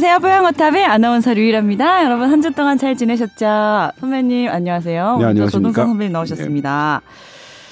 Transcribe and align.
안녕하세요. 0.00 0.20
뽀양어탑의 0.20 0.84
아나운서 0.84 1.34
류일합니다. 1.34 2.04
여러분 2.04 2.30
한 2.30 2.40
주 2.40 2.52
동안 2.52 2.78
잘 2.78 2.94
지내셨죠? 2.96 3.90
선배님 3.98 4.48
안녕하세요. 4.48 5.16
네, 5.18 5.24
안녕하십니까? 5.24 5.50
조동선 5.50 5.86
선배님 5.88 6.12
나오셨습니다. 6.12 7.02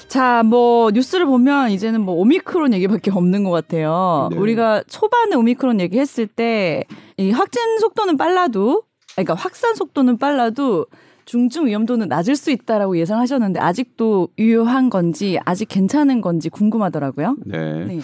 자, 0.09 0.43
뭐 0.43 0.91
뉴스를 0.91 1.25
보면 1.25 1.71
이제는 1.71 2.01
뭐 2.01 2.15
오미크론 2.15 2.73
얘기밖에 2.73 3.11
없는 3.11 3.45
것 3.45 3.51
같아요. 3.51 4.27
네. 4.33 4.37
우리가 4.37 4.83
초반에 4.89 5.37
오미크론 5.37 5.79
얘기했을 5.79 6.27
때 6.27 6.83
이 7.15 7.31
확진 7.31 7.79
속도는 7.79 8.17
빨라도, 8.17 8.83
그러니까 9.15 9.33
확산 9.33 9.73
속도는 9.73 10.17
빨라도 10.17 10.85
중증 11.23 11.65
위험도는 11.67 12.09
낮을 12.09 12.35
수 12.35 12.51
있다라고 12.51 12.97
예상하셨는데 12.97 13.59
아직도 13.61 14.27
유효한 14.37 14.89
건지 14.89 15.39
아직 15.45 15.67
괜찮은 15.69 16.19
건지 16.21 16.49
궁금하더라고요. 16.49 17.37
네. 17.45 17.85
네. 17.85 17.99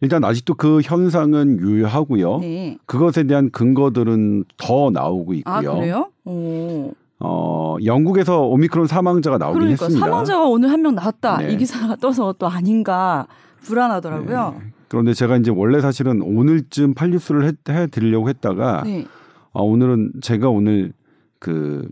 일단 0.00 0.22
아직도 0.24 0.54
그 0.54 0.80
현상은 0.82 1.58
유효하고요. 1.60 2.38
네. 2.38 2.78
그것에 2.86 3.24
대한 3.24 3.50
근거들은 3.50 4.44
더 4.56 4.90
나오고 4.90 5.34
있고요. 5.34 5.54
아 5.54 5.60
그래요? 5.60 6.10
오. 6.24 6.92
어, 7.20 7.76
영국에서 7.84 8.42
오미크론 8.46 8.86
사망자가 8.86 9.38
나오긴 9.38 9.58
그러니까 9.60 9.86
했습니다. 9.86 10.06
사망자가 10.06 10.44
오늘 10.46 10.70
한 10.70 10.82
명 10.82 10.94
나왔다 10.94 11.38
네. 11.38 11.52
이 11.52 11.56
기사가 11.56 11.96
떠서 11.96 12.32
또 12.38 12.46
아닌가 12.46 13.26
불안하더라고요. 13.62 14.56
네. 14.56 14.66
그런데 14.86 15.12
제가 15.14 15.36
이제 15.36 15.50
원래 15.50 15.80
사실은 15.80 16.22
오늘쯤 16.22 16.94
팔뉴스를 16.94 17.44
해, 17.44 17.52
해 17.74 17.86
드리려고 17.88 18.28
했다가 18.28 18.82
네. 18.84 19.04
아, 19.52 19.60
오늘은 19.60 20.12
제가 20.22 20.48
오늘 20.48 20.92
그 21.40 21.88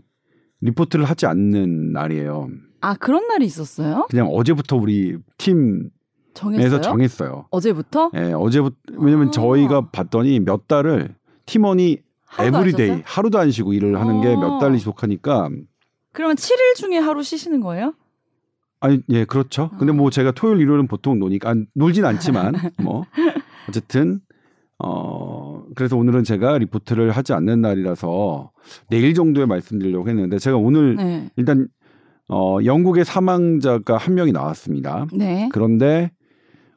리포트를 0.61 1.03
하지 1.05 1.25
않는 1.25 1.91
날이에요. 1.91 2.47
아 2.79 2.93
그런 2.95 3.27
날이 3.27 3.45
있었어요? 3.45 4.07
그냥 4.09 4.27
어제부터 4.27 4.77
우리 4.77 5.17
팀에서 5.37 5.89
정했어요? 6.37 6.81
정했어요. 6.81 7.45
어제부터? 7.49 8.11
예, 8.15 8.31
어제부터 8.33 8.75
왜냐면 8.97 9.29
아. 9.29 9.31
저희가 9.31 9.89
봤더니 9.89 10.39
몇 10.39 10.67
달을 10.67 11.15
팀원이 11.45 11.97
every 12.39 12.73
day? 12.73 13.01
하루도 13.05 13.39
안 13.39 13.49
쉬고 13.51 13.73
일을 13.73 13.99
하는 13.99 14.21
게 14.21 14.27
몇 14.27 14.43
어. 14.43 14.59
달이 14.59 14.77
지속하니까 14.77 15.49
그러면 16.11 16.35
7일 16.35 16.75
중에 16.75 16.97
하루 16.97 17.23
쉬시는 17.23 17.61
거예요? 17.61 17.93
아니 18.79 19.01
예 19.09 19.25
그렇죠. 19.25 19.71
근데 19.79 19.91
뭐 19.91 20.11
제가 20.11 20.31
토요일 20.31 20.59
일요일은 20.59 20.87
보통 20.87 21.17
노니까 21.17 21.49
안, 21.49 21.65
놀진 21.73 22.05
않지만 22.05 22.53
뭐 22.83 23.05
어쨌든 23.67 24.19
어 24.77 25.63
그래서 25.73 25.97
오늘은 25.97 26.23
제가 26.23 26.59
리포트를 26.59 27.09
하지 27.09 27.33
않는 27.33 27.61
날이라서 27.61 28.51
내일 28.89 29.15
정도에 29.15 29.45
말씀드리려고 29.45 30.07
했는데 30.07 30.37
제가 30.37 30.57
오늘 30.57 30.95
네. 30.95 31.29
일단 31.37 31.67
어 32.29 32.59
영국의 32.63 33.05
사망자가 33.05 33.97
한 33.97 34.13
명이 34.13 34.31
나왔습니다. 34.31 35.07
네. 35.13 35.49
그런데 35.51 36.11
어, 36.11 36.16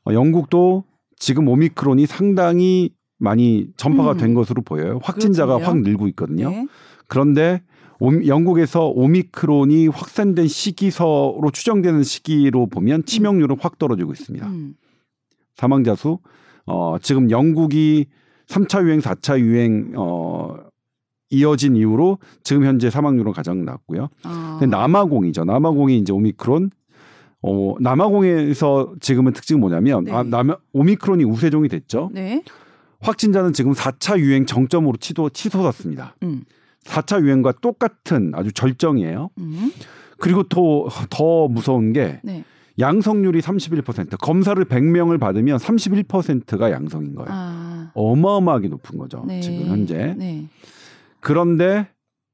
영국도 0.08 0.84
지금 1.16 1.48
오미크론이 1.48 2.06
상당히 2.06 2.90
많이 3.18 3.68
전파가 3.76 4.12
음. 4.12 4.16
된 4.16 4.34
것으로 4.34 4.62
보여요. 4.62 4.98
확진자가 5.02 5.56
그렇군요. 5.56 5.66
확 5.68 5.82
늘고 5.82 6.08
있거든요. 6.08 6.50
네. 6.50 6.66
그런데 7.06 7.62
오- 7.98 8.26
영국에서 8.26 8.86
오미크론이 8.86 9.88
확산된 9.88 10.48
시기서로 10.48 11.50
추정되는 11.52 12.02
시기로 12.02 12.66
보면 12.66 13.04
치명률은 13.04 13.56
확 13.60 13.78
떨어지고 13.78 14.12
있습니다. 14.12 14.46
음. 14.46 14.74
사망자 15.54 15.94
수 15.94 16.18
어, 16.64 16.96
지금 17.02 17.30
영국이 17.30 18.06
3차 18.46 18.82
유행, 18.84 19.00
4차 19.00 19.38
유행 19.38 19.92
어, 19.96 20.56
이어진 21.28 21.76
이후로 21.76 22.18
지금 22.42 22.64
현재 22.64 22.88
사망률은 22.88 23.32
가장 23.32 23.64
낮고요. 23.66 24.08
아. 24.24 24.60
남아공이죠. 24.68 25.44
남아공이 25.44 25.98
이제 25.98 26.12
오미크론 26.12 26.70
어, 27.42 27.74
남아공에서 27.80 28.94
지금은 29.00 29.32
특징은 29.32 29.60
뭐냐면 29.60 30.04
네. 30.04 30.12
아, 30.12 30.22
남 30.22 30.54
오미크론이 30.72 31.24
우세종이 31.24 31.68
됐죠. 31.68 32.10
네. 32.12 32.42
확진자는 33.00 33.52
지금 33.54 33.72
4차 33.72 34.18
유행 34.18 34.44
정점으로 34.44 34.96
치도 34.98 35.30
치솟았습니다. 35.30 36.16
음. 36.22 36.44
4차 36.84 37.22
유행과 37.22 37.52
똑같은 37.62 38.32
아주 38.34 38.52
절정이에요. 38.52 39.30
음. 39.38 39.72
그리고 40.18 40.42
또 40.42 40.88
더 41.08 41.48
무서운 41.48 41.92
게 41.92 42.20
네. 42.22 42.44
양성률이 42.78 43.40
31%. 43.40 44.16
검사를 44.20 44.62
100명을 44.64 45.18
받으면 45.18 45.58
31%가 45.58 46.70
양성인 46.70 47.14
거예요. 47.14 47.28
아. 47.30 47.90
어마어마하게 47.94 48.68
높은 48.68 48.98
거죠. 48.98 49.24
네. 49.26 49.40
지금 49.40 49.66
현재. 49.66 50.14
네. 50.16 50.46
그런데 51.20 51.88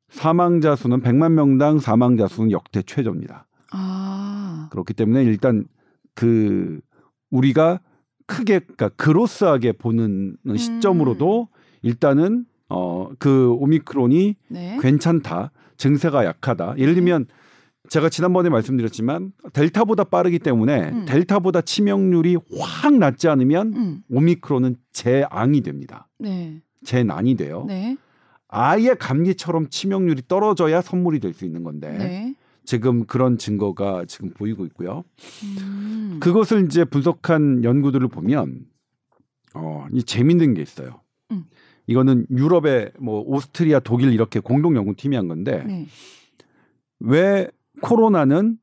사망자 0.09 0.77
수는 0.77 1.01
100만 1.03 1.33
명당 1.33 1.79
사망자 1.81 2.29
수는 2.29 2.51
역대 2.53 2.83
최저입니다. 2.83 3.47
아. 3.73 4.16
그렇기 4.71 4.95
때문에 4.95 5.25
일단 5.25 5.67
그 6.15 6.81
우리가 7.31 7.81
크게 8.27 8.59
그러니까 8.61 8.89
그로스하게 8.91 9.73
보는 9.73 10.37
음. 10.47 10.57
시점으로도 10.57 11.49
일단은 11.83 12.45
어 12.69 12.97
그 13.21 13.51
오미크론이 13.53 14.35
네. 14.49 14.79
괜찮다. 14.81 15.53
증세가 15.77 16.25
약하다. 16.25 16.75
예를 16.79 16.95
들면 16.95 17.27
제가 17.89 18.09
지난번에 18.09 18.49
말씀드렸지만 18.49 19.33
델타보다 19.53 20.05
빠르기 20.05 20.41
때문에 20.41 20.91
음. 20.91 21.05
델타보다 21.07 21.61
치명률이 21.61 22.37
확 22.59 22.95
낮지 22.99 23.29
않으면 23.29 23.73
음. 23.75 24.03
오미크론은 24.11 24.77
재앙이 24.93 25.61
됩니다. 25.61 26.09
네. 26.19 26.61
재난이 26.85 27.37
돼요. 27.37 27.65
네. 27.69 27.97
아예 28.49 28.95
감기처럼 28.95 29.69
치명률이 29.71 30.23
떨어져야 30.27 30.81
선물이 30.81 31.21
될 31.21 31.33
수 31.35 31.45
있는 31.45 31.63
건데 31.63 31.97
네. 31.97 32.35
지금 32.67 33.07
그런 33.07 33.39
증거가 33.39 34.05
지금 34.05 34.31
보이고 34.31 34.67
있고요. 34.67 35.05
음. 35.59 36.19
그것을 36.21 36.67
이제 36.67 36.85
분석한 36.85 37.65
연구들을 37.65 38.07
보면 38.09 38.67
어, 39.55 39.87
이 39.93 40.03
재밌는 40.03 40.55
게 40.55 40.63
있어요. 40.63 41.01
음. 41.31 41.45
이거는 41.87 42.27
유럽의 42.31 42.93
뭐 42.99 43.23
오스트리아, 43.25 43.81
독일 43.81 44.13
이렇게 44.13 44.41
공동 44.41 44.77
연구팀이 44.77 45.17
한 45.17 45.29
건데 45.29 45.65
네. 45.65 45.87
왜 46.99 47.49
코로나는 47.81 48.59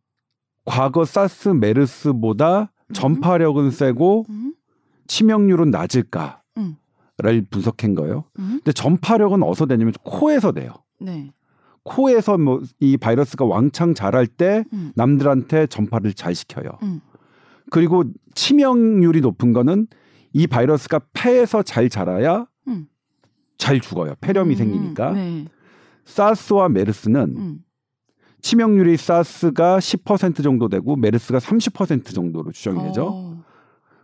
과거 0.66 1.06
사스 1.06 1.50
메르스보다 1.50 2.72
전파력은 2.94 3.72
세고 3.72 4.26
음. 4.30 4.54
치명률은 5.08 5.72
낮을까를 5.72 6.36
음. 6.58 6.76
분석한 7.50 7.96
거예요. 7.96 8.26
음. 8.40 8.60
근데 8.64 8.74
전파력은 8.74 9.42
어디서 9.44 9.66
되냐면 9.68 9.94
코에서 10.04 10.52
돼요. 10.52 10.74
네. 11.00 11.32
코에서 11.84 12.38
뭐 12.38 12.62
이 12.80 12.98
바이러스가 12.98 13.46
왕창 13.46 13.94
자랄 13.94 14.28
때 14.28 14.64
음. 14.74 14.92
남들한테 14.96 15.68
전파를 15.68 16.14
잘 16.14 16.34
시켜요. 16.36 16.70
음. 16.84 17.02
그리고 17.72 18.04
치명률이 18.36 19.22
높은 19.22 19.54
거는 19.54 19.88
이 20.34 20.48
바이러스가 20.48 21.02
폐에서 21.14 21.62
잘 21.64 21.90
자라야 21.90 22.48
음. 22.68 22.88
잘 23.58 23.80
죽어요. 23.80 24.16
폐렴이 24.22 24.56
음. 24.56 24.58
생기니까. 24.58 25.12
네. 25.12 25.46
사스와 26.06 26.70
메르스는 26.70 27.22
음. 27.38 27.60
치명률이 28.42 28.98
사스가 28.98 29.80
10% 29.80 30.44
정도 30.44 30.68
되고 30.68 30.96
메르스가 30.98 31.40
30% 31.40 32.14
정도로 32.14 32.52
추정이 32.52 32.84
되죠. 32.84 33.10
어. 33.14 33.44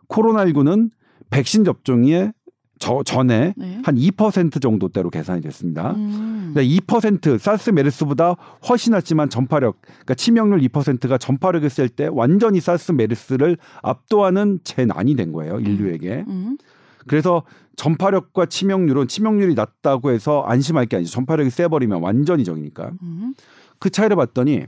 코로나19는 0.08 0.92
백신 1.30 1.66
접종에 1.66 2.32
저 2.80 3.04
전에 3.04 3.54
네. 3.58 3.82
한2% 3.84 4.62
정도대로 4.62 5.10
계산이 5.10 5.42
됐습니다. 5.42 5.92
음. 5.92 6.54
그러니까 6.54 6.84
2% 6.86 7.38
사스 7.38 7.70
메르스보다 7.70 8.36
훨씬 8.68 8.92
낮지만 8.94 9.30
전파력, 9.30 9.82
그러니까 9.82 10.14
치명률 10.16 10.62
2%가 10.62 11.18
전파력을 11.18 11.70
쓸 11.70 11.90
때 11.90 12.10
완전히 12.12 12.62
사스 12.62 12.94
메르스를 12.94 13.58
압도하는 13.84 14.60
재난이 14.64 15.16
된 15.16 15.34
거예요 15.34 15.60
인류에게. 15.60 16.24
음. 16.28 16.58
그래서 17.06 17.44
전파력과 17.76 18.46
치명률은 18.46 19.08
치명률이 19.08 19.56
낮다고 19.56 20.12
해서 20.12 20.42
안심할 20.44 20.86
게 20.86 20.98
아니죠. 20.98 21.12
전파력이 21.12 21.50
세버리면 21.50 22.02
완전히 22.02 22.44
적이니까. 22.46 22.92
음. 23.02 23.34
그 23.80 23.90
차이를 23.90 24.16
봤더니 24.16 24.66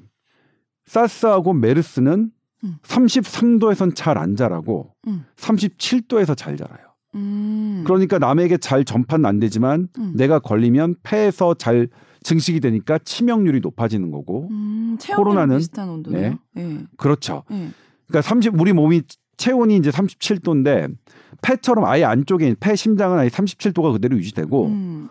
사스하고 0.86 1.54
메르스는 1.54 2.32
음. 2.64 2.76
33도에선 2.84 3.96
잘 3.96 4.18
안 4.18 4.36
자라고 4.36 4.94
음. 5.08 5.26
37도에서 5.38 6.36
잘 6.38 6.58
자라요. 6.58 6.91
음. 7.16 7.84
그러니까 7.86 8.20
남에게 8.20 8.58
잘 8.58 8.86
전파는 8.86 9.26
안 9.26 9.40
되지만 9.40 9.88
음. 9.98 10.14
내가 10.16 10.40
걸리면 10.40 10.96
폐에서 11.04 11.54
잘 11.54 11.88
증식이 12.24 12.60
되니까 12.60 13.00
치명률이 13.00 13.60
높아지는 13.62 14.12
거고 14.12 14.48
음, 14.52 14.98
코로나는- 15.00 15.58
비슷한 15.58 15.90
온도네요. 15.90 16.38
네. 16.54 16.78
그렇죠. 16.98 17.44
네. 17.50 17.70
그러니까 18.08 18.22
30 18.22 18.60
우리 18.60 18.74
몸이 18.74 19.02
체온이 19.38 19.76
이제 19.78 19.90
37도인데 19.90 20.94
폐처럼 21.42 21.86
아예 21.86 22.04
안쪽에 22.04 22.56
폐 22.60 22.76
심장은 22.76 23.18
아예 23.18 23.28
37도가 23.30 23.92
그대로 23.94 24.16
유지되고 24.18 24.68
음. 24.68 25.10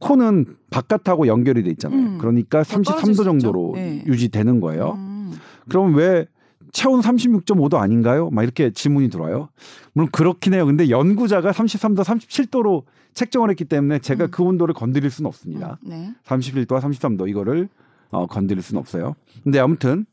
코는 0.00 0.46
바깥하고 0.70 1.26
연결이 1.26 1.62
돼 1.62 1.70
있잖아요. 1.70 2.00
음. 2.00 2.18
그러니까 2.18 2.62
더 2.64 2.82
떨어질 2.82 3.12
33도 3.12 3.14
수 3.16 3.24
정도로. 3.24 3.72
네. 3.76 4.02
유지되는 4.06 4.60
거예요. 4.60 4.94
음. 4.96 5.32
그럼 5.68 5.94
왜 5.94 6.26
체온 6.72 7.00
36.5도 7.00 7.76
아닌가요? 7.76 8.30
막 8.30 8.42
이렇게 8.42 8.70
질문이 8.70 9.10
들어와요. 9.10 9.48
물론 9.92 10.08
그렇긴 10.10 10.54
해요. 10.54 10.64
근데 10.66 10.88
연구자가 10.90 11.52
33도, 11.52 12.02
37도로 12.02 12.84
책정을 13.14 13.50
했기 13.50 13.64
때문에 13.64 13.98
제가 13.98 14.24
음. 14.24 14.30
그 14.30 14.42
온도를 14.42 14.74
건드릴 14.74 15.10
수는 15.10 15.28
없습니다. 15.28 15.78
네. 15.82 16.14
31도와 16.24 16.80
33도 16.80 17.28
이거를 17.28 17.68
어, 18.10 18.26
건드릴 18.26 18.62
수는 18.62 18.80
없어요. 18.80 19.14
근데 19.44 19.58
아무튼 19.58 20.06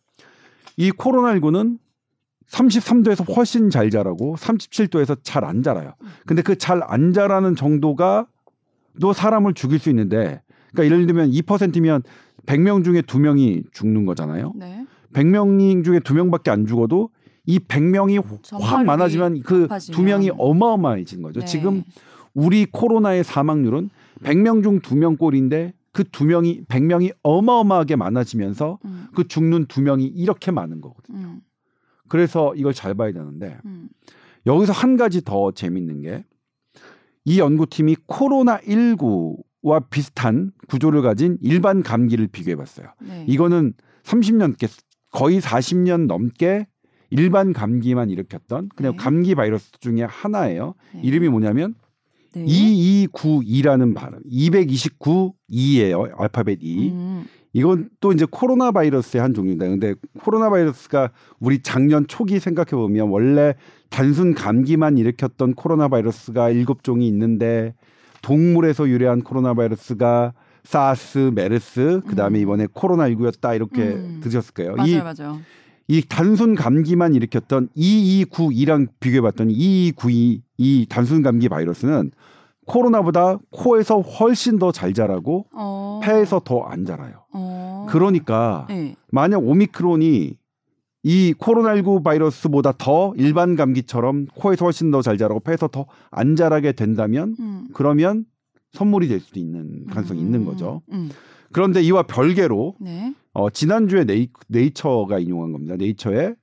이 0.75 0.91
코로나19는 0.91 1.79
33도에서 2.49 3.35
훨씬 3.35 3.69
잘 3.69 3.89
자라고 3.89 4.35
37도에서 4.37 5.17
잘 5.23 5.43
안 5.45 5.63
자라요. 5.63 5.93
근데 6.25 6.41
그 6.41 6.55
잘 6.55 6.81
안 6.83 7.13
자라는 7.13 7.55
정도가 7.55 8.27
사람을 9.15 9.53
죽일 9.53 9.79
수 9.79 9.89
있는데 9.89 10.41
그러니까 10.71 10.85
예를 10.93 11.07
들면 11.07 11.31
2%면 11.31 12.03
100명 12.45 12.83
중에 12.83 13.01
2명이 13.01 13.71
죽는 13.71 14.05
거잖아요. 14.05 14.53
네. 14.55 14.85
100명 15.13 15.83
중에 15.83 15.99
2명밖에 15.99 16.49
안 16.49 16.65
죽어도 16.65 17.09
이 17.45 17.59
100명이 17.59 18.23
확 18.61 18.85
많아지면 18.85 19.41
그 19.41 19.61
높아지면. 19.61 19.95
두 19.95 20.03
명이 20.03 20.31
어마어마해진 20.37 21.21
거죠. 21.21 21.39
네. 21.39 21.45
지금 21.45 21.83
우리 22.33 22.65
코로나의 22.65 23.23
사망률은 23.23 23.89
100명 24.23 24.63
중 24.63 24.79
2명 24.79 25.17
꼴인데 25.17 25.73
그두 25.91 26.25
명이 26.25 26.65
100명이 26.65 27.13
어마어마하게 27.23 27.95
많아지면서 27.95 28.79
음, 28.85 29.07
그 29.15 29.27
죽는 29.27 29.65
두 29.65 29.81
명이 29.81 30.05
이렇게 30.05 30.51
많은 30.51 30.81
거거든요. 30.81 31.17
음, 31.17 31.41
그래서 32.07 32.53
이걸 32.55 32.73
잘 32.73 32.93
봐야 32.93 33.11
되는데 33.11 33.57
음. 33.65 33.89
여기서 34.45 34.71
한 34.71 34.97
가지 34.97 35.23
더 35.23 35.51
재밌는 35.51 36.01
게 36.01 36.23
이 37.25 37.39
연구팀이 37.39 37.95
코로나 38.07 38.57
19와 38.61 39.87
비슷한 39.89 40.51
구조를 40.67 41.03
가진 41.03 41.37
일반 41.41 41.83
감기를 41.83 42.27
비교해 42.27 42.55
봤어요. 42.55 42.87
네. 43.01 43.25
이거는 43.27 43.73
30년 44.03 44.57
거의 45.11 45.39
40년 45.39 46.07
넘게 46.07 46.67
일반 47.09 47.53
감기만 47.53 48.09
일으켰던 48.09 48.69
그냥 48.75 48.91
네. 48.93 48.97
감기 48.97 49.35
바이러스 49.35 49.71
중에 49.79 50.03
하나예요. 50.03 50.75
네. 50.93 51.01
이름이 51.03 51.29
뭐냐면 51.29 51.75
네. 52.33 52.45
2292라는 52.45 53.95
발음. 53.95 54.19
229이에요. 54.31 56.19
알파벳 56.19 56.59
2. 56.61 56.89
음, 56.91 57.25
이건 57.53 57.89
또 57.99 58.11
이제 58.11 58.27
코로나 58.29 58.71
바이러스의 58.71 59.21
한 59.21 59.33
종류입니다. 59.33 59.67
근데 59.67 59.95
코로나 60.19 60.49
바이러스가 60.51 61.11
우리 61.39 61.63
작년 61.63 62.05
초기 62.07 62.39
생각해 62.39 62.71
보면 62.71 63.09
원래 63.09 63.55
단순 63.89 64.35
감기만 64.35 64.99
일으켰던 64.99 65.55
코로나 65.55 65.87
바이러스가 65.87 66.51
일곱 66.51 66.83
종이 66.83 67.07
있는데 67.07 67.73
동물에서 68.21 68.87
유래한 68.89 69.21
코로나 69.21 69.55
바이러스가 69.55 70.33
사스, 70.63 71.31
메르스, 71.33 72.01
그다음에 72.07 72.39
음. 72.39 72.41
이번에 72.43 72.67
코로나 72.73 73.09
19였다 73.09 73.55
이렇게 73.55 73.81
음. 73.83 74.19
들으셨을 74.21 74.53
거예요. 74.53 74.75
맞아요, 74.75 74.89
이, 74.89 74.97
맞아요. 75.01 75.39
이 75.87 76.01
단순 76.07 76.55
감기만 76.55 77.15
일으켰던 77.15 77.69
2292랑 77.75 78.87
비교해 78.99 79.21
봤더니 79.21 79.53
2292 79.53 80.41
이 80.57 80.85
단순 80.89 81.21
감기 81.23 81.49
바이러스는 81.49 82.11
코로나보다 82.67 83.39
코에서 83.49 83.99
훨씬 83.99 84.59
더 84.59 84.71
잘 84.71 84.93
자라고 84.93 85.47
어. 85.53 85.99
폐에서 86.03 86.39
더 86.43 86.65
안 86.67 86.85
자라요. 86.85 87.23
어. 87.33 87.87
그러니까 87.89 88.67
네. 88.69 88.95
만약 89.11 89.39
오미크론이 89.43 90.37
이 91.01 91.33
코로나19 91.39 92.03
바이러스보다 92.03 92.73
더 92.77 93.13
일반 93.17 93.55
감기처럼 93.55 94.27
코에서 94.35 94.65
훨씬 94.65 94.91
더 94.91 95.01
잘 95.01 95.17
자라고 95.17 95.39
폐에서 95.39 95.67
더 95.67 95.87
안 96.11 96.35
자라게 96.35 96.73
된다면 96.73 97.35
음. 97.39 97.67
그러면 97.73 98.25
선물이 98.73 99.07
될 99.07 99.19
수도 99.19 99.39
있는 99.39 99.85
가능성이 99.87 100.19
있는 100.21 100.45
거죠. 100.45 100.81
음. 100.91 101.09
그런데 101.51 101.81
이와 101.81 102.03
별개로 102.03 102.75
네. 102.79 103.13
어, 103.33 103.49
지난주에 103.49 104.03
네이, 104.05 104.29
네이처가 104.47 105.19
인용한 105.19 105.51
겁니다. 105.51 105.75
네이처의 105.77 106.35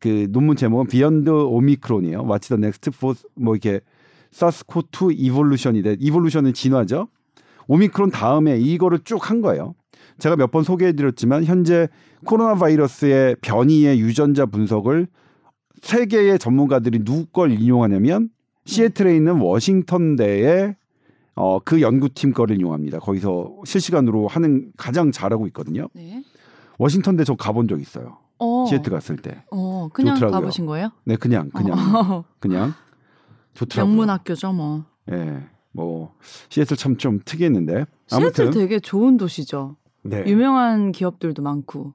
그 0.00 0.26
논문 0.30 0.56
제목은 0.56 0.86
Beyond 0.86 1.28
Omicron이에요. 1.30 2.24
What's 2.24 2.48
the 2.48 2.58
next 2.58 2.90
for 2.94 3.14
뭐 3.36 3.54
이렇게 3.54 3.80
사스코2 4.32 5.14
이볼루션이 5.16 5.82
돼. 5.82 5.96
이볼루션은 5.98 6.52
진화죠. 6.54 7.08
오미크론 7.68 8.10
다음에 8.10 8.58
이거를 8.58 9.00
쭉 9.04 9.30
한 9.30 9.40
거예요. 9.40 9.74
제가 10.18 10.36
몇 10.36 10.50
번 10.50 10.62
소개해 10.64 10.92
드렸지만 10.92 11.44
현재 11.44 11.88
코로나 12.24 12.54
바이러스의 12.54 13.36
변이의 13.40 14.00
유전자 14.00 14.44
분석을 14.46 15.06
세계의 15.80 16.38
전문가들이 16.38 17.04
누구 17.04 17.26
걸 17.26 17.52
인용하냐면 17.52 18.28
시애틀에 18.66 19.16
있는 19.16 19.38
워싱턴대의 19.40 20.76
어, 21.40 21.58
그 21.60 21.80
연구팀 21.80 22.32
거를 22.32 22.56
인용합니다. 22.56 22.98
거기서 22.98 23.56
실시간으로 23.64 24.28
하는 24.28 24.72
가장 24.76 25.10
잘하고 25.10 25.46
있거든요. 25.48 25.88
네. 25.94 26.22
워싱턴 26.78 27.16
대 27.16 27.24
저 27.24 27.34
가본 27.34 27.66
적 27.68 27.80
있어요. 27.80 28.18
어. 28.38 28.66
시애틀 28.68 28.92
갔을 28.92 29.16
때. 29.16 29.42
어, 29.50 29.88
그냥 29.92 30.16
좋더라고요. 30.16 30.40
가보신 30.40 30.66
거예요? 30.66 30.90
네, 31.04 31.16
그냥 31.16 31.50
그냥 31.50 31.78
어. 31.96 32.24
그냥 32.40 32.74
좋더라고요. 33.54 33.90
명문 33.94 34.10
학교죠, 34.10 34.52
뭐. 34.52 34.84
예. 35.10 35.42
뭐 35.72 36.14
시애틀 36.48 36.76
참 36.76 36.96
좀 36.96 37.20
특이했는데 37.24 37.86
시애틀 38.08 38.46
아무튼 38.46 38.50
되게 38.50 38.78
좋은 38.80 39.16
도시죠. 39.16 39.76
네. 40.02 40.24
유명한 40.26 40.92
기업들도 40.92 41.42
많고. 41.42 41.94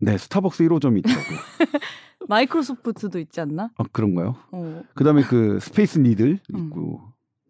네, 0.00 0.16
스타벅스 0.18 0.62
1호점이 0.64 0.98
있더라고요. 0.98 1.38
마이크로소프트도 2.28 3.18
있지 3.20 3.40
않나? 3.40 3.70
아, 3.78 3.84
그런가요? 3.90 4.36
어. 4.52 4.82
그다음에 4.94 5.22
그 5.22 5.58
스페이스 5.60 5.98
니들 6.00 6.38
음. 6.54 6.66
있고 6.66 7.00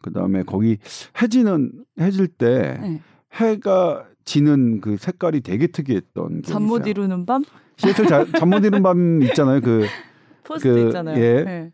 그다음에 0.03 0.43
거기 0.43 0.79
해지는 1.21 1.73
해질 2.01 2.29
때 2.29 2.79
네. 2.81 3.01
해가 3.35 4.07
지는 4.25 4.81
그 4.81 4.97
색깔이 4.97 5.41
되게 5.41 5.67
특이했던 5.69 6.43
잠 6.45 6.65
못. 6.65 6.87
이루는 6.87 7.25
밤? 7.27 7.43
시애틀 7.77 8.07
잠못 8.39 8.65
이루는 8.65 8.83
밤 8.83 9.23
있잖아요. 9.23 9.61
그 9.61 9.87
포스터 10.45 10.73
그, 10.73 10.87
있잖아요. 10.87 11.19
예. 11.23 11.45
네. 11.45 11.73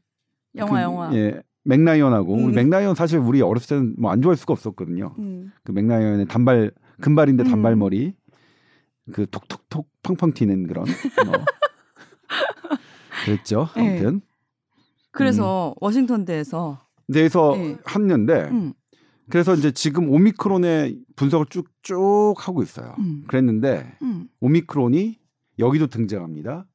영화 0.56 0.73
그, 0.79 0.82
영화. 0.82 1.15
예. 1.15 1.43
맥라이언하고 1.65 2.35
음. 2.35 2.53
맥라이언 2.53 2.94
사실 2.94 3.19
우리 3.19 3.41
어렸을 3.41 3.69
때는 3.76 3.94
뭐 3.99 4.11
안 4.12 4.21
좋아할 4.21 4.37
수가 4.37 4.53
없었거든요. 4.53 5.15
음. 5.19 5.50
그 5.65 5.73
맥라이언의 5.73 6.27
단발 6.27 6.70
금발인데 7.00 7.44
음. 7.44 7.49
단발머리 7.50 8.15
그 9.12 9.27
톡톡톡 9.31 9.88
팡팡 10.03 10.32
튀는 10.32 10.67
그런 10.67 10.85
어. 10.87 11.44
그랬죠. 13.25 13.69
네. 13.77 13.91
아무튼 13.91 14.20
그래서 15.11 15.75
워싱턴 15.81 16.25
대에서 16.25 16.81
그래서 17.06 17.55
네. 17.56 17.77
했는데 17.89 18.49
음. 18.51 18.73
그래서 19.31 19.55
이제 19.55 19.71
지금 19.73 20.11
오미크론의 20.11 20.99
분석을 21.17 21.47
쭉쭉 21.47 22.37
하고 22.37 22.62
있어요. 22.62 22.95
음. 22.99 23.25
그랬는데 23.27 23.97
음. 24.03 24.29
오미크론이 24.41 25.19
여기도 25.59 25.87
등장합니다. 25.87 26.67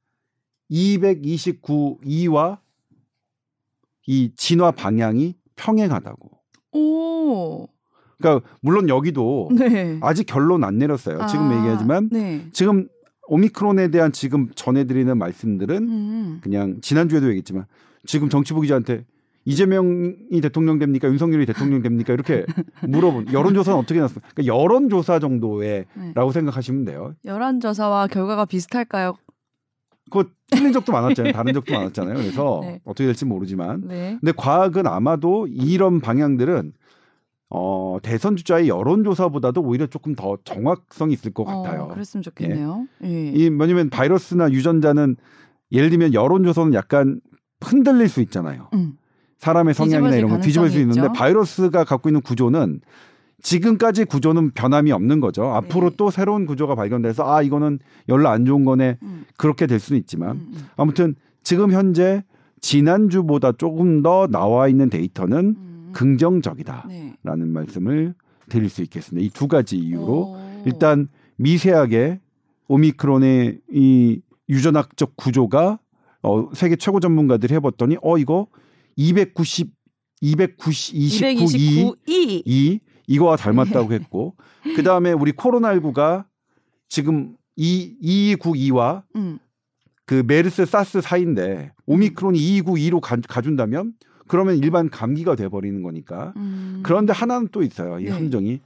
229.2와 0.72 2.60
이 4.08 4.31
진화 4.36 4.72
방향이 4.72 5.36
평행하다고. 5.56 6.30
오. 6.74 7.68
그러니까 8.18 8.48
물론 8.62 8.90
여기도 8.90 9.50
네. 9.57 9.98
아직 10.02 10.26
결론 10.26 10.64
안 10.64 10.78
내렸어요. 10.78 11.26
지금 11.28 11.50
아, 11.50 11.57
얘기하지만 11.57 12.09
네. 12.12 12.48
지금 12.52 12.88
오미크론에 13.28 13.90
대한 13.90 14.12
지금 14.12 14.50
전해드리는 14.56 15.18
말씀들은 15.18 15.78
음. 15.88 16.40
그냥 16.42 16.80
지난주에도 16.81 17.28
얘기했지만 17.28 17.66
지금 18.06 18.30
정치부 18.30 18.62
기자한테 18.62 19.06
이재명이 19.46 20.42
대통령 20.42 20.80
됩니까 20.80 21.08
윤석열이 21.08 21.46
대통령 21.46 21.81
됩니까 21.81 22.14
이렇게 22.14 22.46
물어본 22.88 23.34
여론조사는 23.34 23.80
어떻게 23.80 24.00
났습니까? 24.00 24.30
그러니까 24.34 24.54
여론조사 24.54 25.19
정도의라고 25.19 25.86
네. 25.96 26.31
생각하시면 26.31 26.86
돼요. 26.86 27.14
여론조사와 27.26 28.08
결과가 28.08 28.46
비슷할까요? 28.46 29.16
그거 30.10 30.26
틀린 30.52 30.74
적도 30.74 30.92
많았잖아요. 30.92 31.34
다른 31.34 31.54
적도 31.54 31.74
많았잖아요. 31.74 32.16
그래서 32.16 32.60
네. 32.64 32.81
어떻게 32.84 33.06
될지 33.06 33.26
모르지만 33.26 33.84
네. 33.88 34.18
근데 34.19 34.31
과학은 34.36 34.88
아마도 34.88 35.48
이런 35.48 36.02
방향들은 36.02 36.74
어, 37.52 37.98
대선 38.04 38.36
주자의 38.36 38.68
여론조사보다도 38.68 39.62
오히려 39.62 39.88
조금 39.88 40.16
더 40.16 40.38
정확성이 40.44 41.14
있을 41.14 41.34
것 41.34 41.46
같아요. 41.46 41.84
어, 41.84 41.88
그랬으면 41.88 42.22
좋겠네요. 42.22 42.88
예. 43.04 43.31
이 43.31 43.50
뭐냐면 43.50 43.90
바이러스나 43.90 44.52
유전자는 44.52 45.16
예를 45.72 45.90
들면 45.90 46.14
여론조사는 46.14 46.74
약간 46.76 47.19
흔들릴 47.62 48.08
수 48.08 48.22
있잖아요. 48.22 48.69
음. 48.74 48.99
사람의 49.40 49.74
성향이나 49.74 50.16
이런 50.16 50.30
거 50.31 50.40
뒤집을 50.40 50.69
수 50.69 50.80
있는데 50.80 51.02
있죠. 51.02 51.14
바이러스가 51.14 51.84
갖고 51.86 52.10
있는 52.10 52.22
구조는 52.22 52.81
지금까지 53.42 54.04
구조는 54.06 54.52
변함이 54.52 54.92
없는 54.92 55.22
거죠. 55.22 55.46
앞으로 55.46 55.92
네. 55.92 55.96
또 55.98 56.12
새로운 56.12 56.46
구조가 56.46 56.76
발견돼서 56.76 57.24
아 57.34 57.42
이거는 57.42 57.80
열로 58.10 58.28
안 58.30 58.46
좋은 58.46 58.66
거네 58.66 58.98
음. 59.02 59.26
그렇게 59.38 59.66
될 59.66 59.80
수는 59.80 60.00
있지만 60.02 60.31
음, 60.31 60.52
음. 60.54 60.60
아무튼 60.76 61.16
지금 61.42 61.72
현재 61.72 62.24
지난주보다 62.60 63.54
조금 63.54 64.02
더 64.04 64.28
나와 64.28 64.68
있는 64.68 64.90
데이터는 64.90 65.38
음. 65.38 65.90
긍정적이다라는 65.94 67.14
네. 67.24 67.46
말씀을 67.46 68.14
드릴 68.50 68.69
수 68.69 68.81
있겠습니다. 68.81 69.26
이 69.26 69.30
두 69.30 69.48
가지 69.48 69.78
이유로 69.78 70.12
오. 70.12 70.38
일단 70.66 71.08
미세하게 71.38 72.19
오미크론의 72.68 73.60
이 73.72 74.22
유전학적 74.50 75.16
구조가 75.16 75.80
어, 76.24 76.50
세계 76.54 76.76
최고 76.76 77.00
전문가들이 77.00 77.54
해봤더니 77.56 77.98
어 78.02 78.18
이거 78.18 78.48
290 79.00 79.72
290 80.22 80.96
29 80.96 81.46
229이 81.46 82.42
2 82.46 82.80
이거와 83.08 83.38
닮았다고 83.38 83.94
했고 83.94 84.36
그 84.76 84.84
다음에 84.84 85.14
우리 85.14 85.32
코로나19가 85.32 86.26
지금 86.90 87.38
2 87.56 88.36
2292와 88.36 89.04
음. 89.16 89.40
그 90.06 90.24
메르스 90.28 90.66
사스 90.66 91.02
사이인데 91.02 91.72
오미크론이 91.86 92.38
2292로 92.40 93.00
가, 93.00 93.16
가준다면 93.16 93.94
그러면 94.28 94.58
일반 94.58 94.90
감기가 94.90 95.36
돼 95.36 95.48
버리는 95.48 95.82
거니까 95.82 96.34
음. 96.36 96.82
그런데 96.84 97.14
하나는 97.14 97.48
또 97.52 97.64
있어요 97.64 98.00
이 98.00 98.06
네. 98.06 98.12
함정이 98.12 98.60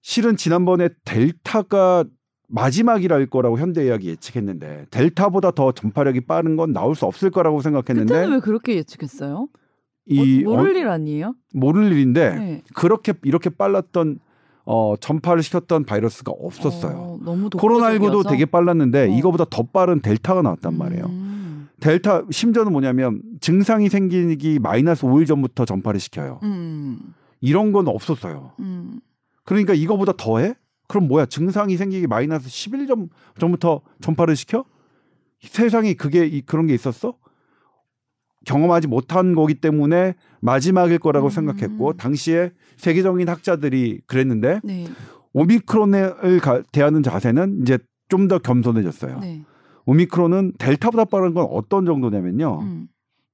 실은 0.00 0.36
지난번에 0.36 0.88
델타가 1.04 2.04
마지막이랄 2.48 3.26
거라고 3.26 3.58
현대의학이 3.58 4.08
예측했는데 4.08 4.86
델타보다 4.90 5.52
더 5.52 5.72
전파력이 5.72 6.22
빠른 6.22 6.56
건 6.56 6.72
나올 6.72 6.94
수 6.94 7.06
없을 7.06 7.30
거라고 7.30 7.60
생각했는데 7.60 8.12
그때는 8.12 8.34
왜 8.34 8.40
그렇게 8.40 8.76
예측했어요? 8.76 9.48
이 10.06 10.44
어, 10.46 10.50
모를 10.50 10.76
어, 10.76 10.78
일 10.78 10.88
아니에요? 10.88 11.34
모를 11.52 11.92
일인데 11.92 12.34
네. 12.34 12.62
그렇게 12.74 13.14
이렇게 13.24 13.50
빨랐던 13.50 14.20
어, 14.64 14.94
전파를 14.96 15.42
시켰던 15.42 15.84
바이러스가 15.84 16.32
없었어요. 16.32 16.96
어, 16.96 17.18
너무 17.24 17.50
코로나19도 17.50 18.00
독보적이어서? 18.00 18.30
되게 18.30 18.44
빨랐는데 18.44 19.02
어. 19.02 19.06
이거보다 19.06 19.44
더 19.50 19.64
빠른 19.64 20.00
델타가 20.00 20.42
나왔단 20.42 20.76
말이에요. 20.76 21.06
음. 21.06 21.68
델타 21.80 22.24
심지어는 22.30 22.72
뭐냐면 22.72 23.20
증상이 23.40 23.88
생기기 23.88 24.58
마이너스 24.60 25.02
5일 25.06 25.26
전부터 25.26 25.64
전파를 25.64 26.00
시켜요. 26.00 26.40
음. 26.42 26.98
이런 27.40 27.72
건 27.72 27.86
없었어요. 27.88 28.52
음. 28.60 29.00
그러니까 29.44 29.74
이거보다 29.74 30.12
더해? 30.16 30.54
그럼 30.88 31.08
뭐야? 31.08 31.26
증상이 31.26 31.76
생기기 31.76 32.06
마이너스 32.06 32.48
10일 32.48 32.86
전, 32.88 33.08
전부터 33.38 33.80
전파를 34.00 34.36
시켜? 34.36 34.64
세상에 35.40 35.94
그게 35.94 36.26
이- 36.26 36.42
그런 36.42 36.66
게 36.66 36.74
있었어? 36.74 37.14
경험하지 38.44 38.86
못한 38.86 39.34
거기 39.34 39.54
때문에 39.54 40.14
마지막일 40.40 40.98
거라고 40.98 41.26
음. 41.28 41.30
생각했고 41.30 41.94
당시에 41.94 42.52
세계적인 42.76 43.28
학자들이 43.28 44.02
그랬는데 44.06 44.60
네. 44.62 44.86
오미크론을 45.32 46.38
가- 46.40 46.62
대하는 46.72 47.02
자세는 47.02 47.62
이제 47.62 47.78
좀 48.08 48.28
더 48.28 48.38
겸손해졌어요. 48.38 49.18
네. 49.18 49.42
오미크론은 49.84 50.52
델타보다 50.58 51.06
빠른 51.06 51.34
건 51.34 51.46
어떤 51.50 51.84
정도냐면요. 51.86 52.60
음. 52.62 52.88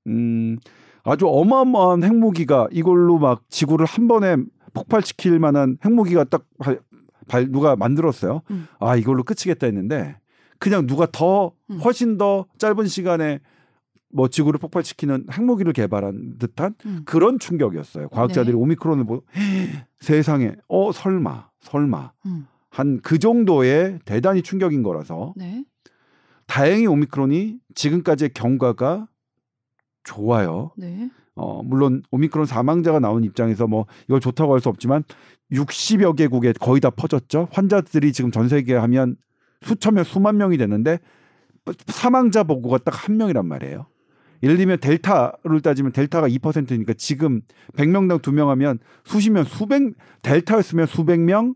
음, 0.07 0.59
아주 1.05 1.29
어마어마한 1.29 2.03
핵무기가 2.05 2.69
이걸로 2.73 3.19
막 3.19 3.43
지구를 3.51 3.85
한 3.85 4.09
번에 4.09 4.37
폭발시킬 4.73 5.39
만한 5.39 5.77
핵무기가 5.85 6.25
딱 6.25 6.47
발, 7.29 7.43
발- 7.45 7.51
누가 7.53 7.77
만들었어요. 7.77 8.43
음. 8.51 8.67
아 8.79 8.97
이걸로 8.97 9.23
끝이겠다 9.25 9.67
했는데 9.67 10.17
그냥 10.59 10.87
누가 10.87 11.07
더 11.11 11.53
음. 11.71 11.79
훨씬 11.79 12.19
더 12.19 12.47
짧은 12.59 12.87
시간에 12.87 13.41
뭐 14.15 14.29
지구를 14.29 14.59
폭발시키는 14.61 15.27
핵무기를 15.33 15.73
개발한 15.73 16.39
듯한 16.39 16.75
음. 16.87 17.03
그런 17.05 17.39
충격이었어요. 17.39 18.09
과학자들이 18.11 18.55
네. 18.55 18.61
오미크론을 18.63 19.05
보고 19.05 19.25
세상에 20.01 20.55
어 20.69 20.93
설마 20.93 21.49
설마 21.61 22.13
음. 22.27 22.47
한그 22.71 23.19
정도의 23.19 23.99
대단히 24.05 24.43
충격인 24.43 24.83
거라서 24.83 25.33
네. 25.37 25.65
다행히 26.47 26.87
오미크론이 26.87 27.59
지금까지의 27.75 28.31
경과가 28.35 29.09
좋아요. 30.05 30.73
네. 30.77 31.11
어, 31.35 31.63
물론 31.63 32.03
오미크론 32.11 32.47
사망자가 32.47 32.99
나온 33.01 33.25
입장에서 33.25 33.67
뭐 33.67 33.87
이걸 34.07 34.21
좋다고 34.21 34.53
할 34.53 34.61
수 34.61 34.69
없지만 34.69 35.03
60여 35.53 36.17
개국에 36.17 36.53
거의 36.53 36.81
다 36.81 36.91
퍼졌죠. 36.91 37.49
환자들이 37.53 38.13
지금 38.13 38.31
전 38.31 38.49
세계에 38.49 38.77
하면 38.77 39.17
수천 39.63 39.95
명, 39.95 40.05
수만 40.05 40.37
명이 40.37 40.57
되는데 40.59 40.99
사망자 41.87 42.43
보고가 42.43 42.79
딱 42.79 43.09
한 43.09 43.17
명이란 43.17 43.47
말이에요. 43.47 43.87
예를 44.43 44.57
들면 44.57 44.79
델타를 44.81 45.61
따지면 45.63 45.93
델타가 45.93 46.29
2%니까 46.29 46.95
지금 46.95 47.43
100명당 47.77 48.21
2명 48.21 48.49
하면 48.49 48.79
수십 49.05 49.31
명, 49.31 49.45
수백 49.45 49.95
델타였으면 50.23 50.87
수백 50.87 51.21
명, 51.21 51.55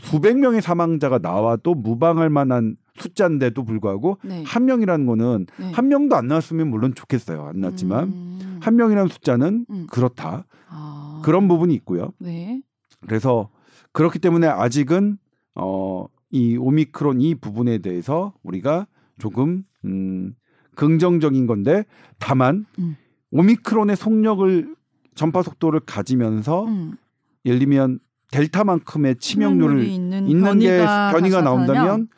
수백 0.00 0.38
명의 0.38 0.62
사망자가 0.62 1.18
나와도 1.18 1.74
무방할 1.74 2.30
만한 2.30 2.76
숫자인데도 3.00 3.64
불구하고 3.64 4.18
네. 4.22 4.42
한 4.46 4.64
명이라는 4.64 5.06
거는 5.06 5.46
네. 5.58 5.72
한 5.72 5.88
명도 5.88 6.16
안 6.16 6.26
나왔으면 6.26 6.68
물론 6.68 6.94
좋겠어요. 6.94 7.46
안 7.46 7.60
나왔지만 7.60 8.08
음. 8.08 8.58
한 8.60 8.76
명이라는 8.76 9.08
숫자는 9.08 9.66
음. 9.70 9.86
그렇다. 9.90 10.46
아. 10.68 11.22
그런 11.24 11.48
부분이 11.48 11.74
있고요. 11.74 12.12
네. 12.18 12.60
그래서 13.06 13.50
그렇기 13.92 14.18
때문에 14.18 14.46
아직은 14.46 15.18
어, 15.54 16.06
이 16.30 16.56
오미크론 16.56 17.20
이 17.20 17.34
부분에 17.34 17.78
대해서 17.78 18.34
우리가 18.42 18.86
조금 19.18 19.64
음, 19.84 20.34
긍정적인 20.74 21.46
건데 21.46 21.84
다만 22.18 22.66
음. 22.78 22.96
오미크론의 23.30 23.96
속력을 23.96 24.74
전파 25.14 25.42
속도를 25.42 25.80
가지면서 25.80 26.64
음. 26.66 26.96
예를 27.44 27.58
들면 27.58 27.98
델타만큼의 28.30 29.16
치명률을 29.16 29.84
있는, 29.84 30.28
있는 30.28 30.58
게 30.58 30.78
변이가 30.78 31.12
변이가 31.12 31.36
다시 31.38 31.44
나온다면 31.44 32.08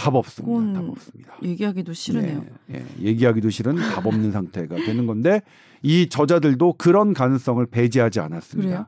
답 0.00 0.14
없습니다. 0.14 0.80
답 0.80 0.88
없습니다. 0.88 1.34
얘기하기도 1.42 1.92
싫으네요. 1.92 2.44
예, 2.72 2.76
예. 2.76 2.84
얘기하기도 3.00 3.50
싫은 3.50 3.76
답 3.76 4.06
없는 4.06 4.32
상태가 4.32 4.76
되는 4.76 5.06
건데 5.06 5.42
이 5.82 6.08
저자들도 6.08 6.74
그런 6.78 7.12
가능성을 7.12 7.64
배제하지 7.66 8.20
않았습니다. 8.20 8.68
그래요? 8.68 8.86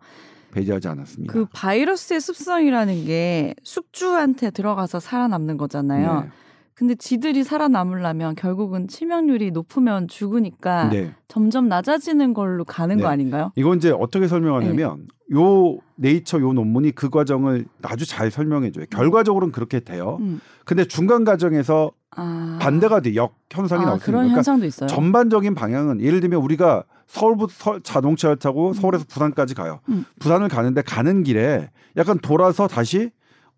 배제하지 0.53 0.89
않았습니다. 0.89 1.33
그 1.33 1.47
바이러스의 1.53 2.21
습성이라는 2.21 3.05
게 3.05 3.55
숙주한테 3.63 4.51
들어가서 4.51 5.01
살아남는 5.01 5.57
거잖아요. 5.59 6.23
네. 6.23 6.31
근데 6.75 6.95
지들이 6.95 7.45
살아남으려면 7.45 8.35
결국은 8.35 8.89
치명률이 8.89 9.51
높으면 9.51 10.09
죽으니까 10.09 10.89
네. 10.91 11.15
점점 11.29 11.69
낮아지는 11.69 12.33
걸로 12.35 12.65
가는 12.65 12.97
네. 12.97 13.03
거 13.03 13.09
아닌가요? 13.09 13.53
이건 13.57 13.79
이제 13.79 13.91
어떻게 13.91 14.27
설명하냐면 14.27 15.07
요 15.35 15.79
네이처 15.97 16.41
요 16.41 16.53
논문이 16.53 16.93
그 16.93 17.11
과정을 17.11 17.67
아주 17.83 18.07
잘 18.07 18.31
설명해 18.31 18.73
줘요. 18.73 18.87
결과적으로는 18.91 19.53
그렇게 19.53 19.81
돼요. 19.81 20.17
음. 20.21 20.41
근데 20.65 20.85
중간 20.85 21.25
과정에서 21.25 21.93
아. 22.11 22.59
반대가 22.61 23.01
돼. 23.01 23.15
역 23.17 23.37
현상이 23.51 23.83
아, 23.83 23.87
나올 23.87 24.01
수 24.01 24.11
있는 24.11 24.21
거니까 24.23 24.37
현상도 24.37 24.67
있어요. 24.67 24.89
전반적인 24.89 25.55
방향은 25.55 26.01
예를 26.01 26.21
들면 26.21 26.41
우리가 26.43 26.85
서울부터 27.07 27.53
서- 27.53 27.79
자동차를 27.81 28.37
타고 28.37 28.73
서울에서 28.73 29.05
부산까지 29.09 29.55
가요. 29.55 29.81
음. 29.89 30.05
부산을 30.21 30.49
가는데 30.49 30.83
가는 30.83 31.23
길에 31.23 31.71
약간 31.97 32.19
돌아서 32.19 32.67
다시 32.67 33.11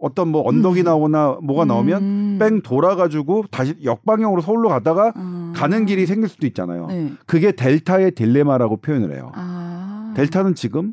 어떤 0.04 0.28
뭐 0.28 0.46
언덕이 0.46 0.82
음. 0.82 0.84
나오나 0.84 1.38
뭐가 1.42 1.64
나오면 1.64 2.02
음. 2.02 2.36
뺑 2.38 2.60
돌아가지고 2.60 3.44
다시 3.50 3.74
역방향으로 3.82 4.42
서울로 4.42 4.68
가다가 4.68 5.14
아. 5.14 5.52
가는 5.56 5.86
길이 5.86 6.04
생길 6.04 6.28
수도 6.28 6.46
있잖아요. 6.46 6.88
네. 6.88 7.12
그게 7.24 7.52
델타의 7.52 8.10
딜레마라고 8.10 8.76
표현을 8.78 9.14
해요. 9.14 9.32
아. 9.34 10.12
델타는 10.14 10.56
지금 10.56 10.92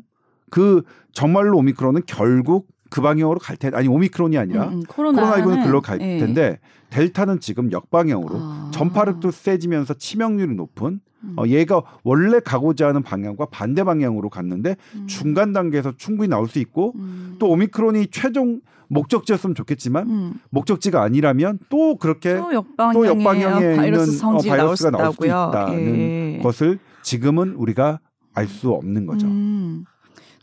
그 0.50 0.82
정말로 1.12 1.58
오미크론은 1.58 2.02
결국 2.06 2.68
그 2.88 3.02
방향으로 3.02 3.38
갈 3.38 3.56
텐데 3.56 3.76
아니 3.76 3.86
오미크론이 3.86 4.38
아니라 4.38 4.68
음, 4.68 4.72
음. 4.78 4.82
코로나는 4.88 5.44
코로나19는 5.44 5.64
글로 5.64 5.80
갈 5.82 6.00
예. 6.00 6.18
텐데 6.18 6.58
델타는 6.88 7.40
지금 7.40 7.70
역방향으로 7.70 8.34
아. 8.34 8.70
전파력도 8.72 9.30
세지면서 9.30 9.94
치명률이 9.94 10.54
높은 10.54 11.00
음. 11.24 11.34
어, 11.36 11.46
얘가 11.46 11.82
원래 12.02 12.40
가고자 12.40 12.88
하는 12.88 13.02
방향과 13.02 13.46
반대 13.46 13.84
방향으로 13.84 14.30
갔는데 14.30 14.76
음. 14.94 15.06
중간 15.06 15.52
단계에서 15.52 15.92
충분히 15.96 16.28
나올 16.28 16.48
수 16.48 16.58
있고 16.58 16.92
음. 16.96 17.36
또 17.38 17.50
오미크론이 17.50 18.08
최종 18.10 18.60
목적지였으면 18.92 19.54
좋겠지만 19.54 20.08
음. 20.08 20.34
목적지가 20.50 21.02
아니라면 21.02 21.58
또 21.68 21.96
그렇게 21.96 22.36
또 22.36 22.50
또 22.92 23.06
역방향에 23.06 23.76
바이러스 23.76 24.12
있는 24.12 24.34
어, 24.34 24.38
바이러스가 24.38 24.74
수 24.76 24.90
나올 24.90 25.10
있다고요. 25.12 25.48
있다는 25.50 25.96
예. 25.98 26.40
것을 26.42 26.78
지금은 27.02 27.54
우리가 27.54 28.00
알 28.34 28.46
수 28.46 28.70
없는 28.70 29.06
거죠. 29.06 29.26
음. 29.26 29.84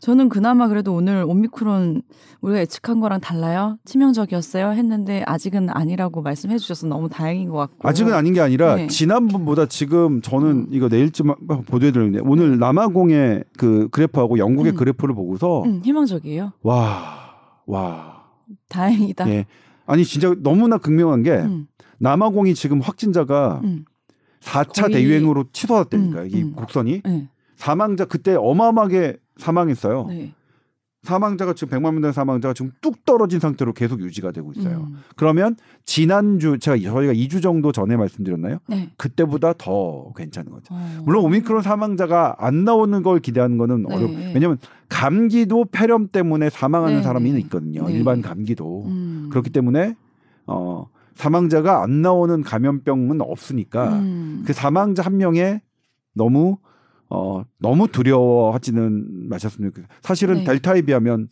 저는 0.00 0.30
그나마 0.30 0.66
그래도 0.68 0.94
오늘 0.94 1.24
오미크론 1.28 2.00
우리가 2.40 2.60
예측한 2.60 3.00
거랑 3.00 3.20
달라요? 3.20 3.76
치명적이었어요? 3.84 4.70
했는데 4.70 5.22
아직은 5.26 5.68
아니라고 5.68 6.22
말씀해 6.22 6.56
주셔서 6.56 6.86
너무 6.86 7.10
다행인 7.10 7.50
것 7.50 7.58
같고. 7.58 7.86
아직은 7.86 8.14
아닌 8.14 8.32
게 8.32 8.40
아니라 8.40 8.76
네. 8.76 8.86
지난번보다 8.86 9.66
지금 9.66 10.22
저는 10.22 10.48
음. 10.48 10.66
이거 10.70 10.88
내일쯤 10.88 11.34
보도해 11.66 11.92
드리는데 11.92 12.20
오늘 12.24 12.58
남아공의 12.58 13.44
그 13.58 13.88
그래프하고 13.90 14.38
영국의 14.38 14.72
음. 14.72 14.76
그래프를 14.76 15.14
보고서 15.14 15.64
음, 15.64 15.82
희망적이에요. 15.84 16.52
와, 16.62 17.34
와. 17.66 18.19
다행이다. 18.68 19.28
예. 19.30 19.46
아니 19.86 20.04
진짜 20.04 20.34
너무나 20.38 20.78
극명한 20.78 21.22
게 21.22 21.32
음, 21.32 21.66
남아공이 21.98 22.54
지금 22.54 22.80
확진자가 22.80 23.60
음, 23.64 23.84
4차 24.40 24.82
거의- 24.82 24.92
대유행으로 24.94 25.46
치솟았다니까 25.52 26.22
음, 26.22 26.28
이 26.30 26.42
음. 26.42 26.52
곡선이 26.54 27.02
네, 27.04 27.28
사망자 27.56 28.04
그때 28.04 28.34
어마어마하게 28.36 29.16
사망했어요. 29.36 30.06
네. 30.08 30.34
사망자가 31.02 31.54
지금 31.54 31.78
100만 31.78 31.92
명된 31.92 32.12
사망자가 32.12 32.52
지금 32.52 32.72
뚝 32.82 33.04
떨어진 33.06 33.40
상태로 33.40 33.72
계속 33.72 34.00
유지가 34.00 34.32
되고 34.32 34.52
있어요. 34.52 34.86
음, 34.90 34.98
그러면 35.16 35.56
지난주 35.86 36.58
제가 36.58 36.76
저희가 36.76 37.14
2주 37.14 37.42
정도 37.42 37.72
전에 37.72 37.96
말씀드렸나요? 37.96 38.58
네. 38.68 38.90
그때보다 38.98 39.54
더 39.56 40.12
괜찮은 40.14 40.52
거죠. 40.52 40.74
어. 40.74 41.02
물론 41.04 41.24
오미크론 41.24 41.62
사망자가 41.62 42.36
안 42.38 42.64
나오는 42.64 43.02
걸 43.02 43.20
기대하는 43.20 43.56
거는 43.56 43.84
네. 43.88 43.94
어렵. 43.94 44.10
왜냐하면 44.34 44.58
감기도 44.90 45.64
폐렴 45.64 46.08
때문에 46.08 46.50
사망하는 46.50 46.98
네, 46.98 47.02
사람이 47.02 47.32
네. 47.32 47.40
있거든요. 47.40 47.86
네. 47.86 47.94
일반 47.94 48.20
감기도 48.20 48.84
음. 48.86 49.28
그렇기 49.30 49.50
때문에 49.50 49.96
어 50.46 50.86
사망자가 51.14 51.82
안 51.82 52.02
나오는 52.02 52.42
감염병은 52.42 53.22
없으니까 53.22 53.88
음. 53.94 54.42
그 54.46 54.52
사망자 54.52 55.02
한 55.02 55.16
명에 55.16 55.62
너무 56.14 56.58
어 57.10 57.44
너무 57.58 57.88
두려워하지는 57.88 59.28
마셨으면 59.28 59.70
좋겠어요. 59.70 59.88
사실은 60.02 60.34
네. 60.36 60.44
델타에 60.44 60.82
비하면 60.82 61.28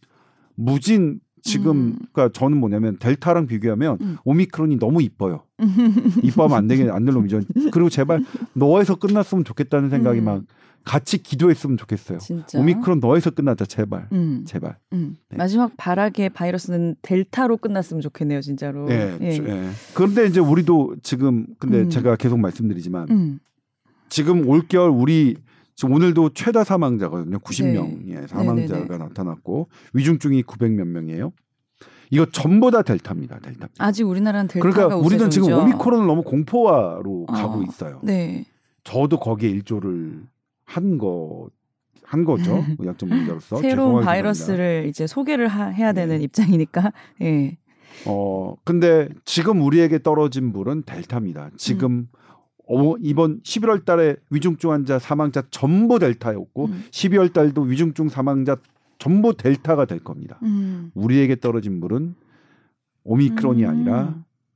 무진 0.54 1.20
지금 1.42 1.70
음. 1.76 1.98
그러니까 2.12 2.32
저는 2.38 2.58
뭐냐면 2.58 2.96
델타랑 2.98 3.46
비교하면 3.46 3.98
음. 4.00 4.16
오미크론이 4.24 4.78
너무 4.78 5.00
이뻐요. 5.02 5.44
이뻐하면 6.22 6.58
안 6.58 6.66
되게 6.68 6.90
안될 6.90 7.14
놈이죠. 7.14 7.42
그리고 7.72 7.88
제발 7.88 8.24
너에서 8.54 8.96
끝났으면 8.96 9.44
좋겠다는 9.44 9.88
생각이 9.90 10.18
음. 10.18 10.24
막 10.24 10.42
같이 10.84 11.18
기도했으면 11.22 11.76
좋겠어요. 11.76 12.18
진짜. 12.18 12.58
오미크론 12.58 12.98
너에서 13.00 13.30
끝나자 13.30 13.64
제발 13.66 14.08
음. 14.12 14.42
제발. 14.46 14.78
음. 14.92 15.16
네. 15.30 15.36
마지막 15.36 15.76
바라게 15.76 16.30
바이러스는 16.30 16.96
델타로 17.02 17.58
끝났으면 17.58 18.00
좋겠네요, 18.00 18.40
진짜로. 18.40 18.90
예, 18.90 19.16
예. 19.20 19.32
저- 19.32 19.44
예. 19.46 19.68
그런데 19.94 20.26
이제 20.26 20.40
우리도 20.40 20.96
지금 21.02 21.46
근데 21.58 21.82
음. 21.82 21.90
제가 21.90 22.16
계속 22.16 22.40
말씀드리지만 22.40 23.08
음. 23.10 23.38
지금 24.08 24.48
올겨울 24.48 24.90
우리 24.90 25.36
지금 25.78 25.94
오늘도 25.94 26.30
최다 26.30 26.64
사망자거든요. 26.64 27.38
90명의 27.38 28.26
사망자가 28.26 28.80
네네네. 28.80 28.98
나타났고 28.98 29.68
위중증이 29.92 30.42
900몇 30.42 30.84
명이에요. 30.84 31.32
이거 32.10 32.26
전부 32.32 32.72
다 32.72 32.82
델타입니다. 32.82 33.38
델타. 33.38 33.68
아직 33.78 34.02
우리나라는 34.02 34.48
델타가 34.48 34.72
그러니까 34.74 34.96
우리는 34.96 35.30
지금 35.30 35.46
우세종이죠. 35.46 35.62
오미크론을 35.62 36.06
너무 36.08 36.24
공포화로 36.24 37.26
어. 37.28 37.32
가고 37.32 37.62
있어요. 37.62 38.00
네. 38.02 38.44
저도 38.82 39.20
거기에 39.20 39.50
일조를 39.50 40.24
한 40.64 40.98
거, 40.98 41.48
한 42.02 42.24
거죠. 42.24 42.64
의학 42.80 42.98
전문가로서. 42.98 43.58
새로운 43.58 44.00
죄송하게 44.00 44.04
바이러스를 44.04 44.86
이제 44.88 45.06
소개를 45.06 45.46
하, 45.46 45.66
해야 45.66 45.92
되는 45.92 46.18
네. 46.18 46.24
입장이니까. 46.24 46.92
예. 47.22 47.56
어, 48.04 48.56
근데 48.64 49.08
지금 49.24 49.62
우리에게 49.62 50.02
떨어진 50.02 50.52
불은 50.52 50.82
델타입니다. 50.86 51.50
지금 51.56 52.08
어, 52.68 52.96
이번 53.00 53.40
11월 53.40 53.84
달에 53.84 54.16
위중증 54.30 54.70
환자 54.70 54.98
사망자 54.98 55.42
전부 55.50 55.98
델타였고 55.98 56.66
음. 56.66 56.84
12월 56.90 57.32
달도 57.32 57.62
위중증 57.62 58.08
사망자 58.08 58.56
전부 58.98 59.36
델타가 59.36 59.86
될 59.86 60.00
겁니다. 60.00 60.38
음. 60.42 60.90
우리에게 60.94 61.36
떨어진 61.36 61.80
불은 61.80 62.14
오미크론이 63.04 63.64
음. 63.64 63.70
아니라 63.70 64.14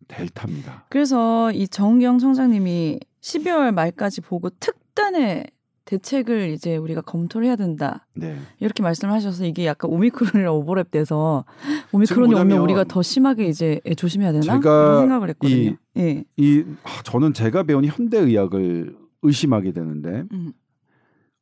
델타입니다. 0.08 0.86
그래서 0.90 1.50
이 1.52 1.66
정경 1.66 2.18
청장님이 2.18 3.00
12월 3.22 3.72
말까지 3.72 4.20
보고 4.20 4.50
특단의 4.50 5.46
대책을 5.84 6.50
이제 6.50 6.76
우리가 6.76 7.00
검토를 7.00 7.46
해야 7.46 7.56
된다. 7.56 8.06
네. 8.14 8.36
이렇게 8.60 8.82
말씀을 8.82 9.12
하셔서 9.12 9.44
이게 9.44 9.66
약간 9.66 9.90
오미크론이랑 9.90 10.54
오버랩돼서 10.54 11.44
오미크론이 11.92 12.34
오면 12.34 12.58
우리가 12.58 12.84
더 12.84 13.02
심하게 13.02 13.46
이제 13.48 13.80
조심해야 13.96 14.32
되나? 14.32 14.42
제가 14.42 15.00
생각을 15.00 15.28
했거든요. 15.30 15.56
이- 15.60 15.76
예. 15.96 16.24
이 16.36 16.64
아, 16.84 17.02
저는 17.04 17.32
제가 17.34 17.64
배운 17.64 17.84
현대 17.84 18.18
의학을 18.18 18.96
의심하게 19.22 19.72
되는데 19.72 20.24
음. 20.32 20.52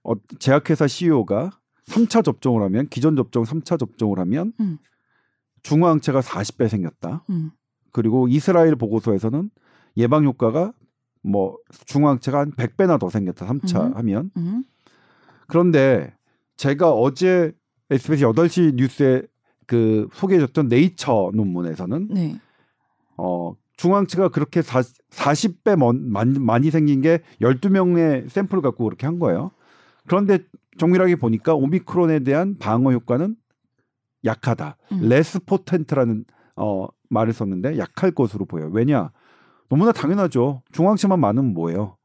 어, 0.04 0.14
제약회사 0.38 0.86
CEO가 0.86 1.50
3차 1.86 2.24
접종을 2.24 2.62
하면 2.64 2.88
기존 2.88 3.16
접종 3.16 3.44
3차 3.44 3.78
접종을 3.78 4.18
하면 4.20 4.52
음. 4.60 4.78
중화항체가 5.62 6.20
40배 6.20 6.68
생겼다. 6.68 7.24
음. 7.30 7.50
그리고 7.92 8.28
이스라엘 8.28 8.76
보고서에서는 8.76 9.50
예방 9.96 10.24
효과가 10.24 10.72
뭐 11.22 11.56
중화항체가 11.86 12.38
한 12.38 12.52
100배나 12.52 12.98
더 12.98 13.10
생겼다. 13.10 13.46
3차 13.46 13.86
음. 13.86 13.96
하면. 13.96 14.30
음. 14.36 14.64
그런데 15.46 16.14
제가 16.56 16.92
어제 16.92 17.52
SBS 17.90 18.24
8시 18.24 18.74
뉴스에 18.74 19.22
그 19.66 20.08
소개해줬던 20.12 20.68
네이처 20.68 21.30
논문에서는 21.34 22.08
네. 22.10 22.40
어 23.16 23.54
중앙치가 23.76 24.28
그렇게 24.28 24.62
사, 24.62 24.80
40배 24.80 25.76
먼, 25.76 26.10
많이, 26.10 26.38
많이 26.38 26.70
생긴 26.70 27.00
게 27.00 27.20
12명의 27.40 28.28
샘플을 28.28 28.62
갖고 28.62 28.84
그렇게 28.84 29.06
한 29.06 29.18
거예요. 29.18 29.52
그런데 30.06 30.40
정밀하게 30.78 31.16
보니까 31.16 31.54
오미크론에 31.54 32.20
대한 32.20 32.58
방어 32.58 32.92
효과는 32.92 33.36
약하다. 34.24 34.76
음. 34.92 35.08
less 35.08 35.40
potent라는 35.40 36.24
어 36.56 36.86
말을 37.08 37.32
썼는데 37.32 37.78
약할 37.78 38.10
것으로 38.12 38.44
보여요. 38.44 38.70
왜냐? 38.72 39.10
너무나 39.70 39.92
당연하죠. 39.92 40.62
중화항체만 40.72 41.18
많으면 41.18 41.54
뭐예요? 41.54 41.96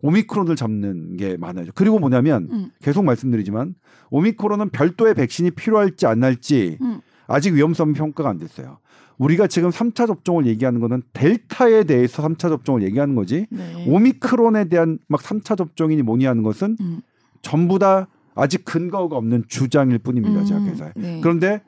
오미크론을 0.00 0.56
잡는 0.56 1.16
게 1.16 1.36
많아요. 1.36 1.66
그리고 1.74 1.98
뭐냐면 2.00 2.48
음. 2.50 2.70
계속 2.82 3.04
말씀드리지만 3.04 3.74
오미크론은 4.10 4.70
별도의 4.70 5.14
백신이 5.14 5.52
필요할지 5.52 6.06
안 6.06 6.24
할지 6.24 6.78
음. 6.82 7.00
아직 7.28 7.54
위험성 7.54 7.92
평가가 7.92 8.28
안 8.28 8.38
됐어요. 8.38 8.78
우리가 9.18 9.46
지금 9.46 9.70
3차 9.70 10.08
접종을 10.08 10.46
얘기하는 10.46 10.80
거는 10.80 11.02
델타에 11.12 11.84
대해서 11.84 12.22
3차 12.24 12.48
접종을 12.48 12.82
얘기하는 12.82 13.14
거지 13.14 13.46
네. 13.50 13.84
오미크론에 13.86 14.64
대한 14.64 14.98
막 15.06 15.20
3차 15.20 15.56
접종이니 15.56 16.02
뭐니 16.02 16.24
하는 16.24 16.42
것은 16.42 16.76
음. 16.80 17.02
전부 17.40 17.78
다 17.78 18.08
아직 18.34 18.64
근거가 18.64 19.16
없는 19.16 19.44
주장일 19.46 19.98
뿐입니다. 19.98 20.40
음. 20.40 20.44
제약회사에. 20.44 20.92
네. 20.96 21.20
그런데 21.22 21.62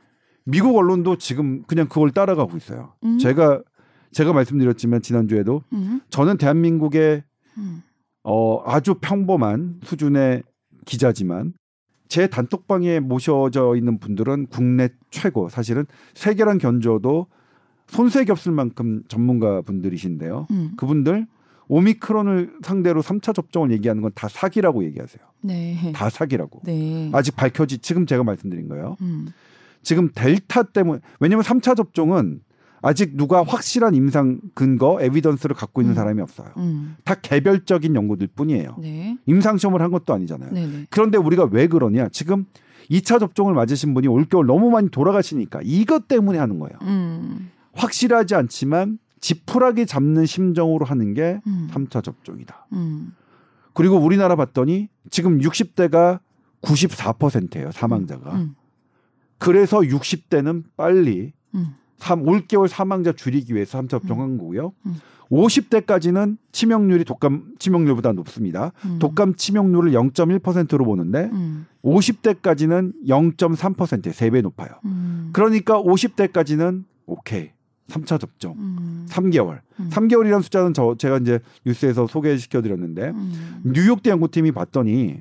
미국 0.44 0.76
언론도 0.76 1.18
지금 1.18 1.62
그냥 1.66 1.86
그걸 1.88 2.10
따라가고 2.10 2.56
있어요. 2.56 2.94
음. 3.04 3.18
제가 3.18 3.62
제가 4.14 4.32
말씀드렸지만 4.32 5.02
지난주에도 5.02 5.62
음. 5.72 6.00
저는 6.08 6.38
대한민국의 6.38 7.22
음. 7.58 7.82
어, 8.22 8.62
아주 8.64 8.94
평범한 9.00 9.80
수준의 9.82 10.42
기자지만 10.86 11.52
제 12.08 12.26
단톡방에 12.28 13.00
모셔져 13.00 13.74
있는 13.76 13.98
분들은 13.98 14.46
국내 14.46 14.88
최고 15.10 15.48
사실은 15.48 15.84
세계랑 16.14 16.58
견줘도 16.58 17.26
손색 17.88 18.30
없을 18.30 18.52
만큼 18.52 19.02
전문가 19.08 19.60
분들이신데요. 19.62 20.46
음. 20.50 20.72
그분들 20.76 21.26
오미크론을 21.66 22.58
상대로 22.62 23.02
3차 23.02 23.34
접종을 23.34 23.72
얘기하는 23.72 24.02
건 24.02 24.12
다 24.14 24.28
사기라고 24.28 24.84
얘기하세요. 24.84 25.24
네. 25.42 25.92
다 25.94 26.08
사기라고. 26.08 26.60
네. 26.64 27.10
아직 27.12 27.34
밝혀지 27.36 27.78
지금 27.78 28.06
제가 28.06 28.22
말씀드린 28.22 28.68
거예요. 28.68 28.96
음. 29.00 29.28
지금 29.82 30.10
델타 30.14 30.64
때문에 30.64 31.00
왜냐면 31.20 31.42
3차 31.42 31.76
접종은 31.76 32.40
아직 32.84 33.16
누가 33.16 33.42
확실한 33.42 33.94
임상 33.94 34.40
근거 34.54 34.98
에비던스를 35.00 35.56
갖고 35.56 35.80
있는 35.80 35.94
음. 35.94 35.96
사람이 35.96 36.20
없어요. 36.20 36.50
음. 36.58 36.96
다 37.04 37.14
개별적인 37.14 37.94
연구들 37.94 38.26
뿐이에요. 38.26 38.76
네. 38.78 39.16
임상 39.24 39.56
시험을 39.56 39.80
한 39.80 39.90
것도 39.90 40.12
아니잖아요. 40.12 40.52
네. 40.52 40.66
네. 40.66 40.86
그런데 40.90 41.16
우리가 41.16 41.48
왜 41.50 41.66
그러냐? 41.66 42.08
지금 42.10 42.44
2차 42.90 43.18
접종을 43.20 43.54
맞으신 43.54 43.94
분이 43.94 44.06
올겨울 44.06 44.46
너무 44.46 44.68
많이 44.68 44.90
돌아가시니까 44.90 45.60
이것 45.64 46.08
때문에 46.08 46.38
하는 46.38 46.58
거예요. 46.58 46.78
음. 46.82 47.50
확실하지 47.72 48.34
않지만 48.34 48.98
지푸라기 49.18 49.86
잡는 49.86 50.26
심정으로 50.26 50.84
하는 50.84 51.14
게 51.14 51.40
음. 51.46 51.68
3차 51.72 52.04
접종이다. 52.04 52.66
음. 52.74 53.14
그리고 53.72 53.96
우리나라 53.96 54.36
봤더니 54.36 54.90
지금 55.10 55.38
60대가 55.38 56.20
94%예요, 56.60 57.72
사망자가. 57.72 58.34
음. 58.34 58.54
그래서 59.38 59.80
60대는 59.80 60.64
빨리 60.76 61.32
음. 61.54 61.76
3, 61.98 62.26
올겨울 62.26 62.68
사망자 62.68 63.12
줄이기 63.12 63.54
위해서 63.54 63.80
3차 63.80 63.88
접종한 63.88 64.38
거고요. 64.38 64.72
음. 64.86 64.96
50대까지는 65.30 66.36
치명률이 66.52 67.04
독감 67.04 67.54
치명률보다 67.58 68.12
높습니다. 68.12 68.72
음. 68.84 68.98
독감 68.98 69.34
치명률을 69.36 69.92
0.1%로 69.92 70.84
보는데 70.84 71.30
음. 71.32 71.66
50대까지는 71.82 72.92
0.3% 73.06 74.12
3배 74.12 74.42
높아요. 74.42 74.70
음. 74.84 75.30
그러니까 75.32 75.80
50대까지는 75.80 76.84
오케이. 77.06 77.50
3차 77.88 78.18
접종. 78.18 78.54
음. 78.58 79.06
3개월. 79.10 79.60
음. 79.80 79.90
3개월이라는 79.90 80.42
숫자는 80.42 80.72
저 80.72 80.94
제가 80.98 81.18
이제 81.18 81.40
뉴스에서 81.66 82.06
소개시켜 82.06 82.62
드렸는데 82.62 83.10
음. 83.10 83.62
뉴욕대 83.64 84.10
연구팀이 84.10 84.52
봤더니 84.52 85.20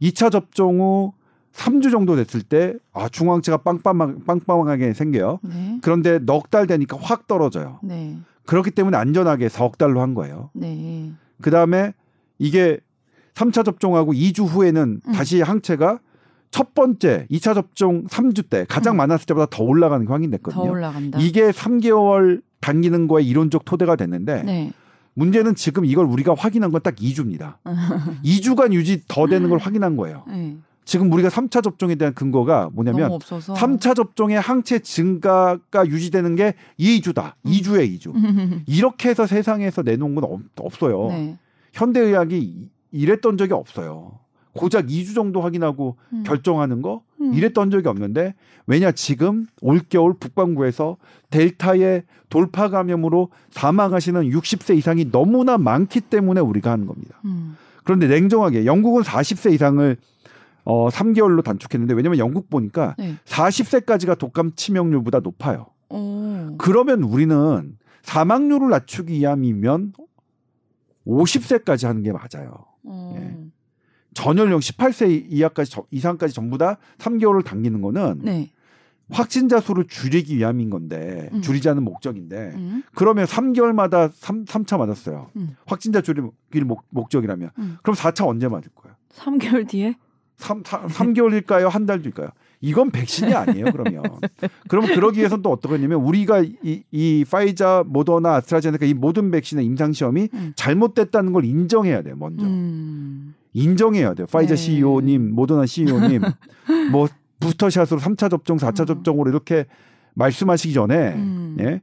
2차 0.00 0.30
접종 0.30 0.80
후 0.80 1.12
3주 1.58 1.90
정도 1.90 2.14
됐을 2.16 2.42
때 2.42 2.74
아, 2.92 3.08
중앙체가 3.08 3.58
빵빵하게, 3.58 4.14
빵빵하게 4.26 4.94
생겨요. 4.94 5.40
네. 5.42 5.78
그런데 5.82 6.18
넉 6.20 6.50
달 6.50 6.66
되니까 6.66 6.96
확 7.00 7.26
떨어져요. 7.26 7.80
네. 7.82 8.16
그렇기 8.46 8.70
때문에 8.70 8.96
안전하게 8.96 9.48
4억 9.48 9.76
달로 9.76 10.00
한 10.00 10.14
거예요. 10.14 10.50
네. 10.54 11.12
그 11.42 11.50
다음에 11.50 11.92
이게 12.38 12.78
3차 13.34 13.64
접종하고 13.64 14.12
2주 14.12 14.46
후에는 14.46 15.00
음. 15.06 15.12
다시 15.12 15.42
항체가 15.42 15.98
첫 16.50 16.74
번째 16.74 17.26
2차 17.30 17.54
접종 17.54 18.06
3주 18.06 18.48
때 18.48 18.64
가장 18.68 18.94
음. 18.94 18.98
많았을 18.98 19.26
때보다 19.26 19.46
더 19.50 19.64
올라가는 19.64 20.04
게더 20.06 20.14
확인됐거든요. 20.14 20.70
올라간다. 20.70 21.18
이게 21.20 21.50
3개월 21.50 22.40
당기는 22.60 23.06
거에 23.08 23.22
이론적 23.24 23.64
토대가 23.64 23.96
됐는데 23.96 24.42
네. 24.44 24.72
문제는 25.14 25.56
지금 25.56 25.84
이걸 25.84 26.06
우리가 26.06 26.34
확인한 26.38 26.70
건 26.70 26.80
딱 26.82 26.94
2주입니다. 26.94 27.56
2주간 28.24 28.72
유지 28.74 29.02
더 29.08 29.26
되는 29.26 29.50
걸 29.50 29.58
확인한 29.58 29.96
거예요. 29.96 30.22
네. 30.28 30.56
지금 30.88 31.12
우리가 31.12 31.28
3차 31.28 31.62
접종에 31.62 31.96
대한 31.96 32.14
근거가 32.14 32.70
뭐냐면 32.72 33.02
너무 33.02 33.14
없어서. 33.16 33.52
3차 33.52 33.94
접종의 33.94 34.40
항체 34.40 34.78
증가가 34.78 35.86
유지되는 35.86 36.34
게 36.34 36.54
2주다. 36.80 37.34
음. 37.44 37.50
2주에 37.50 37.98
2주. 37.98 38.62
이렇게 38.66 39.10
해서 39.10 39.26
세상에서 39.26 39.82
내놓은 39.82 40.14
건 40.14 40.24
없, 40.24 40.40
없어요. 40.58 41.08
네. 41.08 41.36
현대의학이 41.74 42.38
이- 42.38 42.70
이랬던 42.92 43.36
적이 43.36 43.52
없어요. 43.52 44.18
고작 44.54 44.86
2주 44.86 45.14
정도 45.14 45.42
확인하고 45.42 45.96
음. 46.14 46.22
결정하는 46.24 46.80
거 46.80 47.02
음. 47.20 47.34
이랬던 47.34 47.70
적이 47.70 47.88
없는데 47.88 48.34
왜냐 48.66 48.90
지금 48.92 49.46
올겨울 49.60 50.14
북반구에서 50.18 50.96
델타의 51.28 52.04
돌파 52.30 52.70
감염으로 52.70 53.28
사망하시는 53.50 54.22
60세 54.30 54.78
이상이 54.78 55.10
너무나 55.10 55.58
많기 55.58 56.00
때문에 56.00 56.40
우리가 56.40 56.70
하는 56.70 56.86
겁니다. 56.86 57.20
음. 57.26 57.58
그런데 57.84 58.06
냉정하게 58.08 58.64
영국은 58.64 59.02
40세 59.02 59.52
이상을 59.52 59.96
어 60.70 60.90
3개월로 60.90 61.42
단축했는데 61.42 61.94
왜냐면 61.94 62.18
영국 62.18 62.50
보니까 62.50 62.94
네. 62.98 63.14
40세까지가 63.24 64.18
독감 64.18 64.52
치명률보다 64.54 65.20
높아요. 65.20 65.68
오. 65.88 66.56
그러면 66.58 67.02
우리는 67.04 67.78
사망률을 68.02 68.68
낮추기 68.68 69.14
위함이면 69.14 69.94
50세까지 71.06 71.86
하는 71.86 72.02
게 72.02 72.12
맞아요. 72.12 72.66
어. 72.84 73.14
예. 73.18 73.38
전연령 74.12 74.58
18세 74.60 75.24
이하까지 75.30 75.70
저- 75.70 75.86
이상까지 75.90 76.34
전부 76.34 76.58
다 76.58 76.76
3개월을 76.98 77.44
당기는 77.46 77.80
거는 77.80 78.20
네. 78.24 78.50
확진자 79.10 79.60
수를 79.60 79.86
줄이기 79.86 80.36
위함인 80.36 80.68
건데 80.68 81.30
음. 81.32 81.40
줄이자는 81.40 81.82
목적인데 81.82 82.52
음. 82.56 82.82
그러면 82.94 83.24
3개월마다 83.24 84.10
3, 84.12 84.44
삼차 84.46 84.76
맞았어요. 84.76 85.30
음. 85.36 85.56
확진자 85.64 86.02
줄이기 86.02 86.60
목, 86.66 86.84
목적이라면 86.90 87.50
음. 87.58 87.78
그럼 87.82 87.96
4차 87.96 88.26
언제 88.26 88.48
맞을 88.48 88.70
거야? 88.74 88.94
3개월 89.14 89.66
뒤에 89.66 89.96
3, 90.38 90.62
3, 90.88 91.12
개월일까요 91.14 91.68
한 91.68 91.84
달일까요? 91.86 92.28
이건 92.60 92.90
백신이 92.90 93.34
아니에요, 93.34 93.66
그러면. 93.72 94.02
그러면 94.68 94.94
그러기 94.94 95.18
위해서는 95.18 95.42
또 95.42 95.50
어떻게 95.50 95.74
하냐면 95.74 96.00
우리가 96.00 96.42
이, 96.42 96.82
이 96.90 97.24
파이자, 97.28 97.84
모더나, 97.86 98.36
아스트라제네카 98.36 98.86
이 98.86 98.94
모든 98.94 99.30
백신의 99.30 99.64
임상 99.64 99.92
시험이 99.92 100.28
음. 100.32 100.52
잘못됐다는 100.56 101.32
걸 101.32 101.44
인정해야 101.44 102.02
돼요, 102.02 102.16
먼저. 102.18 102.44
음. 102.44 103.34
인정해야 103.52 104.14
돼요. 104.14 104.26
파이자 104.30 104.54
네. 104.54 104.56
CEO님, 104.56 105.34
모더나 105.34 105.66
CEO님, 105.66 106.22
뭐 106.92 107.08
부스터샷으로 107.40 108.00
3차 108.00 108.30
접종, 108.30 108.56
4차 108.56 108.80
음. 108.80 108.86
접종으로 108.86 109.30
이렇게 109.30 109.66
말씀하시기 110.14 110.74
전에, 110.74 111.14
음. 111.14 111.56
예. 111.60 111.80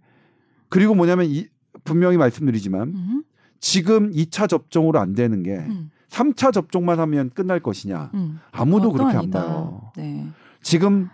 그리고 0.69 0.95
뭐냐면 0.95 1.27
이, 1.27 1.47
분명히 1.83 2.17
말씀드리지만 2.17 2.87
음. 2.89 3.23
지금 3.59 4.11
2차 4.11 4.49
접종으로 4.49 4.99
안 4.99 5.13
되는 5.13 5.43
게 5.43 5.65
음. 6.23 6.31
3차 6.33 6.53
접종만 6.53 6.99
하면 6.99 7.29
끝날 7.31 7.59
것이냐. 7.59 8.11
음. 8.13 8.39
아무도 8.51 8.91
그렇게. 8.91 9.17
안 9.17 9.29
봐요. 9.29 9.91
네. 9.95 10.27
지금 10.61 11.09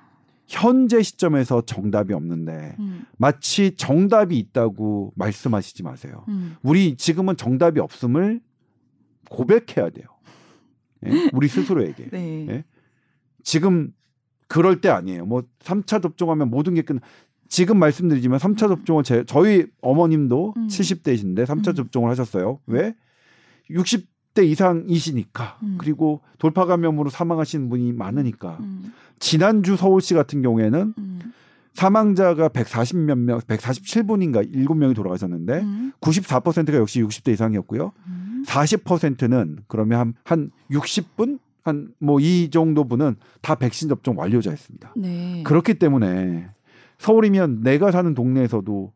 현재 0.48 1.02
시점에서 1.02 1.62
정답이 1.66 2.14
없는데 2.14 2.76
음. 2.80 3.06
마치 3.18 3.76
정답이 3.78 4.38
있다고 4.38 5.14
말씀하시지 5.16 5.84
마세요. 5.84 6.26
음. 6.28 6.58
우리 6.62 6.98
지금은 6.98 7.38
정답이 7.38 7.80
없음을 7.80 8.42
고백해야 9.30 9.90
돼요. 9.92 10.08
예? 11.06 11.30
우리 11.34 11.48
스스로에게. 11.48 12.10
네. 12.12 12.48
예? 12.50 12.64
지금 13.44 13.94
그럴 14.50 14.82
때 14.82 14.90
아니에요. 14.90 15.26
뭐 15.26 15.44
3차 15.60 16.02
접종하면 16.02 16.50
모든 16.50 16.74
게 16.74 16.82
끝. 16.82 17.00
지금 17.48 17.80
말씀드리지만 17.80 18.38
3차 18.40 18.68
접종을 18.68 19.04
제, 19.04 19.24
저희 19.26 19.68
어머님도 19.82 20.54
음. 20.58 20.68
70대이신데 20.68 21.46
3차 21.46 21.70
음. 21.70 21.76
접종을 21.76 22.10
하셨어요. 22.10 22.60
왜? 22.66 22.94
60 23.70 24.11
대 24.34 24.46
이상이시니까. 24.46 25.58
음. 25.64 25.76
그리고 25.80 26.22
돌파 26.38 26.66
감염으로 26.66 27.10
사망하시는 27.10 27.70
분이 27.70 27.94
많으니까. 27.94 28.58
음. 28.62 28.94
지난주 29.20 29.76
서울시 29.76 30.14
같은 30.14 30.42
경우에는 30.42 30.94
음. 30.98 31.20
사망자가 31.74 32.50
140몇 32.50 33.18
명, 33.18 33.40
147분인가 33.40 34.52
7명이 34.54 34.96
돌아가셨는데 34.96 35.60
음. 35.62 35.92
94%가 36.02 36.78
역시 36.78 37.02
60대 37.02 37.32
이상이었고요. 37.34 37.92
음. 38.08 38.44
40%는 38.48 39.60
그러면 39.68 40.00
한, 40.00 40.14
한 40.24 40.52
60분? 40.72 41.40
한 41.64 41.94
뭐 42.00 42.20
이 42.20 42.50
정도 42.50 42.86
분은 42.88 43.18
다 43.42 43.54
백신 43.54 43.88
접종 43.88 44.18
완료자였습니다. 44.18 44.94
네. 44.98 45.44
그렇기 45.46 45.76
때문에 45.76 46.48
서울이면 46.98 47.62
내가 47.62 47.92
사는 47.92 48.14
동네에서도 48.16 48.92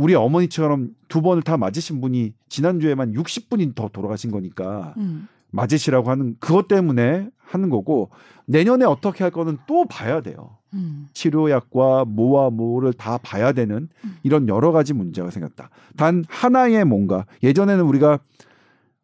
우리 0.00 0.14
어머니처럼 0.14 0.94
두 1.08 1.20
번을 1.20 1.42
다 1.42 1.58
맞으신 1.58 2.00
분이 2.00 2.32
지난주에만 2.48 3.12
60분이 3.12 3.74
더 3.74 3.88
돌아가신 3.88 4.30
거니까 4.30 4.94
음. 4.96 5.28
맞으시라고 5.50 6.08
하는 6.08 6.36
그것 6.40 6.68
때문에 6.68 7.28
하는 7.36 7.68
거고 7.68 8.08
내년에 8.46 8.86
어떻게 8.86 9.24
할 9.24 9.30
거는 9.30 9.58
또 9.66 9.84
봐야 9.84 10.22
돼요. 10.22 10.56
음. 10.72 11.08
치료약과 11.12 12.06
뭐와 12.06 12.48
뭐를 12.48 12.94
다 12.94 13.18
봐야 13.18 13.52
되는 13.52 13.90
이런 14.22 14.48
여러 14.48 14.72
가지 14.72 14.94
문제가 14.94 15.30
생겼다. 15.30 15.68
단 15.98 16.24
하나의 16.28 16.86
뭔가 16.86 17.26
예전에는 17.42 17.84
우리가 17.84 18.20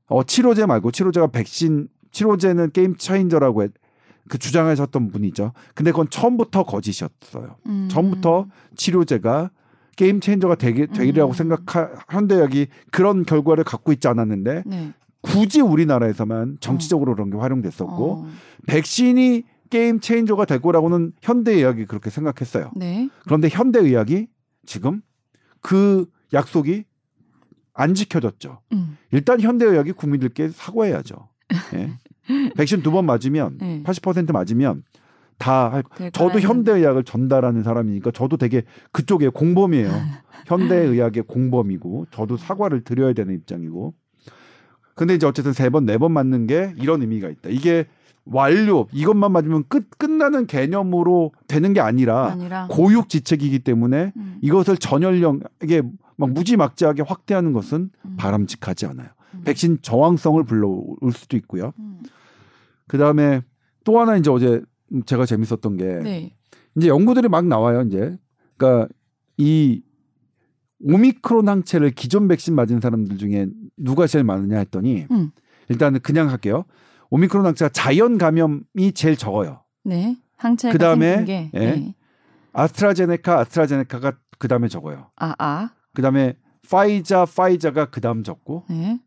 어 0.07 0.23
치료제 0.23 0.65
말고 0.65 0.93
치료제가 0.93 1.27
백신 1.27 1.89
치료제는 2.11 2.71
게임 2.71 2.97
차인저라고 2.97 3.65
했, 3.65 3.73
그 4.29 4.39
주장하셨던 4.39 5.11
분이죠. 5.11 5.53
근데 5.75 5.91
그건 5.91 6.09
처음부터 6.09 6.63
거짓이었어요. 6.63 7.57
음. 7.67 7.89
처음부터 7.91 8.47
치료제가 8.77 9.51
게임 9.97 10.21
체인저가 10.21 10.55
되게 10.57 10.87
되리라고 10.87 11.33
음. 11.33 11.35
생각하 11.35 11.91
현대약이 12.11 12.69
그런 12.93 13.25
결과를 13.25 13.65
갖고 13.65 13.93
있지 13.93 14.09
않았는데 14.09 14.63
네. 14.67 14.93
굳이 15.23 15.61
우리나라에서만 15.61 16.59
정치적으로 16.61 17.15
그런 17.15 17.31
게 17.31 17.37
활용됐었고 17.39 18.13
어. 18.13 18.29
백신이 18.67 19.45
게임 19.71 19.99
체인저가 19.99 20.45
될 20.45 20.61
거라고는 20.61 21.13
현대의학이 21.23 21.87
그렇게 21.87 22.11
생각했어요. 22.11 22.71
네. 22.77 23.09
그런데 23.25 23.49
현대의학이 23.49 24.29
지금 24.65 25.03
그 25.61 26.07
약속이 26.33 26.85
안 27.75 27.95
지켜졌죠. 27.95 28.61
음. 28.73 28.97
일단 29.11 29.41
현대의학이 29.41 29.93
국민들께 29.93 30.51
사과해야죠. 30.51 31.29
예. 31.75 31.93
백신 32.57 32.83
두 32.83 32.91
번 32.91 33.07
맞으면 33.07 33.59
네. 33.59 33.83
80% 33.85 34.33
맞으면 34.33 34.83
다 35.39 35.71
할. 35.71 35.83
될 35.97 36.11
저도 36.13 36.41
현대의학을 36.41 37.05
전달하는 37.05 37.63
사람이니까 37.63 38.11
저도 38.11 38.37
되게 38.37 38.63
그쪽에 38.93 39.29
공범이에요. 39.29 39.91
현대의학의 40.47 41.25
공범이고 41.25 42.07
저도 42.11 42.37
사과를 42.37 42.83
드려야 42.85 43.13
되는 43.13 43.35
입장이고. 43.35 43.95
근데 44.95 45.15
이제 45.15 45.27
어쨌든 45.27 45.53
세 45.53 45.69
번 45.69 45.85
네 45.85 45.99
번 45.99 46.13
맞는 46.13 46.47
게 46.47 46.73
이런 46.79 47.03
의미가 47.03 47.29
있다. 47.29 47.51
이게 47.51 47.87
완료 48.25 48.89
이것만 48.93 49.31
맞으면 49.31 49.65
끝 49.69 49.89
끝나는 49.99 50.47
개념으로 50.47 51.33
되는 51.47 51.73
게 51.75 51.81
아니라 51.81 52.27
아니라 52.33 52.67
고육지책이기 52.71 53.61
때문에 53.61 54.13
음. 54.17 54.39
이것을 54.41 54.79
전연령에게 54.79 55.83
막 56.17 56.31
무지막지하게 56.33 57.03
확대하는 57.07 57.53
것은 57.53 57.91
음. 58.05 58.17
바람직하지 58.17 58.87
않아요. 58.87 59.09
음. 59.35 59.43
백신 59.45 59.79
저항성을 59.83 60.43
불러올 60.45 61.13
수도 61.13 61.37
있고요. 61.37 61.73
음. 61.79 62.01
그 62.89 62.99
다음에 62.99 63.43
또 63.85 64.01
하나 64.01 64.17
이제 64.17 64.31
어제 64.31 64.63
제가 65.05 65.27
재밌었던 65.27 65.77
게 65.77 65.85
네. 66.03 66.37
이제 66.77 66.89
연구들이 66.89 67.29
막 67.29 67.47
나와요. 67.47 67.83
이제 67.83 68.17
그러니까 68.57 68.89
이 69.37 69.83
오미크론 70.83 71.49
항체를 71.49 71.91
기존 71.93 72.29
백신 72.29 72.55
맞은 72.55 72.81
사람들 72.81 73.19
중에 73.19 73.47
누가 73.77 74.07
제일 74.07 74.25
많으냐 74.25 74.59
했더니 74.59 75.07
음. 75.11 75.31
일단은 75.69 76.01
그냥 76.01 76.31
할게요. 76.31 76.65
오미크론 77.11 77.47
항체가 77.47 77.71
자연 77.71 78.19
감염이 78.19 78.93
제일 78.95 79.17
적어요. 79.17 79.63
네. 79.85 80.17
항체가 80.37 80.73
그다음에, 80.73 81.17
생긴 81.17 81.27
게 81.27 81.51
예. 81.55 81.59
네. 81.59 81.95
아스트라제네카 82.53 83.41
아스트라제네카가 83.41 84.13
그 84.39 84.49
다음에 84.49 84.69
적어요. 84.69 85.11
아, 85.17 85.35
아. 85.39 85.71
그 85.95 86.03
다음에 86.03 86.37
파이자 86.69 87.25
파이자가 87.25 87.87
그 87.87 88.01
다음 88.01 88.23
적고 88.23 88.65
네. 88.69 89.01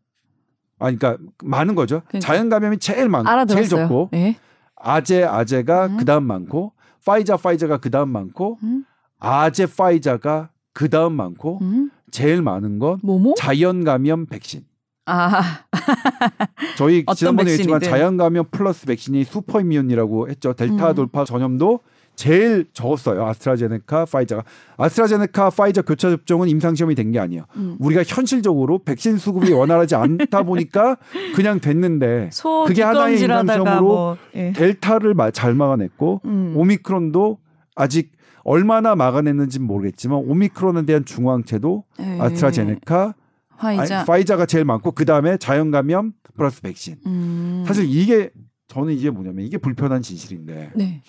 아 0.78 0.90
그러니까 0.90 1.18
많은 1.44 1.74
거죠. 1.74 2.02
그러니까. 2.08 2.26
자연 2.26 2.48
감염이 2.48 2.78
제일 2.78 3.08
많 3.08 3.24
제일. 3.46 3.68
적고 3.68 4.08
네. 4.12 4.36
아제 4.82 5.24
아제가 5.24 5.86
음. 5.86 5.96
그 5.96 6.04
다음 6.04 6.24
많고 6.24 6.72
파이자 7.04 7.36
파이자가 7.36 7.78
그 7.78 7.90
다음 7.90 8.10
많고 8.10 8.58
음. 8.62 8.84
아제 9.18 9.66
파이자가 9.66 10.50
그 10.72 10.88
다음 10.88 11.14
많고 11.14 11.58
음. 11.62 11.90
제일 12.10 12.42
많은 12.42 12.78
건 12.78 12.98
뭐뭐? 13.02 13.34
자연 13.36 13.84
감염 13.84 14.26
백신. 14.26 14.64
아. 15.06 15.64
저희 16.76 17.04
지난번에 17.16 17.52
했지만 17.52 17.80
백신이든. 17.80 17.90
자연 17.98 18.16
감염 18.16 18.46
플러스 18.50 18.86
백신이 18.86 19.24
슈퍼 19.24 19.60
이뮨이라고 19.60 20.28
했죠. 20.28 20.52
델타 20.52 20.90
음. 20.90 20.94
돌파 20.94 21.24
전염도 21.24 21.80
제일 22.20 22.66
적었어요. 22.74 23.24
아스트라제네카, 23.26 24.04
파이자가. 24.04 24.44
아스트라제네카, 24.76 25.48
파이자 25.50 25.80
교차 25.82 26.10
접종은 26.10 26.48
임상 26.48 26.74
시험이 26.74 26.94
된 26.94 27.10
게 27.12 27.18
아니에요. 27.18 27.44
음. 27.56 27.76
우리가 27.80 28.02
현실적으로 28.06 28.78
백신 28.84 29.16
수급이 29.16 29.50
원활하지 29.52 29.94
않다 29.94 30.42
보니까 30.44 30.98
그냥 31.34 31.60
됐는데 31.60 32.28
소 32.30 32.64
그게 32.64 32.82
하나의 32.82 33.16
뒷검질하다가 33.16 33.52
임상 33.52 33.64
시험으로 33.64 33.86
뭐 33.86 34.16
예. 34.34 34.52
델타를 34.52 35.14
마- 35.14 35.30
잘 35.30 35.54
막아냈고 35.54 36.20
음. 36.26 36.52
오미크론도 36.56 37.38
아직 37.74 38.12
얼마나 38.44 38.94
막아냈는지는 38.94 39.66
모르겠지만 39.66 40.18
오미크론에 40.18 40.84
대한 40.84 41.04
중화항체도 41.06 41.84
예. 42.00 42.18
아스트라제네카, 42.20 43.14
화이자. 43.56 43.98
아니, 44.00 44.06
파이자가 44.06 44.44
제일 44.44 44.66
많고 44.66 44.92
그 44.92 45.06
다음에 45.06 45.38
자연 45.38 45.70
감염 45.70 46.12
플러스 46.36 46.60
백신. 46.60 46.96
음. 47.06 47.64
사실 47.66 47.86
이게 47.88 48.30
저는 48.68 48.92
이게 48.92 49.08
뭐냐면 49.10 49.44
이게 49.46 49.56
불편한 49.58 50.02
진실인데 50.02 50.72
네. 50.76 51.02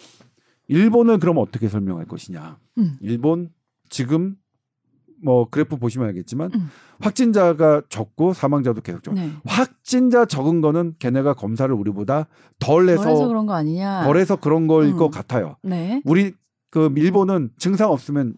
일본을 0.72 1.20
그럼 1.20 1.38
어떻게 1.38 1.68
설명할 1.68 2.06
것이냐. 2.06 2.58
음. 2.78 2.98
일본 3.02 3.50
지금 3.90 4.38
뭐 5.24 5.50
그래프 5.50 5.76
보시면 5.76 6.08
알겠지만 6.08 6.52
음. 6.56 6.70
확진자가 7.02 7.84
적고 7.90 8.34
사망자도 8.34 8.82
계속 8.82 9.04
적고 9.04 9.20
네. 9.20 9.32
확진자 9.46 10.26
적은 10.26 10.62
거는 10.62 10.96
걔네가 10.98 11.34
검사를 11.34 11.72
우리보다 11.74 12.28
덜 12.60 12.90
해서 12.90 13.04
그래서 13.04 13.28
그런 13.28 13.46
거 13.46 13.54
아니냐? 13.54 14.06
덜 14.06 14.18
해서 14.18 14.38
그런 14.38 14.68
거일 14.68 14.94
음. 14.94 14.98
것 14.98 15.10
같아요. 15.10 15.58
네. 15.62 16.02
우리 16.06 16.34
그 16.70 16.92
일본은 16.96 17.52
증상 17.58 17.92
없으면 17.92 18.36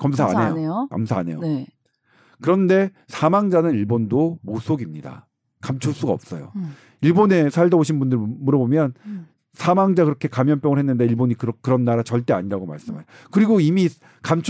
검사, 0.00 0.24
검사 0.24 0.38
안안 0.38 0.56
해요. 0.56 0.62
해요? 0.62 0.88
검사 0.90 1.18
안 1.18 1.28
해요. 1.28 1.38
네. 1.42 1.66
그런데 2.40 2.90
사망자는 3.08 3.72
일본도 3.72 4.38
모속입니다. 4.42 5.26
감출 5.60 5.92
수가 5.92 6.12
없어요. 6.12 6.52
음. 6.56 6.74
일본에 7.02 7.50
살다 7.50 7.76
오신 7.76 7.98
분들 7.98 8.16
물어보면 8.16 8.94
음. 9.04 9.28
사망자 9.54 10.04
그렇게 10.04 10.28
감염병을 10.28 10.78
했는데 10.78 11.04
일본이 11.04 11.34
그런 11.34 11.54
그런 11.62 11.84
나라 11.84 12.02
절대 12.02 12.32
아니라고 12.32 12.66
말씀해요. 12.66 13.02
그리고 13.30 13.60
이미 13.60 13.88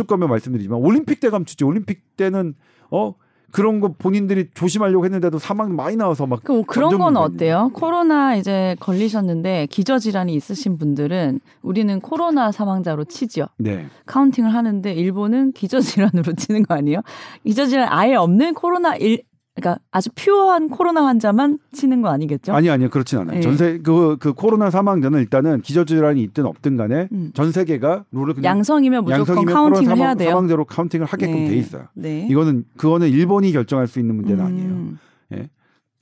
거면 0.06 0.28
말씀드리지만 0.28 0.78
올림픽 0.80 1.20
때 1.20 1.30
감추지. 1.30 1.64
올림픽 1.64 2.16
때는 2.16 2.54
어 2.90 3.14
그런 3.50 3.80
거 3.80 3.94
본인들이 3.94 4.50
조심하려고 4.52 5.06
했는데도 5.06 5.38
사망 5.38 5.74
많이 5.74 5.96
나와서 5.96 6.26
막 6.26 6.40
그 6.44 6.64
그런 6.64 6.98
건 6.98 7.16
어때요? 7.16 7.70
코로나 7.72 8.36
이제 8.36 8.76
걸리셨는데 8.80 9.68
기저 9.70 9.98
질환이 9.98 10.34
있으신 10.34 10.76
분들은 10.76 11.40
우리는 11.62 12.00
코로나 12.00 12.52
사망자로 12.52 13.04
치죠. 13.04 13.46
네. 13.56 13.86
카운팅을 14.04 14.52
하는데 14.52 14.92
일본은 14.92 15.52
기저 15.52 15.80
질환으로 15.80 16.34
치는 16.36 16.64
거 16.64 16.74
아니에요? 16.74 17.00
기저 17.42 17.64
질환 17.64 17.88
아예 17.90 18.14
없는 18.16 18.52
코로나 18.52 18.96
일 18.96 19.22
그러니까 19.60 19.80
아주 19.90 20.10
pure한 20.14 20.68
코로나 20.68 21.04
환자만 21.06 21.58
치는 21.72 22.02
거 22.02 22.08
아니겠죠? 22.08 22.52
아니 22.52 22.70
아니요 22.70 22.90
그렇진 22.90 23.18
않아요. 23.18 23.36
네. 23.36 23.40
전세 23.40 23.78
그, 23.78 24.16
그 24.18 24.32
코로나 24.32 24.70
사망자는 24.70 25.20
일단은 25.20 25.62
기저질환이 25.62 26.22
있든 26.22 26.46
없든 26.46 26.76
간에 26.76 27.08
음. 27.12 27.32
전 27.34 27.52
세계가 27.52 28.04
룰을 28.12 28.42
양성이면 28.42 29.04
무조건 29.04 29.20
양성이면 29.20 29.54
counting을 29.54 29.84
코로나 29.84 29.94
해야 29.96 30.06
사망, 30.10 30.16
돼요. 30.18 30.30
사망자로 30.30 30.64
counting을 30.64 31.06
하게끔 31.06 31.34
네. 31.34 31.48
돼 31.48 31.56
있어요. 31.56 31.84
네. 31.94 32.26
이거는 32.30 32.64
그거는 32.76 33.08
일본이 33.08 33.52
결정할 33.52 33.86
수 33.86 33.98
있는 33.98 34.14
문제는 34.16 34.44
음. 34.44 34.46
아니에요. 34.46 34.98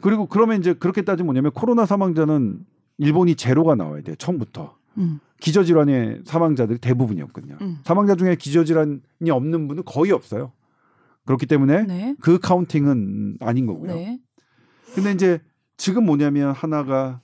그리고 0.03 0.27
그러면 0.27 0.59
이제 0.61 0.75
그렇게 0.75 1.03
따지면 1.03 1.27
뭐냐면 1.27 1.53
코로나 1.53 1.87
사망자는 1.87 2.59
일본이 2.99 3.35
제로가 3.35 3.75
나와야 3.75 4.03
돼요. 4.03 4.14
처음부터. 4.16 4.77
음. 4.99 5.21
기저질환의 5.40 6.23
사망자들이 6.25 6.79
대부분이었거든요. 6.79 7.57
음. 7.61 7.79
사망자 7.85 8.14
중에 8.14 8.37
기저질환이 8.37 9.31
없는 9.31 9.69
분은 9.69 9.83
거의 9.85 10.12
없어요. 10.12 10.53
그렇기 11.27 11.47
때문에 11.47 11.83
네. 11.85 12.15
그 12.21 12.39
카운팅은 12.39 13.37
아닌 13.41 13.67
거고요. 13.67 13.95
네. 13.95 14.19
근데 14.95 15.12
이제 15.12 15.41
지금 15.77 16.07
뭐냐면 16.07 16.53
하나가 16.53 17.21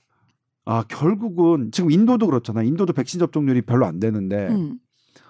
아 0.65 0.83
결국은 0.87 1.71
지금 1.71 1.89
인도도 1.91 2.27
그렇잖아. 2.27 2.61
인도도 2.63 2.93
백신 2.93 3.19
접종률이 3.19 3.61
별로 3.63 3.85
안 3.85 3.99
되는데 3.99 4.47
음. 4.49 4.77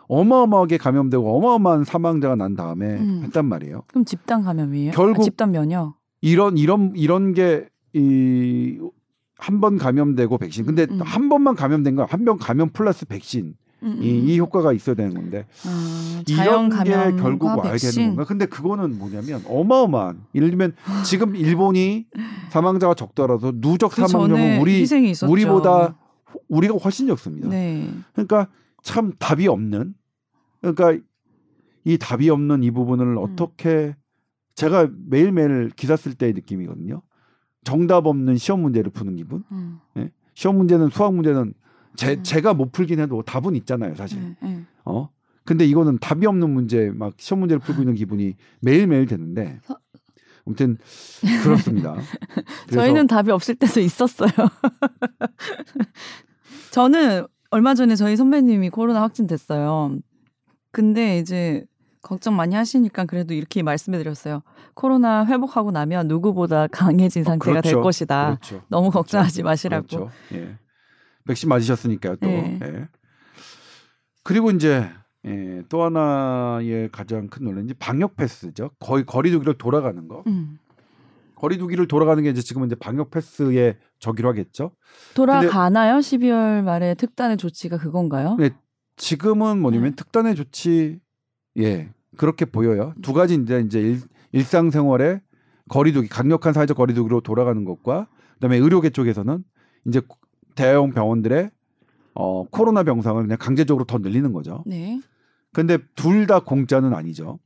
어마어마하게 0.08 0.78
감염되고 0.78 1.38
어마어마한 1.38 1.86
사망자가 1.86 2.36
난 2.36 2.56
다음에 2.56 2.86
음. 3.00 3.22
했단 3.24 3.46
말이에요. 3.46 3.84
그럼 3.88 4.06
집단 4.06 4.44
감염이에요? 4.44 4.92
결국- 4.92 5.22
아, 5.22 5.24
집단 5.24 5.52
면역. 5.52 5.96
이런 6.22 6.58
이런 6.58 6.94
이런 6.96 7.34
게 7.34 7.68
이 7.96 8.80
한 9.38 9.60
번 9.60 9.78
감염되고 9.78 10.38
백신. 10.38 10.66
근데 10.66 10.84
음, 10.90 10.96
음. 10.96 11.02
한 11.02 11.28
번만 11.30 11.56
감염된 11.56 11.96
거 11.96 12.06
한 12.06 12.24
번 12.26 12.38
감염 12.38 12.70
플러스 12.70 13.06
백신 13.06 13.56
음, 13.84 14.00
이, 14.02 14.08
이 14.34 14.40
효과가 14.40 14.74
있어야 14.74 14.96
되는 14.96 15.14
건데 15.14 15.46
아, 15.66 16.24
이런 16.28 16.70
게 16.70 16.92
결국 17.22 17.48
와야 17.48 17.72
백신. 17.72 17.92
되는 17.92 18.08
건가? 18.16 18.26
근데 18.26 18.46
그거는 18.46 18.98
뭐냐면 18.98 19.44
어마어마한 19.48 20.24
예를 20.36 20.50
들면 20.50 20.74
지금 21.06 21.36
일본이 21.36 22.06
사망자가 22.50 22.94
적더라도 22.94 23.60
누적 23.60 23.94
사망률은 23.94 24.60
우리. 24.62 24.86
우리보다 25.28 25.98
우리가 26.48 26.76
훨씬 26.76 27.08
적습니다. 27.08 27.50
네. 27.50 27.90
그러니까 28.14 28.48
참 28.82 29.12
답이 29.20 29.48
없는 29.48 29.94
그러니까 30.62 30.98
이 31.86 31.98
답이 31.98 32.30
없는 32.30 32.64
이 32.64 32.72
부분을 32.72 33.18
어떻게 33.18 33.96
제가 34.56 34.88
매일매일 35.08 35.72
기사 35.76 35.96
쓸 35.96 36.14
때의 36.14 36.34
느낌이거든요. 36.34 37.02
정답 37.64 38.08
없는 38.08 38.38
시험 38.38 38.62
문제를 38.62 38.92
푸는 38.92 39.16
기분. 39.16 39.44
음. 39.52 39.80
예? 39.98 40.12
시험 40.34 40.58
문제는 40.58 40.90
수학 40.90 41.14
문제는 41.14 41.54
제, 41.96 42.16
음. 42.16 42.24
제가 42.24 42.54
못 42.54 42.72
풀긴 42.72 43.00
해도 43.00 43.22
답은 43.22 43.56
있잖아요, 43.58 43.96
사실. 43.96 44.20
네, 44.20 44.36
네. 44.42 44.64
어? 44.86 45.10
근데 45.46 45.66
이거는 45.66 46.00
답이 46.00 46.26
없는 46.26 46.50
문제 46.50 46.90
막 46.94 47.14
시험 47.18 47.42
문제를 47.42 47.60
풀고 47.60 47.82
있는 47.82 47.96
기분이 47.96 48.36
매일매일 48.62 49.06
드는데 49.06 49.60
아무튼 50.46 50.78
그렇습니다. 51.44 51.98
저희는 52.72 53.08
답이 53.08 53.32
없을 53.32 53.56
때도 53.56 53.82
있었어요. 53.82 54.30
저는 56.72 57.26
얼마 57.52 57.76
전에 57.76 57.96
저희 57.96 58.16
선배님이 58.16 58.70
코로나 58.70 59.02
확진됐어요. 59.02 59.98
근데 60.72 61.20
이제 61.20 61.66
걱정 62.02 62.36
많이 62.36 62.56
하시니까 62.56 63.06
그래도 63.06 63.34
이렇게 63.34 63.64
말씀해 63.64 63.98
드렸어요. 63.98 64.42
코로나 64.74 65.26
회복하고 65.26 65.72
나면 65.72 66.08
누구보다 66.08 66.68
강해진 66.68 67.24
상태가 67.24 67.62
될 67.62 67.74
그렇죠. 67.74 67.84
것이다. 67.84 68.40
그렇죠. 68.40 68.62
너무 68.70 68.92
걱정하지 68.92 69.44
마시라고. 69.44 69.88
그렇죠. 69.88 70.12
예. 70.34 70.58
백신 71.26 71.50
맞으셨으니까요, 71.50 72.16
또. 72.18 72.28
네. 72.28 72.60
예. 72.64 72.88
그리고 74.24 74.52
이제 74.52 74.90
예, 75.26 75.64
또 75.70 75.84
하나의 75.84 76.90
가장 76.92 77.28
큰 77.28 77.46
논란이 77.46 77.74
방역 77.76 78.16
패스죠. 78.16 78.72
거의 78.80 79.06
거리두기를 79.06 79.58
돌아가는 79.58 80.08
거. 80.08 80.24
음. 80.28 80.60
거리두기를 81.36 81.88
돌아가는 81.88 82.22
게 82.24 82.30
이제 82.30 82.42
지금은 82.42 82.68
이제 82.68 82.76
방역 82.76 83.12
패스에 83.12 83.78
적기로 84.00 84.30
하겠죠. 84.30 84.72
돌아가나요? 85.14 85.98
12월 85.98 86.64
말에 86.64 86.94
특단의 86.96 87.38
조치가 87.38 87.78
그건가요? 87.78 88.36
네. 88.38 88.52
지금은 88.96 89.60
뭐냐면 89.60 89.92
네. 89.92 89.96
특단의 89.96 90.36
조치 90.36 91.00
예 91.58 91.90
그렇게 92.18 92.46
보여요. 92.46 92.94
두 93.02 93.14
가지 93.14 93.36
이제 93.36 93.60
이제 93.60 93.82
일, 93.82 94.02
일상생활에 94.32 95.22
거리두기 95.70 96.08
강력한 96.08 96.54
사회적 96.54 96.78
거리두기로 96.78 97.22
돌아가는 97.22 97.64
것과 97.66 98.08
그다음에 98.36 98.58
의료계 98.58 98.92
쪽에서는 98.92 99.44
이제 99.88 100.02
대형 100.56 100.92
병원들의 100.92 101.52
어 102.16 102.44
코로나 102.50 102.84
병상을 102.84 103.22
그냥 103.22 103.38
강제적으로 103.40 103.86
더 103.86 103.98
늘리는 103.98 104.32
거죠. 104.34 104.64
네. 104.66 105.02
근데 105.52 105.78
둘 105.96 106.26
다 106.28 106.40
공짜는 106.40 106.94
아니죠. 106.94 107.40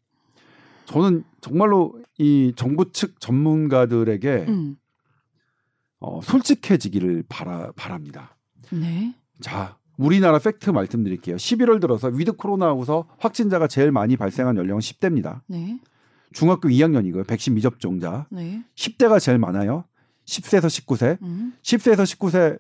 저는 0.86 1.24
정말로 1.42 1.94
이 2.18 2.54
정부 2.56 2.92
측 2.92 3.20
전문가들에게 3.20 4.46
음. 4.48 4.78
어, 6.00 6.22
솔직해지기를 6.22 7.26
바라, 7.28 7.72
바랍니다. 7.76 8.38
네. 8.72 9.14
자, 9.42 9.78
우리나라 9.98 10.38
팩트 10.40 10.70
말씀드릴게요. 10.70 11.36
11월 11.38 11.82
들어서 11.82 12.08
위드 12.10 12.34
코로나 12.34 12.68
하고서 12.68 13.08
확진자가 13.18 13.68
제일 13.68 13.92
많이 13.92 14.16
발생한 14.16 14.56
연령은 14.58 14.80
10대입니다. 14.80 15.42
네. 15.48 15.80
중학교 16.34 16.70
2학년이고요. 16.70 17.26
백신 17.28 17.56
미접종자. 17.56 18.28
네. 18.30 18.64
10대가 18.76 19.20
제일 19.20 19.40
많아요. 19.40 19.86
10세에서 20.26 20.68
19세. 20.86 21.22
음. 21.24 21.54
10세에서 21.64 22.04
19세 22.04 22.60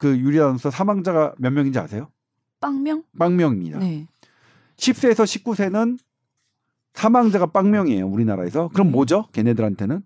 그 0.00 0.18
유리 0.18 0.40
아나운서 0.40 0.70
사망자가 0.70 1.34
몇 1.38 1.52
명인지 1.52 1.78
아세요? 1.78 2.10
빵명? 2.58 3.04
빵명입니다. 3.18 3.78
네. 3.78 4.06
10세에서 4.76 5.24
19세는 5.24 5.98
사망자가 6.94 7.46
빵명이에요. 7.46 8.06
우리나라에서. 8.08 8.68
그럼 8.68 8.88
네. 8.88 8.92
뭐죠? 8.94 9.26
걔네들한테는 9.32 10.02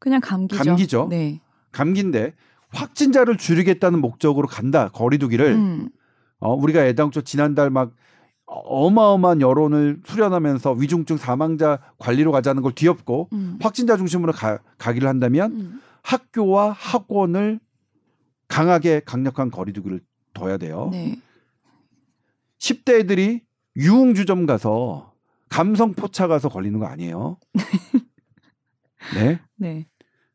그냥 0.00 0.20
감기죠. 0.20 0.64
감기죠. 0.64 1.06
네. 1.10 1.40
감기인데 1.70 2.34
확진자를 2.70 3.38
줄이겠다는 3.38 4.00
목적으로 4.00 4.48
간다. 4.48 4.88
거리두기를. 4.88 5.52
음. 5.52 5.88
어, 6.40 6.52
우리가 6.54 6.84
애당초 6.84 7.20
지난달 7.20 7.70
막 7.70 7.92
어마어마한 8.46 9.40
여론을 9.40 10.00
수련하면서 10.04 10.72
위중증 10.72 11.18
사망자 11.18 11.78
관리로 11.98 12.32
가자는 12.32 12.62
걸 12.62 12.72
뒤엎고 12.72 13.28
음. 13.32 13.58
확진자 13.60 13.96
중심으로 13.96 14.32
가, 14.32 14.58
가기를 14.78 15.08
한다면 15.08 15.52
음. 15.52 15.80
학교와 16.02 16.72
학원을 16.72 17.60
강하게 18.50 19.00
강력한 19.00 19.50
거리두기를 19.50 20.00
둬야 20.34 20.58
돼요. 20.58 20.90
네. 20.92 21.18
10대 22.58 23.00
애들이 23.00 23.42
유흥주점 23.76 24.44
가서 24.44 25.14
감성 25.48 25.92
포차 25.92 26.26
가서 26.26 26.48
걸리는 26.48 26.78
거 26.78 26.86
아니에요. 26.86 27.38
네. 29.14 29.40
네. 29.56 29.86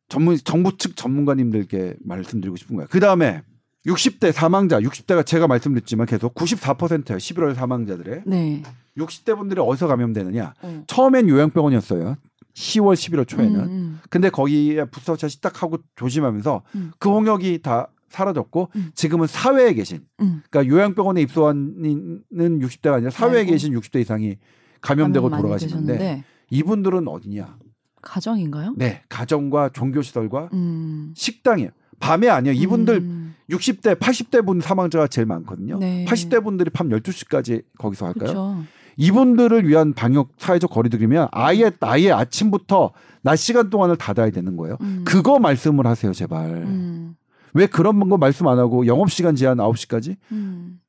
전문 0.07 0.37
정부 0.37 0.77
측 0.77 0.95
전문가님들께 0.95 1.97
말씀드리고 1.99 2.55
싶은 2.55 2.77
거야. 2.77 2.87
그 2.89 2.99
다음에 2.99 3.43
60대 3.85 4.31
사망자, 4.31 4.79
60대가 4.79 5.25
제가 5.25 5.47
말씀드렸지만 5.47 6.07
계속 6.07 6.33
94%예요. 6.33 7.17
11월 7.17 7.53
사망자들의 7.53 8.23
네. 8.25 8.63
60대 8.97 9.37
분들이 9.37 9.59
어디서 9.59 9.87
감염되느냐? 9.87 10.53
어. 10.61 10.83
처음엔 10.87 11.27
요양병원이었어요. 11.29 12.15
10월, 12.53 12.93
11월 12.93 13.27
초에는. 13.27 13.59
음, 13.59 13.69
음. 13.69 13.99
근데 14.09 14.29
거기에 14.29 14.85
부스터차 14.85 15.27
시딱하고 15.27 15.79
조심하면서 15.95 16.63
음. 16.75 16.91
그 16.97 17.09
홍역이 17.09 17.61
다 17.61 17.89
사라졌고 18.09 18.69
음. 18.75 18.91
지금은 18.95 19.27
사회에 19.27 19.73
계신 19.73 20.05
음. 20.21 20.41
그러니까 20.49 20.73
요양병원에 20.73 21.21
입소하는 21.21 22.23
60대가 22.31 22.93
아니라 22.93 23.11
사회에 23.11 23.39
아이고. 23.39 23.51
계신 23.51 23.73
60대 23.73 24.01
이상이 24.01 24.37
감염되고 24.81 25.29
감염 25.29 25.41
돌아가시는데 25.41 26.23
이분들은 26.49 27.07
어디냐? 27.07 27.57
가정인가요? 28.01 28.73
네, 28.77 29.01
가정과 29.09 29.69
종교 29.69 30.01
시설과 30.01 30.49
음. 30.53 31.13
식당이에요. 31.15 31.71
밤에 31.99 32.29
아니에요. 32.29 32.55
이분들 32.55 32.97
음. 32.97 33.35
60대, 33.49 33.97
80대 33.99 34.45
분 34.45 34.59
사망자가 34.59 35.07
제일 35.07 35.25
많거든요. 35.25 35.79
네. 35.79 36.05
80대 36.05 36.43
분들이 36.43 36.69
밤 36.69 36.89
12시까지 36.89 37.63
거기서 37.77 38.07
할까요? 38.07 38.29
그렇죠. 38.29 38.63
이분들을 38.97 39.67
위한 39.67 39.93
방역 39.93 40.29
사회적 40.37 40.69
거리두기면 40.69 41.29
아예 41.31 41.71
아예 41.81 42.11
아침부터 42.11 42.91
낮 43.21 43.35
시간 43.37 43.69
동안을 43.69 43.97
닫아야 43.97 44.29
되는 44.29 44.55
거예요. 44.55 44.77
음. 44.81 45.03
그거 45.05 45.39
말씀을 45.39 45.85
하세요, 45.87 46.13
제발. 46.13 46.47
음. 46.49 47.15
왜 47.55 47.67
그런 47.67 47.99
거 48.09 48.17
말씀 48.17 48.47
안 48.47 48.59
하고 48.59 48.85
영업 48.85 49.09
시간 49.09 49.35
제한 49.35 49.57
9시까지? 49.57 50.17
음. 50.33 50.79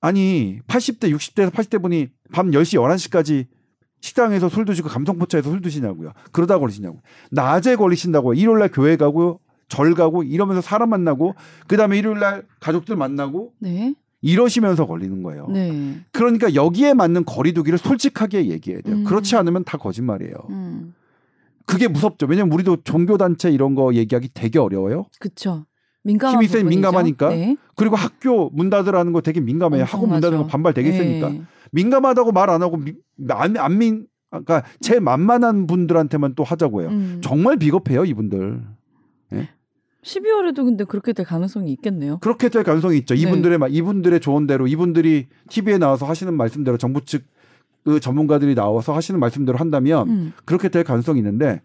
아니, 0.00 0.60
80대, 0.68 1.12
60대에서 1.14 1.50
80대 1.50 1.82
분이 1.82 2.08
밤 2.32 2.52
10시, 2.52 2.78
11시까지 2.78 3.46
식당에서 4.00 4.48
술 4.48 4.64
드시고 4.64 4.88
감성포차에서 4.88 5.50
술 5.50 5.60
드시냐고요. 5.60 6.12
그러다 6.30 6.58
걸리시냐고. 6.58 7.00
낮에 7.30 7.76
걸리신다고요. 7.76 8.34
일요일 8.34 8.60
날 8.60 8.70
교회 8.70 8.96
가고 8.96 9.40
절 9.68 9.94
가고 9.94 10.22
이러면서 10.22 10.60
사람 10.60 10.90
만나고 10.90 11.34
그다음에 11.66 11.98
일요일 11.98 12.18
날 12.18 12.44
가족들 12.60 12.96
만나고 12.96 13.52
네. 13.58 13.94
이러시면서 14.20 14.86
걸리는 14.86 15.22
거예요. 15.22 15.48
네. 15.48 16.00
그러니까 16.12 16.54
여기에 16.54 16.94
맞는 16.94 17.24
거리두기를 17.24 17.78
솔직하게 17.78 18.46
얘기해야 18.46 18.82
돼요. 18.82 18.96
음. 18.96 19.04
그렇지 19.04 19.36
않으면 19.36 19.64
다 19.64 19.78
거짓말이에요. 19.78 20.34
음. 20.50 20.94
그게 21.66 21.88
무섭죠. 21.88 22.26
왜냐면 22.26 22.52
우리도 22.52 22.78
종교 22.84 23.16
단체 23.16 23.50
이런 23.50 23.74
거 23.74 23.94
얘기하기 23.94 24.30
되게 24.34 24.58
어려워요. 24.58 25.06
그쵸. 25.20 25.64
민감한 26.04 26.36
힘이 26.36 26.48
센. 26.48 26.66
민감하니까. 26.66 27.28
네. 27.30 27.56
그리고 27.76 27.96
학교 27.96 28.50
문 28.50 28.70
닫으라는 28.70 29.12
거 29.12 29.20
되게 29.20 29.40
민감해요. 29.40 29.84
학원 29.84 30.10
문 30.10 30.20
닫는 30.20 30.38
거. 30.38 30.46
반발 30.46 30.74
되게 30.74 30.90
네. 30.90 30.96
세니까. 30.98 31.32
민감하다고 31.72 32.32
말 32.32 32.50
안 32.50 32.62
하고 32.62 32.76
미- 32.76 32.94
안, 33.30 33.56
안 33.56 33.78
민, 33.78 34.06
그러니까 34.30 34.64
제일 34.80 35.00
만만한 35.00 35.66
분들한테만 35.66 36.34
또 36.34 36.44
하자고 36.44 36.82
해요. 36.82 36.90
음. 36.90 37.20
정말 37.22 37.56
비겁해요, 37.56 38.04
이분들. 38.04 38.62
12월에도 40.04 40.64
근데 40.64 40.82
그렇게 40.84 41.12
될 41.12 41.24
가능성이 41.24 41.70
있겠네요. 41.74 42.18
그렇게 42.18 42.48
될 42.48 42.64
가능성이 42.64 42.98
있죠. 42.98 43.14
네. 43.14 43.20
이분들의 43.20 43.56
마- 43.58 43.68
이분들의 43.68 44.18
조언대로 44.18 44.66
이분들이 44.66 45.28
TV에 45.48 45.78
나와서 45.78 46.06
하시는 46.06 46.34
말씀대로 46.34 46.76
정부 46.78 47.04
측 47.04 47.24
그 47.84 47.98
전문가들이 47.98 48.54
나와서 48.54 48.94
하시는 48.94 49.18
말씀대로 49.18 49.58
한다면 49.58 50.08
음. 50.08 50.32
그렇게 50.44 50.68
될 50.68 50.84
가능성이 50.84 51.18
있는데 51.18 51.62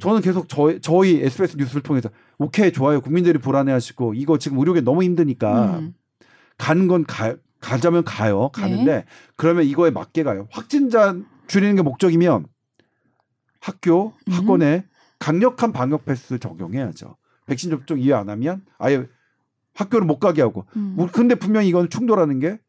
저는 0.00 0.20
계속 0.20 0.48
저희, 0.48 0.80
저희 0.80 1.20
SBS 1.22 1.56
뉴스를 1.56 1.82
통해서 1.82 2.08
오케이 2.38 2.72
좋아요 2.72 3.00
국민들이 3.00 3.38
불안해하시고 3.38 4.14
이거 4.14 4.38
지금 4.38 4.58
의료계 4.58 4.82
너무 4.82 5.02
힘드니까 5.02 5.78
음. 5.78 5.94
가는 6.56 6.86
건 6.86 7.04
가, 7.04 7.36
가자면 7.60 8.04
가요 8.04 8.48
가는데 8.50 9.04
그러면 9.36 9.64
이거에 9.64 9.90
맞게 9.90 10.22
가요 10.22 10.46
확진자 10.52 11.16
줄이는 11.48 11.74
게 11.74 11.82
목적이면 11.82 12.46
학교 13.60 14.12
음. 14.28 14.32
학원에 14.32 14.84
강력한 15.18 15.72
방역 15.72 16.04
패스 16.04 16.38
적용해야죠 16.38 17.16
백신 17.46 17.70
접종 17.70 17.98
이해 17.98 18.12
안 18.12 18.28
하면 18.30 18.62
아예 18.78 19.04
학교를 19.74 20.06
못 20.06 20.20
가게 20.20 20.42
하고 20.42 20.64
음. 20.76 20.96
근데 21.12 21.34
분명히 21.34 21.68
이건 21.68 21.90
충돌하는 21.90 22.38
게 22.38 22.60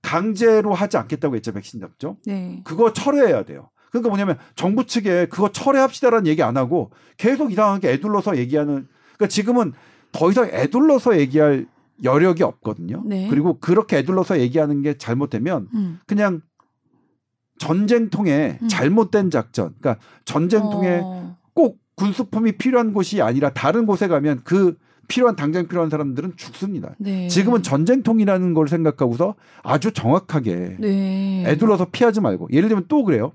강제로 0.00 0.72
하지 0.72 0.96
않겠다고 0.96 1.36
했죠 1.36 1.52
백신 1.52 1.80
접종 1.80 2.16
네. 2.24 2.62
그거 2.64 2.92
철회해야 2.92 3.44
돼요. 3.44 3.70
그러니까 3.94 4.08
뭐냐면 4.08 4.38
정부 4.56 4.86
측에 4.86 5.26
그거 5.26 5.52
철회합시다라는 5.52 6.26
얘기 6.26 6.42
안 6.42 6.56
하고 6.56 6.90
계속 7.16 7.52
이상하게 7.52 7.92
애둘러서 7.92 8.38
얘기하는 8.38 8.88
그러니까 9.14 9.28
지금은 9.28 9.72
더 10.10 10.30
이상 10.30 10.48
애둘러서 10.52 11.18
얘기할 11.20 11.66
여력이 12.02 12.42
없거든요. 12.42 13.02
네. 13.06 13.28
그리고 13.28 13.60
그렇게 13.60 13.98
애둘러서 13.98 14.40
얘기하는 14.40 14.82
게 14.82 14.98
잘못되면 14.98 15.68
음. 15.74 16.00
그냥 16.06 16.40
전쟁통에 17.58 18.58
음. 18.60 18.68
잘못된 18.68 19.30
작전, 19.30 19.74
그러니까 19.78 20.04
전쟁통에 20.24 21.00
어. 21.04 21.36
꼭 21.54 21.78
군수품이 21.94 22.52
필요한 22.52 22.92
곳이 22.92 23.22
아니라 23.22 23.50
다른 23.50 23.86
곳에 23.86 24.08
가면 24.08 24.40
그 24.42 24.76
필요한 25.06 25.36
당장 25.36 25.68
필요한 25.68 25.88
사람들은 25.88 26.32
죽습니다. 26.36 26.96
네. 26.98 27.28
지금은 27.28 27.62
전쟁통이라는 27.62 28.54
걸 28.54 28.66
생각하고서 28.66 29.36
아주 29.62 29.92
정확하게 29.92 30.78
네. 30.80 31.44
애둘러서 31.46 31.90
피하지 31.92 32.20
말고 32.20 32.48
예를 32.50 32.68
들면 32.68 32.86
또 32.88 33.04
그래요. 33.04 33.32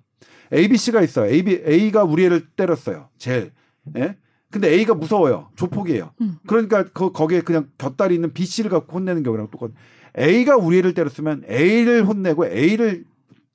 A, 0.54 0.68
B, 0.68 0.78
C가 0.78 1.02
있어요. 1.02 1.32
A, 1.32 1.44
B, 1.44 1.62
A가 1.66 2.04
우리 2.04 2.26
애를 2.26 2.48
때렸어요. 2.56 3.10
제일. 3.18 3.52
예? 3.98 4.16
근데 4.52 4.70
A가 4.70 4.96
무서워요. 4.96 5.50
조폭이에요. 5.56 6.12
음. 6.22 6.38
그러니까 6.48 6.84
그 6.86 7.12
거기에 7.12 7.42
그냥 7.42 7.70
곁다리 7.78 8.16
있는 8.16 8.34
B, 8.34 8.46
C를 8.46 8.72
갖고 8.72 8.94
혼내는 8.94 9.24
경우랑 9.24 9.50
똑같. 9.52 9.72
A가 10.18 10.58
우리 10.58 10.80
애를 10.80 10.94
때렸으면 10.94 11.44
A를 11.50 12.06
혼내고 12.06 12.48
A를 12.48 13.06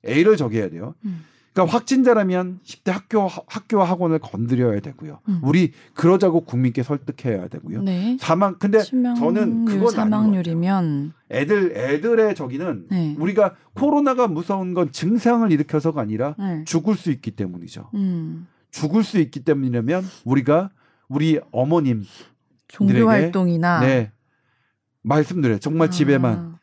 A를 0.07 0.37
저기 0.37 0.57
해야 0.57 0.69
돼요. 0.69 0.95
음. 1.03 1.25
그러니까 1.55 1.73
확진자라면 1.73 2.59
10대 2.65 2.91
학교 2.91 3.27
학교와 3.27 3.85
학원을 3.85 4.19
건드려야 4.19 4.81
되고요. 4.81 5.21
음. 5.29 5.39
우리 5.41 5.71
그러자고 5.93 6.41
국민께 6.41 6.83
설득해야 6.83 7.47
되고요. 7.47 7.81
네. 7.81 8.17
사망 8.19 8.59
근데 8.59 8.79
저는 8.79 9.63
그건 9.63 9.89
사망률이면 9.89 11.13
애들 11.31 11.77
애들의 11.77 12.35
저기는 12.35 12.87
네. 12.91 13.15
우리가 13.17 13.55
코로나가 13.73 14.27
무서운 14.27 14.73
건 14.73 14.91
증상을 14.91 15.49
일으켜서가 15.49 16.01
아니라 16.01 16.35
네. 16.37 16.65
죽을 16.65 16.95
수 16.95 17.09
있기 17.09 17.31
때문이죠. 17.31 17.89
음. 17.93 18.47
죽을 18.69 19.05
수 19.05 19.17
있기 19.19 19.39
때문이라면 19.45 20.03
우리가 20.25 20.71
우리 21.07 21.39
어머님 21.53 22.03
종교 22.67 23.07
활동이나 23.07 23.79
네 23.79 24.11
말씀드려요. 25.03 25.59
정말 25.59 25.87
아. 25.87 25.89
집에만 25.89 26.57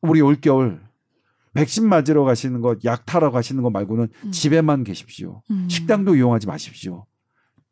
우리 0.00 0.22
올겨울 0.22 0.80
백신 1.54 1.88
맞으러 1.88 2.24
가시는 2.24 2.60
것, 2.60 2.84
약 2.84 3.06
타러 3.06 3.30
가시는 3.30 3.62
것 3.62 3.70
말고는 3.70 4.08
음. 4.24 4.30
집에만 4.30 4.84
계십시오. 4.84 5.42
음. 5.50 5.66
식당도 5.68 6.14
이용하지 6.16 6.46
마십시오. 6.46 7.06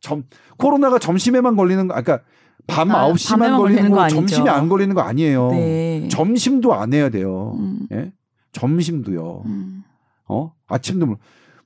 점 0.00 0.24
코로나가 0.58 0.98
점심에만 0.98 1.56
걸리는 1.56 1.88
거, 1.88 1.94
아까 1.94 2.20
밤 2.66 2.90
아, 2.90 3.08
9시만 3.08 3.38
밤에만 3.38 3.58
걸리는 3.60 3.90
거. 3.90 4.08
점심에 4.08 4.48
안 4.50 4.68
걸리는 4.68 4.94
거 4.94 5.00
아니에요. 5.02 5.50
네. 5.50 6.08
점심도 6.10 6.74
안 6.74 6.92
해야 6.92 7.08
돼요. 7.10 7.54
음. 7.58 7.86
예? 7.92 8.12
점심도요. 8.52 9.42
음. 9.46 9.82
어? 10.28 10.52
아침도 10.66 11.06
물- 11.06 11.16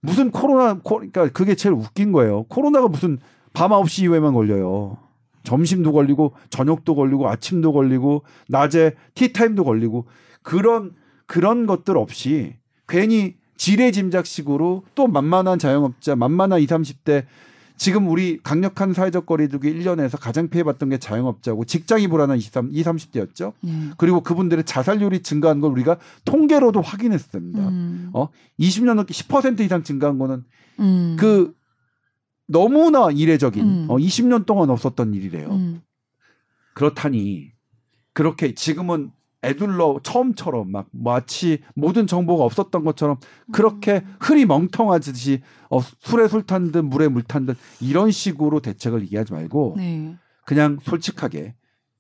무슨 0.03 0.31
코로나 0.31 0.75
코, 0.79 0.97
그러니까 0.97 1.29
그게 1.29 1.55
제일 1.55 1.75
웃긴 1.75 2.13
거예요. 2.13 2.45
코로나가 2.45 2.89
무슨 2.89 3.19
밤 3.53 3.71
9시 3.71 4.05
이후에만 4.05 4.35
걸려요. 4.35 4.97
점심도 5.43 5.93
걸리고 5.93 6.35
저녁도 6.51 6.95
걸리고 6.95 7.29
아침도 7.29 7.73
걸리고 7.73 8.25
낮에 8.49 8.95
티타임도 9.15 9.65
걸리고 9.65 10.07
그런 10.43 10.93
그런 11.31 11.65
것들 11.65 11.97
없이 11.97 12.57
괜히 12.89 13.37
지레짐작식으로 13.57 14.83
또 14.97 15.07
만만한 15.07 15.61
자영업자, 15.61 16.17
만만한 16.17 16.59
20, 16.61 16.69
30대 16.71 17.25
지금 17.77 18.09
우리 18.09 18.41
강력한 18.43 18.93
사회적 18.93 19.27
거리두기 19.27 19.73
1년에서 19.73 20.19
가장 20.21 20.49
피해봤던 20.49 20.89
게 20.89 20.99
자영업자고 20.99 21.67
직장이 21.67 22.09
불안한 22.09 22.37
23, 22.37 22.71
20, 22.73 22.85
30대였죠. 22.85 23.53
네. 23.61 23.71
그리고 23.97 24.23
그분들의 24.23 24.65
자살률이 24.65 25.23
증가한 25.23 25.61
걸 25.61 25.71
우리가 25.71 25.99
통계로도 26.25 26.81
확인했습니다. 26.81 27.69
음. 27.69 28.11
어? 28.13 28.29
20년 28.59 28.95
넘게 28.95 29.15
10% 29.15 29.61
이상 29.61 29.85
증가한 29.85 30.19
거는 30.19 30.43
음. 30.81 31.17
그 31.17 31.55
너무나 32.49 33.13
이례적인 33.13 33.65
음. 33.65 33.87
어, 33.89 33.99
20년 33.99 34.47
동안 34.47 34.69
없었던 34.69 35.15
일이래요. 35.15 35.49
음. 35.49 35.81
그렇다니 36.75 37.53
그렇게 38.15 38.53
지금은 38.53 39.13
애둘러 39.43 40.01
처음처럼 40.03 40.71
막 40.71 40.89
마치 40.93 41.63
모든 41.75 42.07
정보가 42.07 42.45
없었던 42.45 42.85
것처럼 42.85 43.17
그렇게 43.53 44.03
음. 44.05 44.17
흐리 44.21 44.45
멍텅하듯이 44.47 45.41
어, 45.71 45.81
술에 45.81 46.29
술 46.29 46.43
탄 46.43 46.73
듯 46.73 46.85
물에 46.85 47.09
물 47.09 47.23
탄 47.23 47.47
듯 47.47 47.57
이런 47.81 48.11
식으로 48.11 48.61
대책을 48.61 49.03
얘기하지 49.03 49.33
말고 49.33 49.75
네. 49.79 50.17
그냥 50.45 50.79
솔직하게 50.83 51.55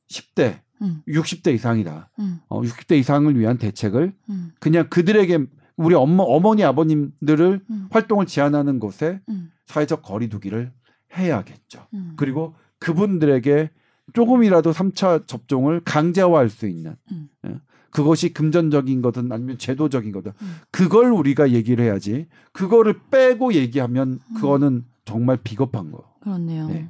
10대, 0.09 0.61
음. 0.83 1.03
60대 1.09 1.55
이상이다. 1.55 2.11
음. 2.18 2.40
어, 2.48 2.61
60대 2.62 2.98
이상을 2.98 3.38
위한 3.38 3.59
대책을 3.59 4.12
음. 4.29 4.50
그냥 4.59 4.88
그들에게 4.90 5.46
우리 5.76 5.94
엄마 5.94 6.24
어머니 6.24 6.62
아버님들을 6.64 7.61
음. 7.70 7.88
활동을 7.90 8.26
제한하는 8.26 8.81
곳에 8.81 9.20
음. 9.31 9.50
사회적 9.66 10.03
거리두기를 10.03 10.72
해야겠죠. 11.16 11.87
음. 11.94 12.14
그리고 12.16 12.55
그분들에게 12.81 13.70
조금이라도 14.12 14.73
3차 14.73 15.27
접종을 15.27 15.81
강제화할 15.85 16.49
수 16.49 16.66
있는 16.66 16.96
음. 17.12 17.29
예. 17.46 17.61
그것이 17.90 18.33
금전적인 18.33 19.03
거든 19.03 19.33
아니면 19.33 19.59
제도적인 19.59 20.12
거든 20.12 20.33
음. 20.40 20.57
그걸 20.70 21.12
우리가 21.12 21.51
얘기를 21.51 21.85
해야지 21.85 22.27
그거를 22.53 23.01
빼고 23.11 23.55
얘기하면 23.55 24.20
음. 24.25 24.35
그거는 24.35 24.85
정말 25.05 25.37
비겁한 25.37 25.90
거. 25.90 26.05
그렇네요. 26.20 26.68
네. 26.68 26.88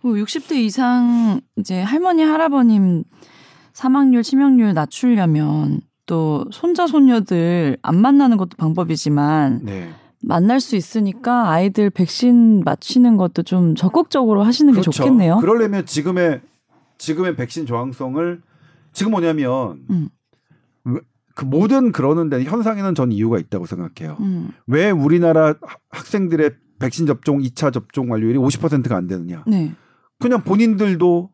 뭐 0.00 0.14
60대 0.14 0.56
이상 0.56 1.40
이제 1.56 1.82
할머니 1.82 2.22
할아버님 2.22 3.04
사망률 3.72 4.22
치명률 4.22 4.72
낮추려면 4.74 5.80
또 6.06 6.44
손자 6.50 6.86
손녀들 6.86 7.76
안 7.82 8.00
만나는 8.00 8.36
것도 8.36 8.56
방법이지만 8.56 9.60
네. 9.62 9.90
만날 10.22 10.60
수 10.60 10.76
있으니까 10.76 11.50
아이들 11.50 11.88
백신 11.90 12.62
맞히는 12.64 13.16
것도 13.16 13.42
좀 13.42 13.74
적극적으로 13.74 14.42
하시는 14.42 14.72
게 14.72 14.80
좋겠네요. 14.80 15.36
그렇죠. 15.36 15.40
그러려면 15.40 15.86
지금의 15.86 16.40
지금의 17.00 17.34
백신 17.34 17.66
저항성을 17.66 18.42
지금 18.92 19.12
뭐냐면 19.12 19.84
음. 19.90 20.08
왜- 20.84 21.00
그 21.34 21.44
모든 21.44 21.92
그러는 21.92 22.28
데 22.28 22.44
현상에는 22.44 22.94
전 22.94 23.10
이유가 23.12 23.38
있다고 23.38 23.64
생각해요. 23.66 24.16
음. 24.20 24.50
왜 24.66 24.90
우리나라 24.90 25.48
하- 25.62 25.76
학생들의 25.90 26.50
백신 26.78 27.06
접종 27.06 27.38
2차 27.40 27.72
접종 27.72 28.10
완료율이 28.10 28.38
50%가 28.38 28.96
안 28.96 29.06
되느냐? 29.06 29.44
네. 29.46 29.72
그냥 30.18 30.42
본인들도 30.42 31.30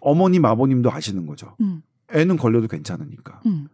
어머님 0.00 0.44
아버님도 0.44 0.90
아시는 0.90 1.26
거죠. 1.26 1.54
음. 1.60 1.82
애는 2.12 2.36
걸려도 2.36 2.68
괜찮으니까. 2.68 3.40
음. 3.46 3.68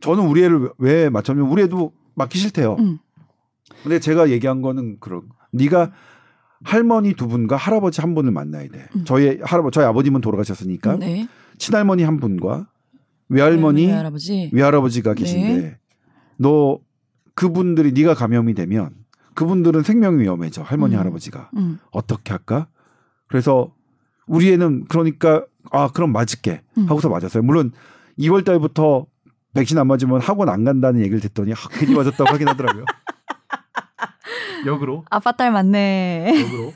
저는 0.00 0.26
우리 0.28 0.44
애를 0.44 0.70
왜 0.78 1.08
맞췄냐면 1.10 1.50
우리 1.50 1.62
애도 1.62 1.92
맞기 2.14 2.38
싫대요. 2.38 2.76
음. 2.78 2.98
근데 3.82 3.98
제가 3.98 4.30
얘기한 4.30 4.62
거는 4.62 4.98
그런 5.00 5.22
네가 5.52 5.92
할머니 6.64 7.14
두 7.14 7.26
분과 7.28 7.56
할아버지 7.56 8.00
한 8.00 8.14
분을 8.14 8.32
만나야 8.32 8.68
돼. 8.68 8.86
음. 8.94 9.04
저희 9.04 9.38
할아버지 9.42 9.74
저희 9.74 9.84
아버님은 9.86 10.20
돌아가셨으니까 10.20 10.96
네. 10.98 11.28
친할머니 11.58 12.02
한 12.02 12.18
분과 12.18 12.68
외할머니 13.28 13.86
네, 13.86 13.92
할아버지. 13.92 14.50
외할아버지가 14.52 15.14
계신데 15.14 15.78
너 16.36 16.78
그분들이 17.34 17.92
네가 17.92 18.14
감염이 18.14 18.54
되면 18.54 18.90
그분들은 19.34 19.82
생명이 19.82 20.22
위험해져 20.22 20.62
할머니 20.62 20.94
음. 20.96 21.00
할아버지가 21.00 21.50
음. 21.56 21.78
어떻게 21.92 22.32
할까? 22.32 22.66
그래서 23.28 23.72
우리 24.26 24.52
애는 24.52 24.84
그러니까 24.88 25.44
아 25.70 25.88
그럼 25.92 26.12
맞을게 26.12 26.62
음. 26.76 26.84
하고서 26.88 27.08
맞았어요. 27.08 27.42
물론 27.42 27.72
2월 28.18 28.44
달부터 28.44 29.06
백신 29.54 29.78
안 29.78 29.86
맞으면 29.86 30.20
학원 30.20 30.48
안 30.48 30.64
간다는 30.64 31.00
얘기를 31.00 31.20
듣더니 31.20 31.52
아, 31.52 31.56
괜히 31.72 31.94
맞았다고 31.94 32.30
하긴 32.32 32.48
하더라고요. 32.48 32.84
역으로 34.66 35.04
아빠 35.10 35.32
딸 35.32 35.52
맞네. 35.52 36.32
역으로. 36.42 36.74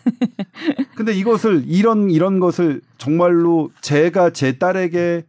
근데 0.94 1.12
이것을 1.12 1.64
이런 1.66 2.10
이런 2.10 2.40
것을 2.40 2.80
정말로 2.98 3.70
제가 3.80 4.30
제 4.30 4.58
딸에게 4.58 5.24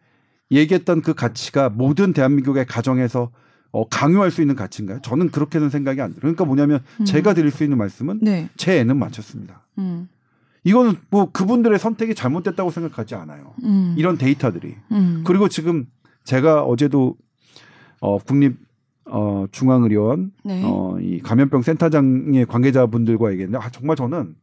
얘기했던 0.51 1.01
그 1.01 1.13
가치가 1.13 1.69
모든 1.69 2.13
대한민국의 2.13 2.65
가정에서 2.65 3.31
어, 3.71 3.87
강요할 3.89 4.31
수 4.31 4.41
있는 4.41 4.55
가치인가요? 4.55 5.01
저는 5.01 5.31
그렇게는 5.31 5.69
생각이 5.69 5.99
안 5.99 6.11
들어요. 6.11 6.21
그러니까 6.21 6.45
뭐냐면 6.45 6.81
음. 7.01 7.05
제가 7.05 7.33
드릴 7.33 7.51
수 7.51 7.63
있는 7.63 7.77
말씀은 7.77 8.19
네. 8.21 8.47
제 8.55 8.79
애는 8.79 8.97
맞췄습니다. 8.97 9.65
음. 9.79 10.07
이거는 10.63 10.95
뭐 11.09 11.29
그분들의 11.31 11.77
선택이 11.77 12.15
잘못됐다고 12.15 12.71
생각하지 12.71 13.15
않아요. 13.15 13.53
음. 13.63 13.95
이런 13.97 14.17
데이터들이. 14.17 14.75
음. 14.91 15.23
그리고 15.25 15.49
지금 15.49 15.87
제가 16.23 16.63
어제도 16.63 17.15
어 17.99 18.17
국립 18.17 18.57
어 19.07 19.45
중앙의료원 19.51 20.31
네. 20.43 20.63
어 20.65 20.97
이 20.99 21.19
감염병 21.19 21.61
센터장의 21.61 22.45
관계자분들과 22.47 23.31
얘기했는데 23.33 23.63
아 23.63 23.69
정말 23.69 23.95
저는 23.95 24.35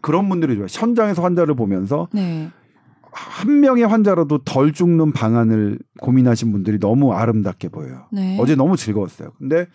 그런 0.00 0.28
분들이 0.28 0.54
좋아요. 0.54 0.66
현장에서 0.70 1.22
환자를 1.22 1.54
보면서 1.54 2.08
네. 2.12 2.48
한 3.12 3.60
명의 3.60 3.84
환자라도 3.84 4.38
덜 4.44 4.72
죽는 4.72 5.12
방안을 5.12 5.78
고민하신 6.00 6.52
분들이 6.52 6.78
너무 6.78 7.12
아름답게 7.12 7.68
보여요. 7.68 8.04
네. 8.12 8.36
어제 8.40 8.54
너무 8.54 8.76
즐거웠어요. 8.76 9.30
근데 9.38 9.66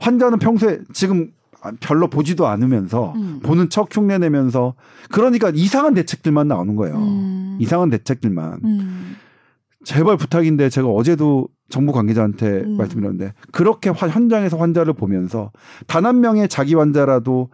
환자는 0.00 0.38
평소에 0.38 0.80
지금 0.92 1.30
별로 1.80 2.08
보지도 2.08 2.46
않으면서 2.46 3.12
음. 3.16 3.40
보는 3.42 3.68
척 3.70 3.94
흉내 3.94 4.18
내면서 4.18 4.74
그러니까 5.10 5.50
이상한 5.54 5.94
대책들만 5.94 6.48
나오는 6.48 6.74
거예요. 6.76 6.96
음. 6.96 7.58
이상한 7.60 7.90
대책들만. 7.90 8.60
음. 8.64 9.16
제발 9.84 10.16
부탁인데 10.16 10.68
제가 10.68 10.88
어제도 10.88 11.48
정부 11.68 11.92
관계자한테 11.92 12.62
음. 12.62 12.76
말씀드렸는데 12.76 13.32
그렇게 13.52 13.90
화- 13.90 14.08
현장에서 14.08 14.56
환자를 14.56 14.92
보면서 14.94 15.50
단 15.86 16.06
한 16.06 16.20
명의 16.20 16.48
자기 16.48 16.74
환자라도 16.74 17.50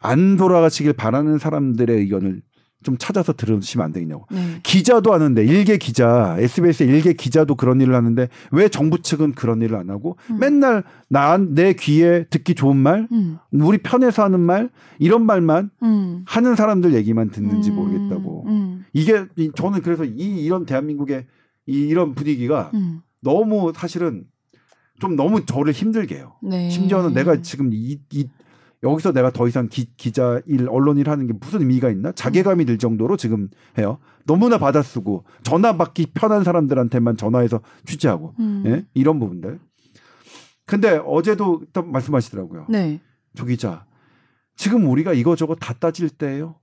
안 0.00 0.36
돌아가시길 0.36 0.92
바라는 0.92 1.38
사람들의 1.38 1.96
의견을 1.96 2.42
좀 2.84 2.96
찾아서 2.96 3.32
들으시면 3.32 3.84
안 3.86 3.92
되겠냐고. 3.92 4.24
네. 4.30 4.60
기자도 4.62 5.12
하는데 5.12 5.44
일개 5.44 5.78
기자, 5.78 6.36
SBS 6.38 6.84
일개 6.84 7.12
기자도 7.12 7.56
그런 7.56 7.80
일을 7.80 7.92
하는데 7.96 8.28
왜 8.52 8.68
정부 8.68 9.02
측은 9.02 9.32
그런 9.32 9.60
일을 9.62 9.76
안 9.76 9.90
하고 9.90 10.16
음. 10.30 10.38
맨날 10.38 10.84
나내 11.08 11.72
귀에 11.72 12.26
듣기 12.30 12.54
좋은 12.54 12.76
말, 12.76 13.08
음. 13.10 13.38
우리 13.50 13.78
편에서 13.78 14.22
하는 14.22 14.38
말 14.38 14.70
이런 15.00 15.26
말만 15.26 15.70
음. 15.82 16.22
하는 16.26 16.54
사람들 16.54 16.94
얘기만 16.94 17.30
듣는지 17.30 17.70
음. 17.70 17.74
모르겠다고. 17.76 18.44
음. 18.46 18.84
이게 18.92 19.24
이- 19.36 19.50
저는 19.56 19.82
그래서 19.82 20.04
이 20.04 20.44
이런 20.44 20.64
대한민국의 20.64 21.26
이 21.66 21.72
이런 21.80 22.14
분위기가 22.14 22.70
음. 22.74 23.00
너무 23.20 23.72
사실은 23.74 24.24
좀 25.00 25.16
너무 25.16 25.44
저를 25.44 25.72
힘들게 25.72 26.16
해요. 26.16 26.36
네. 26.42 26.70
심지어는 26.70 27.14
내가 27.14 27.40
지금 27.40 27.72
이, 27.72 28.00
이 28.12 28.28
여기서 28.82 29.12
내가 29.12 29.30
더 29.30 29.48
이상 29.48 29.68
기, 29.68 29.86
기자 29.96 30.40
일 30.46 30.68
언론 30.68 30.98
일 30.98 31.10
하는 31.10 31.26
게 31.26 31.32
무슨 31.32 31.60
의미가 31.60 31.90
있나 31.90 32.12
자괴감이 32.12 32.64
들 32.64 32.78
정도로 32.78 33.16
지금 33.16 33.48
해요. 33.76 33.98
너무나 34.24 34.58
받아쓰고 34.58 35.24
전화 35.42 35.76
받기 35.76 36.08
편한 36.14 36.44
사람들한테만 36.44 37.16
전화해서 37.16 37.60
취재하고 37.86 38.34
음. 38.38 38.62
예? 38.66 38.84
이런 38.94 39.18
부분들. 39.18 39.58
근데 40.66 41.00
어제도 41.04 41.62
또 41.72 41.82
말씀하시더라고요. 41.82 42.66
네. 42.68 43.00
조 43.34 43.46
기자 43.46 43.86
지금 44.54 44.86
우리가 44.86 45.12
이거저거 45.12 45.54
다 45.54 45.72
따질 45.72 46.10
때예요. 46.10 46.56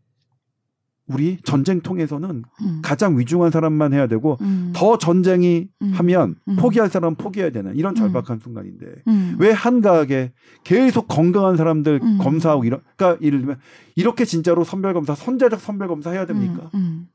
우리 1.08 1.38
전쟁통에서는 1.44 2.44
음. 2.62 2.82
가장 2.84 3.18
위중한 3.20 3.52
사람만 3.52 3.94
해야 3.94 4.08
되고 4.08 4.38
음. 4.42 4.74
더 4.76 4.98
전쟁이 4.98 5.68
음. 5.82 5.92
하면 5.94 6.36
음. 6.48 6.56
포기할 6.56 6.90
사람은 6.90 7.16
포기해야 7.16 7.52
되는 7.52 7.76
이런 7.76 7.94
음. 7.94 7.96
절박한 7.96 8.40
순간인데 8.40 8.86
음. 9.08 9.36
왜 9.38 9.52
한가하게 9.52 10.32
계속 10.64 11.08
건강한 11.08 11.58
사람들 11.58 12.00
음. 12.02 12.18
검사하고 12.20 12.66
이런 12.66 12.82
그러니까 12.96 13.24
예를 13.24 13.40
들면 13.40 13.58
이렇게 13.96 14.26
진짜로 14.26 14.64
선별 14.64 14.94
검사 14.94 15.14
선제적 15.14 15.60
선별 15.60 15.88
검사 15.88 16.10
해야 16.10 16.26
됩니까? 16.26 16.72
음. 16.74 17.08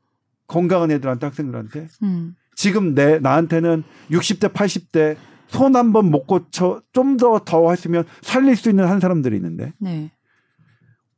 건강한 0.47 0.89
애들한테 0.91 1.25
학생들한테 1.25 1.87
음. 2.03 2.35
지금 2.55 2.93
내 2.95 3.19
나한테는 3.19 3.83
60대 4.09 4.53
80대 4.53 5.17
손 5.47 5.75
한 5.75 5.91
번 5.91 6.05
못 6.11 6.27
고쳐 6.27 6.81
좀 6.93 7.17
더더 7.17 7.71
했으면 7.71 8.05
살릴 8.21 8.55
수 8.55 8.69
있는 8.69 8.87
한 8.87 9.01
사람들이 9.01 9.35
있는데 9.35 9.73
네. 9.79 10.11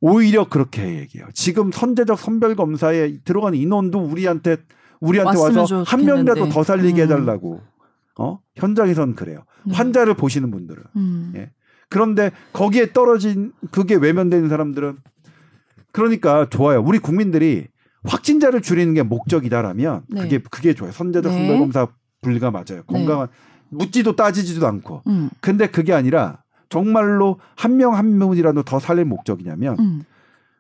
오히려 0.05 0.49
그렇게 0.49 0.99
얘기해요. 0.99 1.29
지금 1.33 1.71
선제적 1.71 2.19
선별 2.19 2.57
검사에 2.57 3.19
들어간 3.23 3.55
인원도 3.55 3.99
우리한테 3.99 4.57
우리한테 4.99 5.39
와서 5.39 5.83
한 5.83 6.03
명이라도. 6.03 6.49
더 6.49 6.61
살리게 6.61 7.03
음. 7.03 7.05
해달라고. 7.05 7.61
어 8.19 8.39
현장에선 8.57 9.15
그래요. 9.15 9.45
네. 9.65 9.73
환자를 9.73 10.15
보시는 10.15 10.51
분들은 10.51 10.83
음. 10.97 11.31
예. 11.37 11.51
그런데 11.87 12.31
거기에 12.51 12.91
떨어진 12.91 13.53
그게 13.71 13.95
외면되는 13.95 14.49
사람들은 14.49 14.97
그러니까 15.93 16.49
좋아요. 16.49 16.83
우리 16.85 16.99
국민들이 16.99 17.67
확진자를 18.03 18.61
줄이는 18.61 18.93
게 18.93 19.03
목적이다라면 19.03 20.03
네. 20.09 20.21
그게 20.21 20.39
그게 20.51 20.73
좋아요. 20.73 20.91
선제적 20.91 21.31
네. 21.31 21.37
선별 21.37 21.59
검사 21.59 21.87
불가 22.21 22.51
맞아요. 22.51 22.83
건강한 22.87 23.29
묻지도 23.69 24.17
따지지도 24.17 24.67
않고. 24.67 25.03
음. 25.07 25.29
근데 25.39 25.67
그게 25.67 25.93
아니라 25.93 26.42
정말로 26.73 27.37
한 27.55 27.77
명 27.77 27.93
한 27.93 28.17
명이라도 28.17 28.63
더 28.63 28.79
살릴 28.79 29.05
목적이냐면 29.05 29.77
음. 29.79 30.01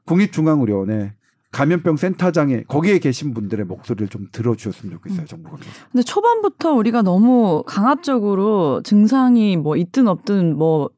국립중앙의료원에 0.05 1.13
감염병 1.51 1.97
센터장에 1.97 2.63
거기에 2.67 2.99
계신 2.99 3.33
분들의 3.33 3.65
목소리를 3.65 4.07
좀 4.09 4.27
들어주셨으면 4.31 4.93
좋겠어요. 4.95 5.21
음. 5.21 5.25
정부가. 5.25 5.57
근데 5.91 6.03
초반부터 6.03 6.73
우리가 6.73 7.01
너무 7.03 7.63
강압적으로 7.65 8.81
증상이 8.83 9.57
뭐 9.57 9.75
있든 9.75 10.07
없든 10.07 10.55
뭐 10.57 10.89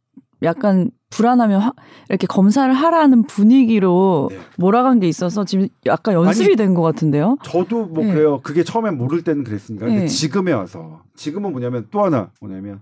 약간 0.44 0.92
불안하면 1.10 1.62
화- 1.62 1.74
이렇게 2.10 2.28
검사를 2.28 2.74
하라는 2.74 3.24
분위기로 3.24 4.28
네. 4.32 4.38
몰아간 4.58 5.00
게 5.00 5.08
있어서 5.08 5.44
지금 5.46 5.68
약간 5.86 6.14
연습이 6.14 6.56
된 6.58 6.74
것 6.74 6.82
같은데요. 6.82 7.38
저도 7.44 7.86
뭐 7.86 8.04
네. 8.04 8.14
그래요. 8.14 8.40
그게 8.44 8.64
처음엔 8.64 8.98
모를 8.98 9.24
때는 9.24 9.44
그랬으니까. 9.46 9.86
근데 9.86 10.02
네. 10.02 10.08
지금에 10.08 10.52
와서 10.54 11.02
지금은 11.16 11.52
뭐냐면 11.52 11.88
또 11.92 12.04
하나 12.04 12.32
뭐냐면 12.42 12.82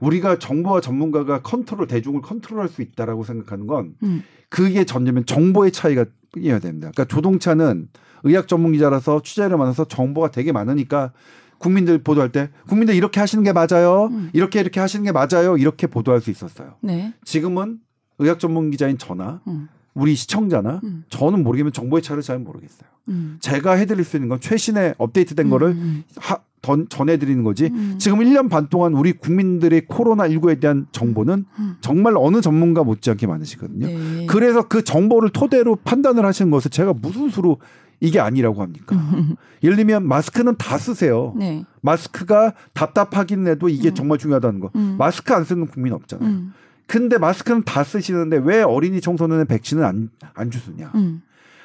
우리가 0.00 0.38
정부와 0.38 0.80
전문가가 0.80 1.42
컨트롤 1.42 1.86
대중을 1.86 2.22
컨트롤할 2.22 2.68
수 2.68 2.82
있다라고 2.82 3.24
생각하는 3.24 3.66
건 3.66 3.94
음. 4.02 4.22
그게 4.48 4.84
전제면 4.84 5.26
정보의 5.26 5.72
차이가 5.72 6.04
이어야 6.36 6.58
됩니다. 6.58 6.90
그러니까 6.92 7.04
조동차는 7.04 7.88
의학 8.24 8.48
전문 8.48 8.72
기자라서 8.72 9.22
취재를 9.22 9.56
많아서 9.56 9.86
정보가 9.86 10.30
되게 10.30 10.52
많으니까 10.52 11.12
국민들 11.58 11.98
보도할 11.98 12.30
때 12.30 12.50
국민들 12.68 12.94
이렇게 12.94 13.20
하시는 13.20 13.42
게 13.44 13.52
맞아요. 13.52 14.08
음. 14.10 14.30
이렇게 14.32 14.60
이렇게 14.60 14.80
하시는 14.80 15.04
게 15.04 15.12
맞아요. 15.12 15.56
이렇게 15.56 15.86
보도할 15.86 16.20
수 16.20 16.30
있었어요. 16.30 16.74
네. 16.80 17.12
지금은 17.24 17.78
의학 18.18 18.38
전문 18.38 18.70
기자인 18.70 18.98
저나 18.98 19.40
음. 19.46 19.68
우리 19.94 20.14
시청자나 20.14 20.80
음. 20.84 21.04
저는 21.08 21.42
모르겠지만 21.42 21.72
정보의 21.72 22.02
차이를 22.02 22.22
잘 22.22 22.38
모르겠어요. 22.38 22.88
음. 23.08 23.38
제가 23.40 23.72
해드릴 23.72 24.04
수 24.04 24.16
있는 24.16 24.28
건 24.28 24.40
최신의 24.40 24.94
업데이트된 24.98 25.50
거를 25.50 25.68
음. 25.68 26.04
하, 26.16 26.38
던, 26.62 26.86
전해드리는 26.88 27.44
거지. 27.44 27.66
음. 27.66 27.96
지금 27.98 28.18
1년 28.18 28.48
반 28.50 28.68
동안 28.68 28.94
우리 28.94 29.12
국민들의 29.12 29.82
코로나19에 29.82 30.60
대한 30.60 30.86
정보는 30.92 31.44
음. 31.58 31.76
정말 31.80 32.14
어느 32.16 32.40
전문가 32.40 32.82
못지않게 32.82 33.26
많으시거든요. 33.26 33.86
네. 33.86 34.26
그래서 34.26 34.66
그 34.68 34.82
정보를 34.84 35.30
토대로 35.30 35.76
판단을 35.76 36.24
하시는 36.24 36.50
것을 36.50 36.70
제가 36.70 36.94
무슨 36.94 37.28
수로 37.28 37.58
이게 38.00 38.20
아니라고 38.20 38.62
합니까? 38.62 38.96
예를 39.62 39.76
들면 39.76 40.06
마스크는 40.06 40.56
다 40.56 40.78
쓰세요. 40.78 41.34
네. 41.36 41.64
마스크가 41.80 42.54
답답하긴 42.74 43.46
해도 43.48 43.68
이게 43.68 43.90
음. 43.90 43.94
정말 43.94 44.18
중요하다는 44.18 44.60
거. 44.60 44.70
음. 44.76 44.96
마스크 44.98 45.34
안 45.34 45.44
쓰는 45.44 45.66
국민 45.66 45.92
없잖아요. 45.92 46.28
음. 46.28 46.52
근데 46.86 47.18
마스크는 47.18 47.64
다 47.64 47.84
쓰시는데 47.84 48.40
왜 48.44 48.62
어린이 48.62 49.00
청소년의 49.00 49.46
백신은 49.46 49.84
안, 49.84 50.10
안 50.34 50.50
주느냐. 50.50 50.90
음. 50.94 51.22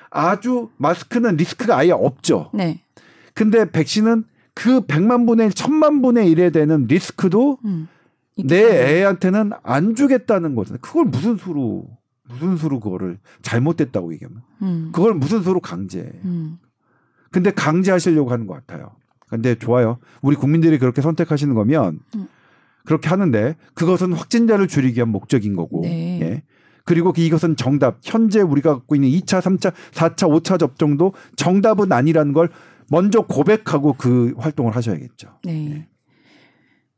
아주 0.09 0.69
마스크는 0.77 1.37
리스크가 1.37 1.77
아예 1.77 1.91
없죠. 1.91 2.51
네. 2.53 2.83
근데 3.33 3.69
백신은 3.69 4.25
그 4.53 4.81
100만 4.81 5.25
분의 5.27 5.47
1, 5.47 5.51
1000만 5.53 6.01
분의 6.03 6.33
1에 6.33 6.53
되는 6.53 6.85
리스크도 6.87 7.59
음. 7.65 7.87
내. 8.45 8.99
애한테는 8.99 9.51
안 9.63 9.95
주겠다는 9.95 10.55
거잖아요. 10.55 10.79
그걸 10.81 11.05
무슨 11.05 11.37
수로 11.37 11.85
무슨 12.27 12.57
수로 12.57 12.79
그거를 12.79 13.19
잘못됐다고 13.41 14.13
얘기하면 14.13 14.41
음. 14.61 14.89
그걸 14.93 15.13
무슨 15.13 15.41
수로 15.43 15.59
강제해. 15.59 16.09
음. 16.25 16.57
근데 17.31 17.51
강제하시려고 17.51 18.31
하는 18.31 18.47
것 18.47 18.53
같아요. 18.53 18.91
근데 19.27 19.55
좋아요. 19.55 19.97
우리 20.21 20.35
국민들이 20.35 20.77
그렇게 20.77 21.01
선택하시는 21.01 21.53
거면 21.55 21.99
음. 22.15 22.27
그렇게 22.85 23.09
하는데 23.09 23.55
그것은 23.73 24.13
확진자를 24.13 24.67
줄이기 24.67 24.97
위한 24.97 25.09
목적인 25.09 25.55
거고. 25.55 25.81
네. 25.81 26.19
예. 26.21 26.43
그리고 26.85 27.13
이것은 27.15 27.55
정답. 27.55 27.99
현재 28.03 28.41
우리가 28.41 28.75
갖고 28.75 28.95
있는 28.95 29.09
2차, 29.09 29.41
3차, 29.41 29.73
4차, 29.93 30.29
5차 30.29 30.59
접종도 30.59 31.13
정답은 31.35 31.91
아니라는 31.91 32.33
걸 32.33 32.49
먼저 32.93 33.21
고백하고 33.21 33.93
그 33.97 34.35
활동을 34.37 34.75
하셔야겠죠. 34.75 35.39
네. 35.45 35.87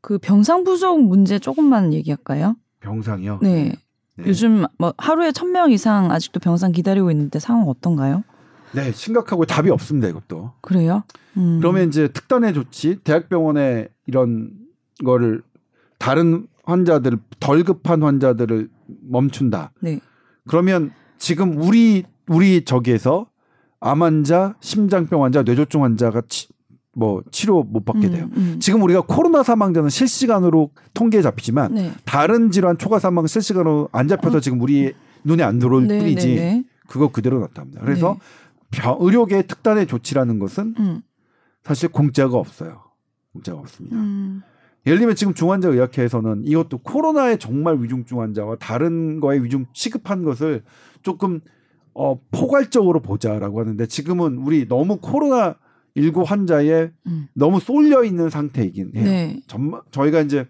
그 0.02 0.18
병상 0.18 0.62
부족 0.64 1.00
문제 1.02 1.38
조금만 1.38 1.94
얘기할까요? 1.94 2.54
병상이요. 2.80 3.38
네. 3.40 3.72
네. 4.16 4.24
요즘 4.26 4.66
뭐 4.78 4.92
하루에 4.98 5.32
천 5.32 5.52
명 5.52 5.70
이상 5.70 6.10
아직도 6.10 6.38
병상 6.40 6.72
기다리고 6.72 7.10
있는데 7.12 7.38
상황 7.38 7.66
어떤가요? 7.68 8.24
네, 8.72 8.92
심각하고 8.92 9.46
답이 9.46 9.70
없습니다. 9.70 10.06
이것도. 10.08 10.52
그래요? 10.60 11.02
음. 11.38 11.60
그러면 11.60 11.88
이제 11.88 12.08
특단의 12.08 12.52
조치, 12.52 12.96
대학병원에 13.02 13.88
이런 14.06 14.50
거를 15.02 15.42
다른 15.98 16.46
환자들 16.64 17.16
덜 17.40 17.64
급한 17.64 18.02
환자들을 18.02 18.68
멈춘다. 19.08 19.72
네. 19.80 20.00
그러면 20.46 20.92
지금 21.16 21.56
우리 21.56 22.04
우리 22.28 22.66
저기에서 22.66 23.28
암 23.90 24.02
환자, 24.02 24.54
심장병 24.60 25.22
환자, 25.24 25.42
뇌졸중 25.42 25.82
환자가 25.84 26.22
치- 26.28 26.48
뭐 26.94 27.22
치료 27.30 27.62
못 27.62 27.84
받게 27.84 28.06
음, 28.08 28.12
돼요. 28.12 28.28
음. 28.36 28.56
지금 28.60 28.82
우리가 28.82 29.02
코로나 29.02 29.42
사망자는 29.42 29.90
실시간으로 29.90 30.70
통계에 30.94 31.20
잡히지만 31.22 31.74
네. 31.74 31.92
다른 32.06 32.50
질환 32.50 32.78
초과 32.78 32.98
사망 32.98 33.26
실시간으로 33.26 33.88
안 33.92 34.08
잡혀서 34.08 34.40
지금 34.40 34.60
우리 34.62 34.94
눈에 35.24 35.42
안 35.42 35.58
들어올 35.58 35.86
네, 35.86 35.98
뿐이지 35.98 36.26
네, 36.28 36.34
네. 36.36 36.64
그거 36.88 37.08
그대로 37.12 37.40
나타납니다. 37.40 37.82
그래서 37.84 38.16
네. 38.70 38.78
병- 38.80 38.96
의료계의 39.00 39.46
특단의 39.46 39.86
조치라는 39.86 40.38
것은 40.38 40.74
음, 40.78 41.02
사실 41.64 41.90
공짜가 41.90 42.38
없어요. 42.38 42.82
공짜가 43.34 43.58
없습니다. 43.58 43.96
음, 43.96 44.40
예를 44.86 44.98
들면 44.98 45.16
지금 45.16 45.34
중환자 45.34 45.68
의학회에서는 45.68 46.44
이것도 46.46 46.78
코로나의 46.78 47.38
정말 47.38 47.76
위중증 47.82 48.20
환자와 48.22 48.56
다른 48.56 49.20
거에 49.20 49.38
위중 49.42 49.66
시급한 49.74 50.22
것을 50.22 50.62
조금 51.02 51.40
어 51.98 52.20
포괄적으로 52.30 53.00
보자라고 53.00 53.60
하는데 53.60 53.86
지금은 53.86 54.36
우리 54.38 54.68
너무 54.68 54.98
코로나 54.98 55.56
19 55.96 56.22
환자에 56.22 56.90
음. 57.06 57.28
너무 57.32 57.58
쏠려 57.58 58.04
있는 58.04 58.28
상태이긴 58.28 58.92
해요. 58.94 59.04
네. 59.04 59.40
전마, 59.46 59.80
저희가 59.90 60.20
이제 60.20 60.46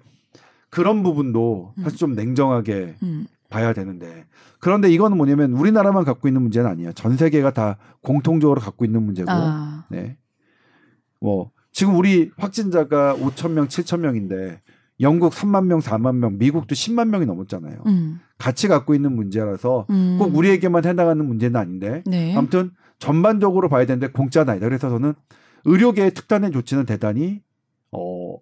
그런 0.70 1.04
부분도 1.04 1.72
음. 1.78 1.82
사실 1.84 1.98
좀 1.98 2.14
냉정하게 2.14 2.96
음, 3.04 3.26
봐야 3.48 3.72
되는데 3.72 4.26
그런데 4.58 4.90
이거는 4.90 5.16
뭐냐면 5.16 5.52
우리나라만 5.52 6.04
갖고 6.04 6.26
있는 6.26 6.42
문제는 6.42 6.68
아니야. 6.68 6.92
전 6.92 7.16
세계가 7.16 7.52
다 7.52 7.76
공통적으로 8.02 8.60
갖고 8.60 8.84
있는 8.84 9.04
문제고. 9.04 9.30
아, 9.30 9.84
네. 9.88 10.18
뭐 11.20 11.52
지금 11.70 11.94
우리 11.94 12.32
확진자가 12.36 13.14
5천 13.16 13.52
명, 13.52 13.68
7천 13.68 14.00
명인데 14.00 14.60
영국 15.00 15.32
3만 15.32 15.66
명, 15.66 15.78
4만 15.78 16.16
명, 16.16 16.38
미국도 16.38 16.74
10만 16.74 17.08
명이 17.08 17.26
넘었잖아요. 17.26 17.82
음, 17.86 18.18
같이 18.38 18.68
갖고 18.68 18.94
있는 18.94 19.14
문제라서 19.14 19.86
음. 19.90 20.16
꼭 20.18 20.34
우리에게만 20.34 20.84
해당하는 20.84 21.26
문제는 21.26 21.58
아닌데 21.58 22.02
네. 22.06 22.34
아무튼 22.36 22.70
전반적으로 22.98 23.68
봐야 23.68 23.86
되는데 23.86 24.08
공짜는 24.08 24.50
아니다. 24.50 24.66
그래서 24.66 24.90
저는 24.90 25.14
의료계의 25.64 26.12
특단의 26.14 26.52
조치는 26.52 26.86
대단히 26.86 27.40
어, 27.92 28.36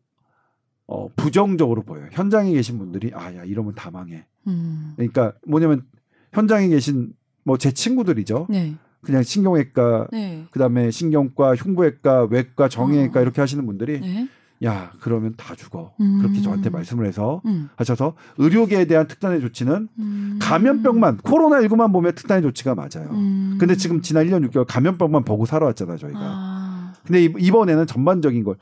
어, 0.86 1.08
부정적으로 1.16 1.82
보여요. 1.82 2.08
현장에 2.12 2.52
계신 2.52 2.78
분들이 2.78 3.10
아, 3.14 3.34
야, 3.34 3.44
이러면 3.44 3.74
다 3.74 3.90
망해. 3.90 4.26
음, 4.46 4.92
그러니까 4.96 5.32
뭐냐면 5.46 5.84
현장에 6.32 6.68
계신 6.68 7.12
뭐 7.44 7.56
제 7.56 7.72
친구들이죠. 7.72 8.46
네. 8.50 8.74
그냥 9.00 9.22
신경외과, 9.22 10.08
네. 10.12 10.46
그다음에 10.50 10.90
신경과, 10.90 11.54
흉부외과, 11.56 12.24
외과, 12.24 12.68
정형외과 12.68 13.20
어. 13.20 13.22
이렇게 13.22 13.40
하시는 13.42 13.64
분들이 13.66 14.00
네. 14.00 14.28
야, 14.62 14.92
그러면 15.00 15.34
다 15.36 15.54
죽어. 15.54 15.94
음. 16.00 16.18
그렇게 16.20 16.40
저한테 16.40 16.70
말씀을 16.70 17.06
해서 17.06 17.42
음, 17.44 17.68
하셔서 17.76 18.14
의료계에 18.38 18.84
대한 18.86 19.06
특단의 19.08 19.40
조치는 19.40 19.88
음. 19.98 20.38
감염병만 20.40 21.18
코로나 21.18 21.60
19만 21.60 21.92
보면 21.92 22.14
특단의 22.14 22.42
조치가 22.42 22.74
맞아요. 22.74 23.10
음. 23.10 23.56
근데 23.58 23.74
지금 23.76 24.00
지난 24.00 24.26
1년 24.26 24.48
6개월 24.48 24.64
감염병만 24.66 25.24
보고 25.24 25.44
살아왔잖아요, 25.44 25.98
저희가. 25.98 26.18
아, 26.22 26.92
근데 27.04 27.24
이- 27.24 27.34
이번에는 27.38 27.86
전반적인 27.86 28.44
걸. 28.44 28.56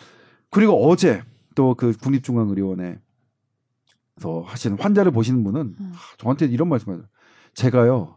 그리고 0.50 0.88
어제 0.88 1.22
또 1.54 1.74
그 1.74 1.92
국립중앙의료원에 1.92 2.98
서 4.18 4.42
하시는 4.46 4.78
환자를 4.78 5.12
보시는 5.12 5.42
분은 5.44 5.60
음. 5.78 5.92
하, 5.94 6.16
저한테 6.18 6.46
이런 6.46 6.68
말씀을 6.68 7.02
제가요. 7.54 8.16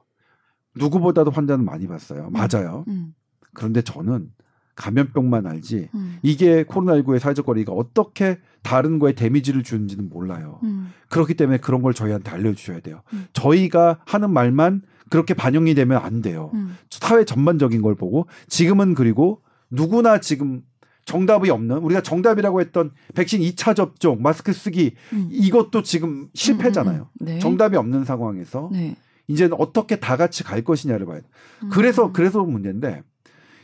누구보다도 0.75 1.31
환자는 1.31 1.63
많이 1.65 1.87
봤어요. 1.87 2.29
맞아요. 2.31 2.83
음, 2.87 3.13
그런데 3.53 3.81
저는 3.81 4.29
감염병만 4.75 5.47
알지 5.47 5.89
음, 5.93 6.17
이게 6.21 6.63
코로나19의 6.63 7.19
사회적 7.19 7.45
거리가 7.45 7.71
어떻게 7.71 8.39
다른 8.61 8.99
거에 8.99 9.13
데미지를 9.13 9.63
주는지는 9.63 10.09
몰라요. 10.09 10.59
음, 10.63 10.91
그렇기 11.09 11.35
때문에 11.35 11.59
그런 11.59 11.81
걸 11.81 11.93
저희한테 11.93 12.31
알려주셔야 12.31 12.81
돼요. 12.81 13.01
음. 13.13 13.25
저희가 13.33 13.99
하는 14.05 14.31
말만 14.31 14.81
그렇게 15.09 15.33
반영이 15.33 15.75
되면 15.75 16.01
안 16.01 16.21
돼요. 16.21 16.51
음, 16.53 16.77
사회 16.89 17.25
전반적인 17.25 17.81
걸 17.81 17.95
보고 17.95 18.27
지금은 18.47 18.95
그리고 18.95 19.41
누구나 19.69 20.19
지금 20.19 20.61
정답이 21.05 21.51
없는 21.51 21.77
우리가 21.77 22.01
정답이라고 22.01 22.59
했던 22.61 22.91
백신 23.13 23.39
2차 23.41 23.75
접종, 23.75 24.21
마스크 24.21 24.51
쓰기 24.51 24.95
음. 25.13 25.29
이것도 25.31 25.83
지금 25.83 26.29
실패잖아요. 26.33 27.01
음, 27.01 27.21
음, 27.21 27.25
네. 27.25 27.39
정답이 27.39 27.77
없는 27.77 28.03
상황에서 28.03 28.69
네. 28.71 28.97
이제는 29.27 29.55
어떻게 29.59 29.99
다 29.99 30.17
같이 30.17 30.43
갈 30.43 30.63
것이냐를 30.63 31.05
봐야 31.05 31.19
돼. 31.19 31.27
음. 31.63 31.69
그래서 31.69 32.11
그래서 32.11 32.43
문제인데 32.43 33.03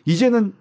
이제는 0.05 0.53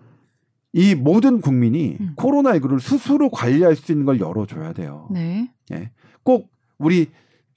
이 0.72 0.94
모든 0.94 1.40
국민이 1.40 1.96
음. 2.00 2.12
코로나19를 2.16 2.80
스스로 2.80 3.28
관리할 3.30 3.74
수 3.76 3.90
있는 3.92 4.04
걸 4.06 4.20
열어줘야 4.20 4.72
돼요. 4.72 5.08
네. 5.10 5.50
예. 5.72 5.90
꼭 6.22 6.48
우리 6.78 7.08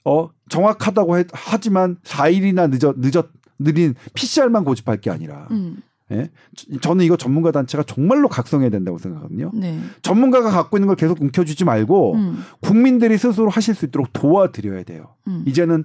어 0.04 0.28
정확하다고 0.48 1.18
해- 1.18 1.24
하지만 1.32 1.96
4일이나 2.02 2.68
늦어 2.70 2.94
늦어 2.96 3.24
느린 3.58 3.94
PCR만 4.14 4.64
고집할 4.64 5.00
게 5.00 5.10
아니라 5.10 5.46
음, 5.52 5.80
예? 6.10 6.28
저- 6.56 6.78
저는 6.80 7.04
이거 7.04 7.16
전문가 7.16 7.52
단체가 7.52 7.84
정말로 7.84 8.28
각성해야 8.28 8.68
된다고 8.70 8.98
생각하거든요. 8.98 9.52
네. 9.54 9.78
전문가가 10.02 10.50
갖고 10.50 10.76
있는 10.76 10.88
걸 10.88 10.96
계속 10.96 11.22
움켜주지 11.22 11.64
말고 11.64 12.14
음, 12.16 12.42
국민들이 12.60 13.16
스스로 13.16 13.48
하실 13.48 13.74
수 13.74 13.84
있도록 13.86 14.12
도와드려야 14.12 14.82
돼요. 14.82 15.14
음, 15.28 15.44
이제는 15.46 15.84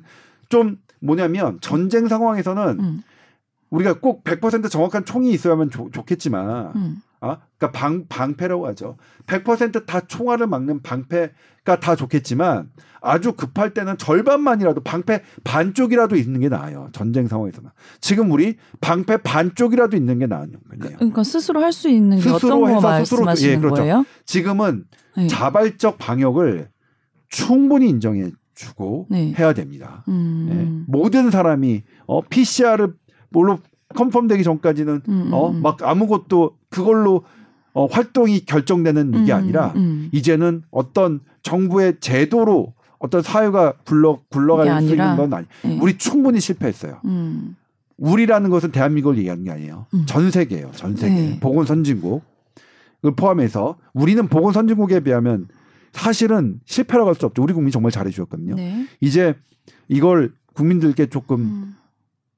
좀 0.49 0.77
뭐냐면 0.99 1.59
전쟁 1.61 2.07
상황에서는 2.07 2.79
음, 2.79 3.03
우리가 3.69 3.99
꼭 3.99 4.23
100% 4.23 4.69
정확한 4.69 5.05
총이 5.05 5.31
있어야만 5.31 5.69
좋- 5.69 5.91
좋겠지만 5.93 6.73
음, 7.21 7.29
아, 7.29 7.37
그러니까 7.57 7.77
방 7.77 8.05
방패라고 8.07 8.67
하죠. 8.67 8.97
100%다 9.27 10.01
총알을 10.01 10.47
막는 10.47 10.81
방패가 10.81 11.79
다 11.81 11.95
좋겠지만 11.95 12.69
아주 13.01 13.33
급할 13.33 13.73
때는 13.73 13.97
절반만이라도 13.97 14.81
방패 14.83 15.21
반쪽이라도 15.43 16.15
있는 16.15 16.39
게 16.41 16.49
나아요. 16.49 16.89
전쟁 16.91 17.27
상황에서는. 17.27 17.69
지금 18.01 18.31
우리 18.31 18.57
방패 18.81 19.17
반쪽이라도 19.17 19.95
있는 19.95 20.19
게 20.19 20.27
나은 20.27 20.51
거예요. 20.79 20.95
그러니까 20.97 21.23
스스로 21.23 21.61
할 21.61 21.71
수 21.71 21.89
있는 21.89 22.17
게 22.19 22.29
어떤 22.29 22.39
스스로 22.39 22.59
거 22.61 22.67
해서 22.67 23.03
스스로- 23.05 23.47
예, 23.51 23.57
그렇죠. 23.57 23.75
거예요? 23.81 24.05
지금은 24.25 24.85
네. 25.15 25.27
자발적 25.27 25.97
방역을 25.97 26.69
충분히 27.29 27.87
인정해 27.89 28.31
주고 28.55 29.07
네. 29.09 29.33
해야 29.37 29.53
됩니다. 29.53 30.03
음, 30.09 30.49
예. 30.51 30.83
모든 30.91 31.31
사람이 31.31 31.83
어 32.07 32.21
PCR을 32.21 32.93
뭘로 33.29 33.59
컨펌되기 33.95 34.43
전까지는 34.43 35.01
음, 35.07 35.29
어 35.31 35.49
음. 35.49 35.61
막 35.61 35.81
아무것도 35.81 36.57
그걸로 36.69 37.23
어 37.73 37.85
활동이 37.85 38.41
결정되는 38.41 39.13
이게 39.21 39.31
음, 39.31 39.37
아니라 39.37 39.73
음. 39.75 40.09
이제는 40.11 40.63
어떤 40.71 41.21
정부의 41.43 41.95
제도로 41.99 42.73
어떤 42.99 43.21
사회가 43.21 43.73
굴러 43.85 44.19
굴러갈 44.29 44.67
수 44.67 44.71
아니라, 44.73 45.11
있는 45.11 45.17
건 45.17 45.33
아니. 45.33 45.47
네. 45.63 45.79
우리 45.81 45.97
충분히 45.97 46.39
실패했어요. 46.39 46.99
음, 47.05 47.55
우리라는 47.97 48.49
것은 48.49 48.71
대한민국을 48.71 49.17
얘기하는 49.17 49.43
게 49.43 49.51
아니에요. 49.51 49.85
음. 49.93 50.03
전 50.05 50.29
세계예요. 50.31 50.71
전 50.75 50.95
세계. 50.95 51.15
네. 51.15 51.39
보건 51.39 51.65
선진국. 51.65 52.23
을 53.05 53.15
포함해서 53.15 53.77
우리는 53.93 54.27
보건 54.27 54.51
선진국에 54.51 54.99
비하면 54.99 55.47
사실은 55.93 56.59
실패라고 56.65 57.07
할 57.07 57.15
수 57.15 57.25
없죠. 57.25 57.41
우리 57.41 57.53
국민이 57.53 57.71
정말 57.71 57.93
잘해 57.93 58.09
주셨거든요. 58.11 58.55
네. 58.55 58.87
이제 58.99 59.35
이걸 59.87 60.33
국민들께 60.53 61.05
조금 61.05 61.39
음, 61.39 61.75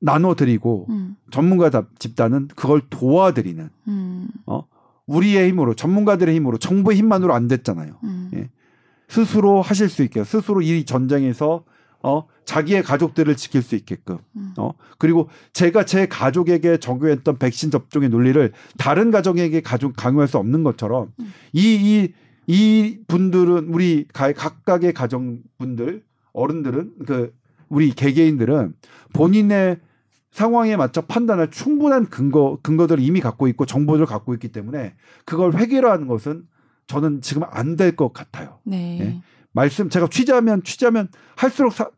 나눠 0.02 0.34
드리고 0.36 0.88
음, 0.89 1.16
전문가 1.30 1.70
집단은 1.99 2.47
그걸 2.56 2.82
도와드리는 2.89 3.70
음, 3.88 4.28
우리의 5.06 5.49
힘으로 5.49 5.76
전문가들의 5.76 6.36
힘으로 6.36 6.58
정부의 6.58 6.97
힘만으로 6.97 7.34
안 7.34 7.47
됐잖아요. 7.47 7.93
음, 8.04 8.32
예. 8.34 8.49
스스로 9.08 9.62
하실 9.62 9.89
수 9.89 10.04
있게 10.04 10.24
스스로 10.24 10.62
이 10.62 10.86
전쟁에서 10.86 11.64
어 12.04 12.26
자기의 12.45 12.82
가족들을 12.82 13.36
지킬 13.36 13.62
수 13.62 13.76
있게끔 13.76 14.18
음. 14.36 14.54
어 14.58 14.72
그리고 14.97 15.30
제가 15.54 15.86
제 15.86 16.08
가족에게 16.08 16.78
적용했던 16.78 17.38
백신 17.38 17.70
접종의 17.70 18.10
논리를 18.10 18.52
다른 18.78 19.12
가정에게 19.12 19.62
가족 19.62 19.95
강요할 19.95 20.28
수 20.28 20.38
없는 20.38 20.64
것처럼 20.64 21.12
음. 21.20 21.34
이이 21.54 22.14
이 22.47 22.97
분들은 23.08 23.68
우리 23.68 24.08
가- 24.14 24.34
각각의 24.34 24.93
가정 24.93 25.39
분들 25.60 26.04
어른들은 26.34 26.93
그 27.06 27.34
우리 27.70 27.91
개개인들은 27.91 28.74
본인의 29.14 29.78
상황에 30.32 30.77
맞춰 30.77 31.01
판단할 31.01 31.51
충분한 31.51 32.07
근거 32.09 32.57
근거들을 32.63 33.03
이미 33.03 33.19
갖고 33.19 33.47
있고 33.49 33.65
정보를 33.65 34.05
갖고 34.05 34.34
있기 34.34 34.49
때문에 34.49 34.95
그걸 35.25 35.53
획일화하는 35.53 36.07
것은 36.07 36.45
저는 36.88 37.21
지금 37.21 37.43
안 37.49 37.75
될 37.75 37.95
것 37.95 38.13
같아요. 38.13 38.59
네. 38.63 38.99
예. 39.01 39.21
말씀 39.53 39.89
제가 39.89 40.07
취재하면 40.07 40.63
취재하면 40.63 41.09
할수록 41.36 41.73
사, 41.73 41.89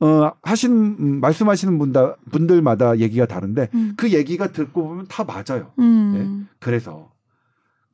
어 0.00 0.32
하시는 0.42 0.96
음, 0.98 1.20
말씀하시는 1.20 1.78
분다 1.78 2.16
분들마다 2.30 2.98
얘기가 2.98 3.26
다른데 3.26 3.68
음, 3.74 3.94
그 3.96 4.12
얘기가 4.12 4.48
듣고 4.52 4.88
보면 4.88 5.06
다 5.08 5.24
맞아요. 5.24 5.72
음, 5.78 6.48
그래서 6.60 7.12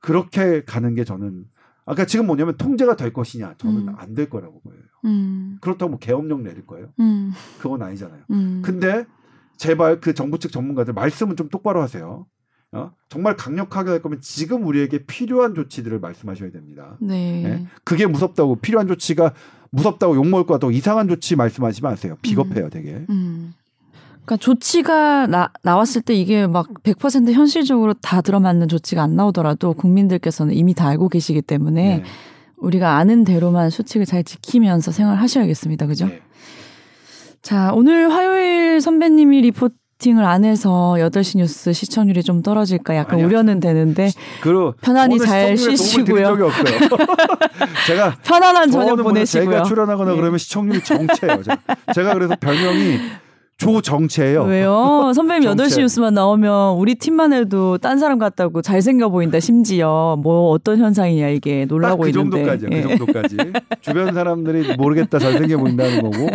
그렇게 0.00 0.64
가는 0.64 0.94
게 0.94 1.04
저는 1.04 1.44
아까 1.84 2.04
지금 2.06 2.26
뭐냐면 2.26 2.56
통제가 2.56 2.94
될 2.94 3.12
것이냐 3.12 3.54
저는 3.58 3.88
음. 3.88 3.94
안될 3.98 4.30
거라고 4.30 4.60
보여요. 4.60 4.80
음, 5.04 5.58
그렇다고 5.60 5.90
뭐 5.90 5.98
계엄령 5.98 6.44
내릴 6.44 6.64
거예요? 6.66 6.88
음, 7.00 7.32
그건 7.60 7.82
아니잖아요. 7.82 8.22
음. 8.30 8.62
근데 8.64 9.04
제발 9.60 10.00
그 10.00 10.14
정부 10.14 10.38
측 10.38 10.52
전문가들 10.52 10.94
말씀은 10.94 11.36
좀 11.36 11.50
똑바로 11.50 11.82
하세요. 11.82 12.24
어? 12.72 12.92
정말 13.10 13.36
강력하게 13.36 13.90
할 13.90 14.00
거면 14.00 14.22
지금 14.22 14.64
우리에게 14.66 15.04
필요한 15.04 15.54
조치들을 15.54 16.00
말씀하셔야 16.00 16.50
됩니다. 16.50 16.96
네. 16.98 17.44
예? 17.44 17.66
그게 17.84 18.06
무섭다고 18.06 18.56
필요한 18.56 18.88
조치가 18.88 19.34
무섭다고 19.70 20.16
욕먹을 20.16 20.46
것 20.46 20.54
같다고 20.54 20.70
이상한 20.70 21.08
조치 21.08 21.36
말씀하지 21.36 21.82
마세요. 21.82 22.16
비겁해요, 22.22 22.70
되게. 22.70 23.04
음. 23.10 23.52
그러니까 24.24 24.38
조치가 24.38 25.26
나, 25.26 25.52
나왔을 25.62 26.00
때 26.00 26.14
이게 26.14 26.46
막 26.46 26.66
100% 26.82 27.30
현실적으로 27.30 27.92
다 27.92 28.22
들어맞는 28.22 28.68
조치가 28.68 29.02
안 29.02 29.14
나오더라도 29.14 29.74
국민들께서는 29.74 30.54
이미 30.54 30.72
다 30.72 30.88
알고 30.88 31.10
계시기 31.10 31.42
때문에 31.42 31.98
네. 31.98 32.04
우리가 32.56 32.96
아는 32.96 33.24
대로만 33.24 33.68
수칙을 33.68 34.06
잘 34.06 34.24
지키면서 34.24 34.90
생활하셔야겠습니다. 34.90 35.86
그죠? 35.86 36.06
네. 36.06 36.22
자, 37.42 37.72
오늘 37.74 38.12
화요일 38.12 38.80
선배님이 38.80 39.40
리포팅을 39.42 40.24
안 40.24 40.44
해서 40.44 40.96
8시 40.98 41.38
뉴스 41.38 41.72
시청률이 41.72 42.22
좀 42.22 42.42
떨어질까 42.42 42.96
약간 42.96 43.14
아니요. 43.14 43.26
우려는 43.26 43.60
되는데 43.60 44.10
그 44.42 44.72
편안히 44.82 45.18
잘 45.18 45.56
쉬시고요. 45.56 46.36
제가 47.86 48.16
편안한 48.22 48.70
저녁 48.70 48.96
보내시고요. 49.02 49.50
제가 49.50 49.62
출연하거나 49.62 50.12
예. 50.12 50.16
그러면 50.16 50.38
시청률이 50.38 50.84
정체예요. 50.84 51.42
제가, 51.42 51.58
제가 51.94 52.14
그래서 52.14 52.36
별명이 52.38 52.98
조정체예요. 53.60 54.44
왜요? 54.44 55.12
선배님 55.14 55.42
정체. 55.42 55.64
8시 55.64 55.80
뉴스만 55.80 56.14
나오면 56.14 56.76
우리 56.76 56.94
팀만 56.94 57.32
해도 57.32 57.78
딴 57.78 57.98
사람 57.98 58.18
같다고 58.18 58.62
잘생겨 58.62 59.10
보인다 59.10 59.38
심지어 59.38 60.18
뭐 60.22 60.50
어떤 60.50 60.78
현상이냐 60.78 61.28
이게 61.28 61.66
놀라고 61.66 62.04
딱그 62.04 62.08
있는데 62.08 62.44
정도까지요. 62.44 62.68
예. 62.72 62.82
그 62.82 62.96
정도까지. 62.96 63.36
주변 63.80 64.14
사람들이 64.14 64.76
모르겠다 64.76 65.18
잘생겨 65.18 65.58
보인다는 65.58 66.02
거고 66.02 66.28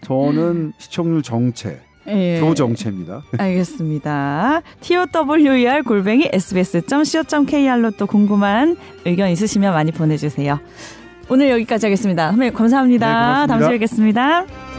저는 0.00 0.72
시청률 0.78 1.22
정체, 1.22 1.80
예. 2.08 2.38
조정체입니다. 2.40 3.22
알겠습니다. 3.36 4.62
TOWER 4.80 5.82
골뱅이 5.82 6.30
sbs.co.kr로 6.32 7.92
또 7.92 8.06
궁금한 8.06 8.76
의견 9.04 9.28
있으시면 9.28 9.74
많이 9.74 9.92
보내주세요. 9.92 10.58
오늘 11.28 11.50
여기까지 11.50 11.86
하겠습니다. 11.86 12.30
선배님 12.30 12.54
감사합니다. 12.54 13.06
네, 13.06 13.12
고맙습니다. 13.12 13.46
다음 13.46 13.60
주에 13.60 13.70
뵙겠습니다. 13.70 14.71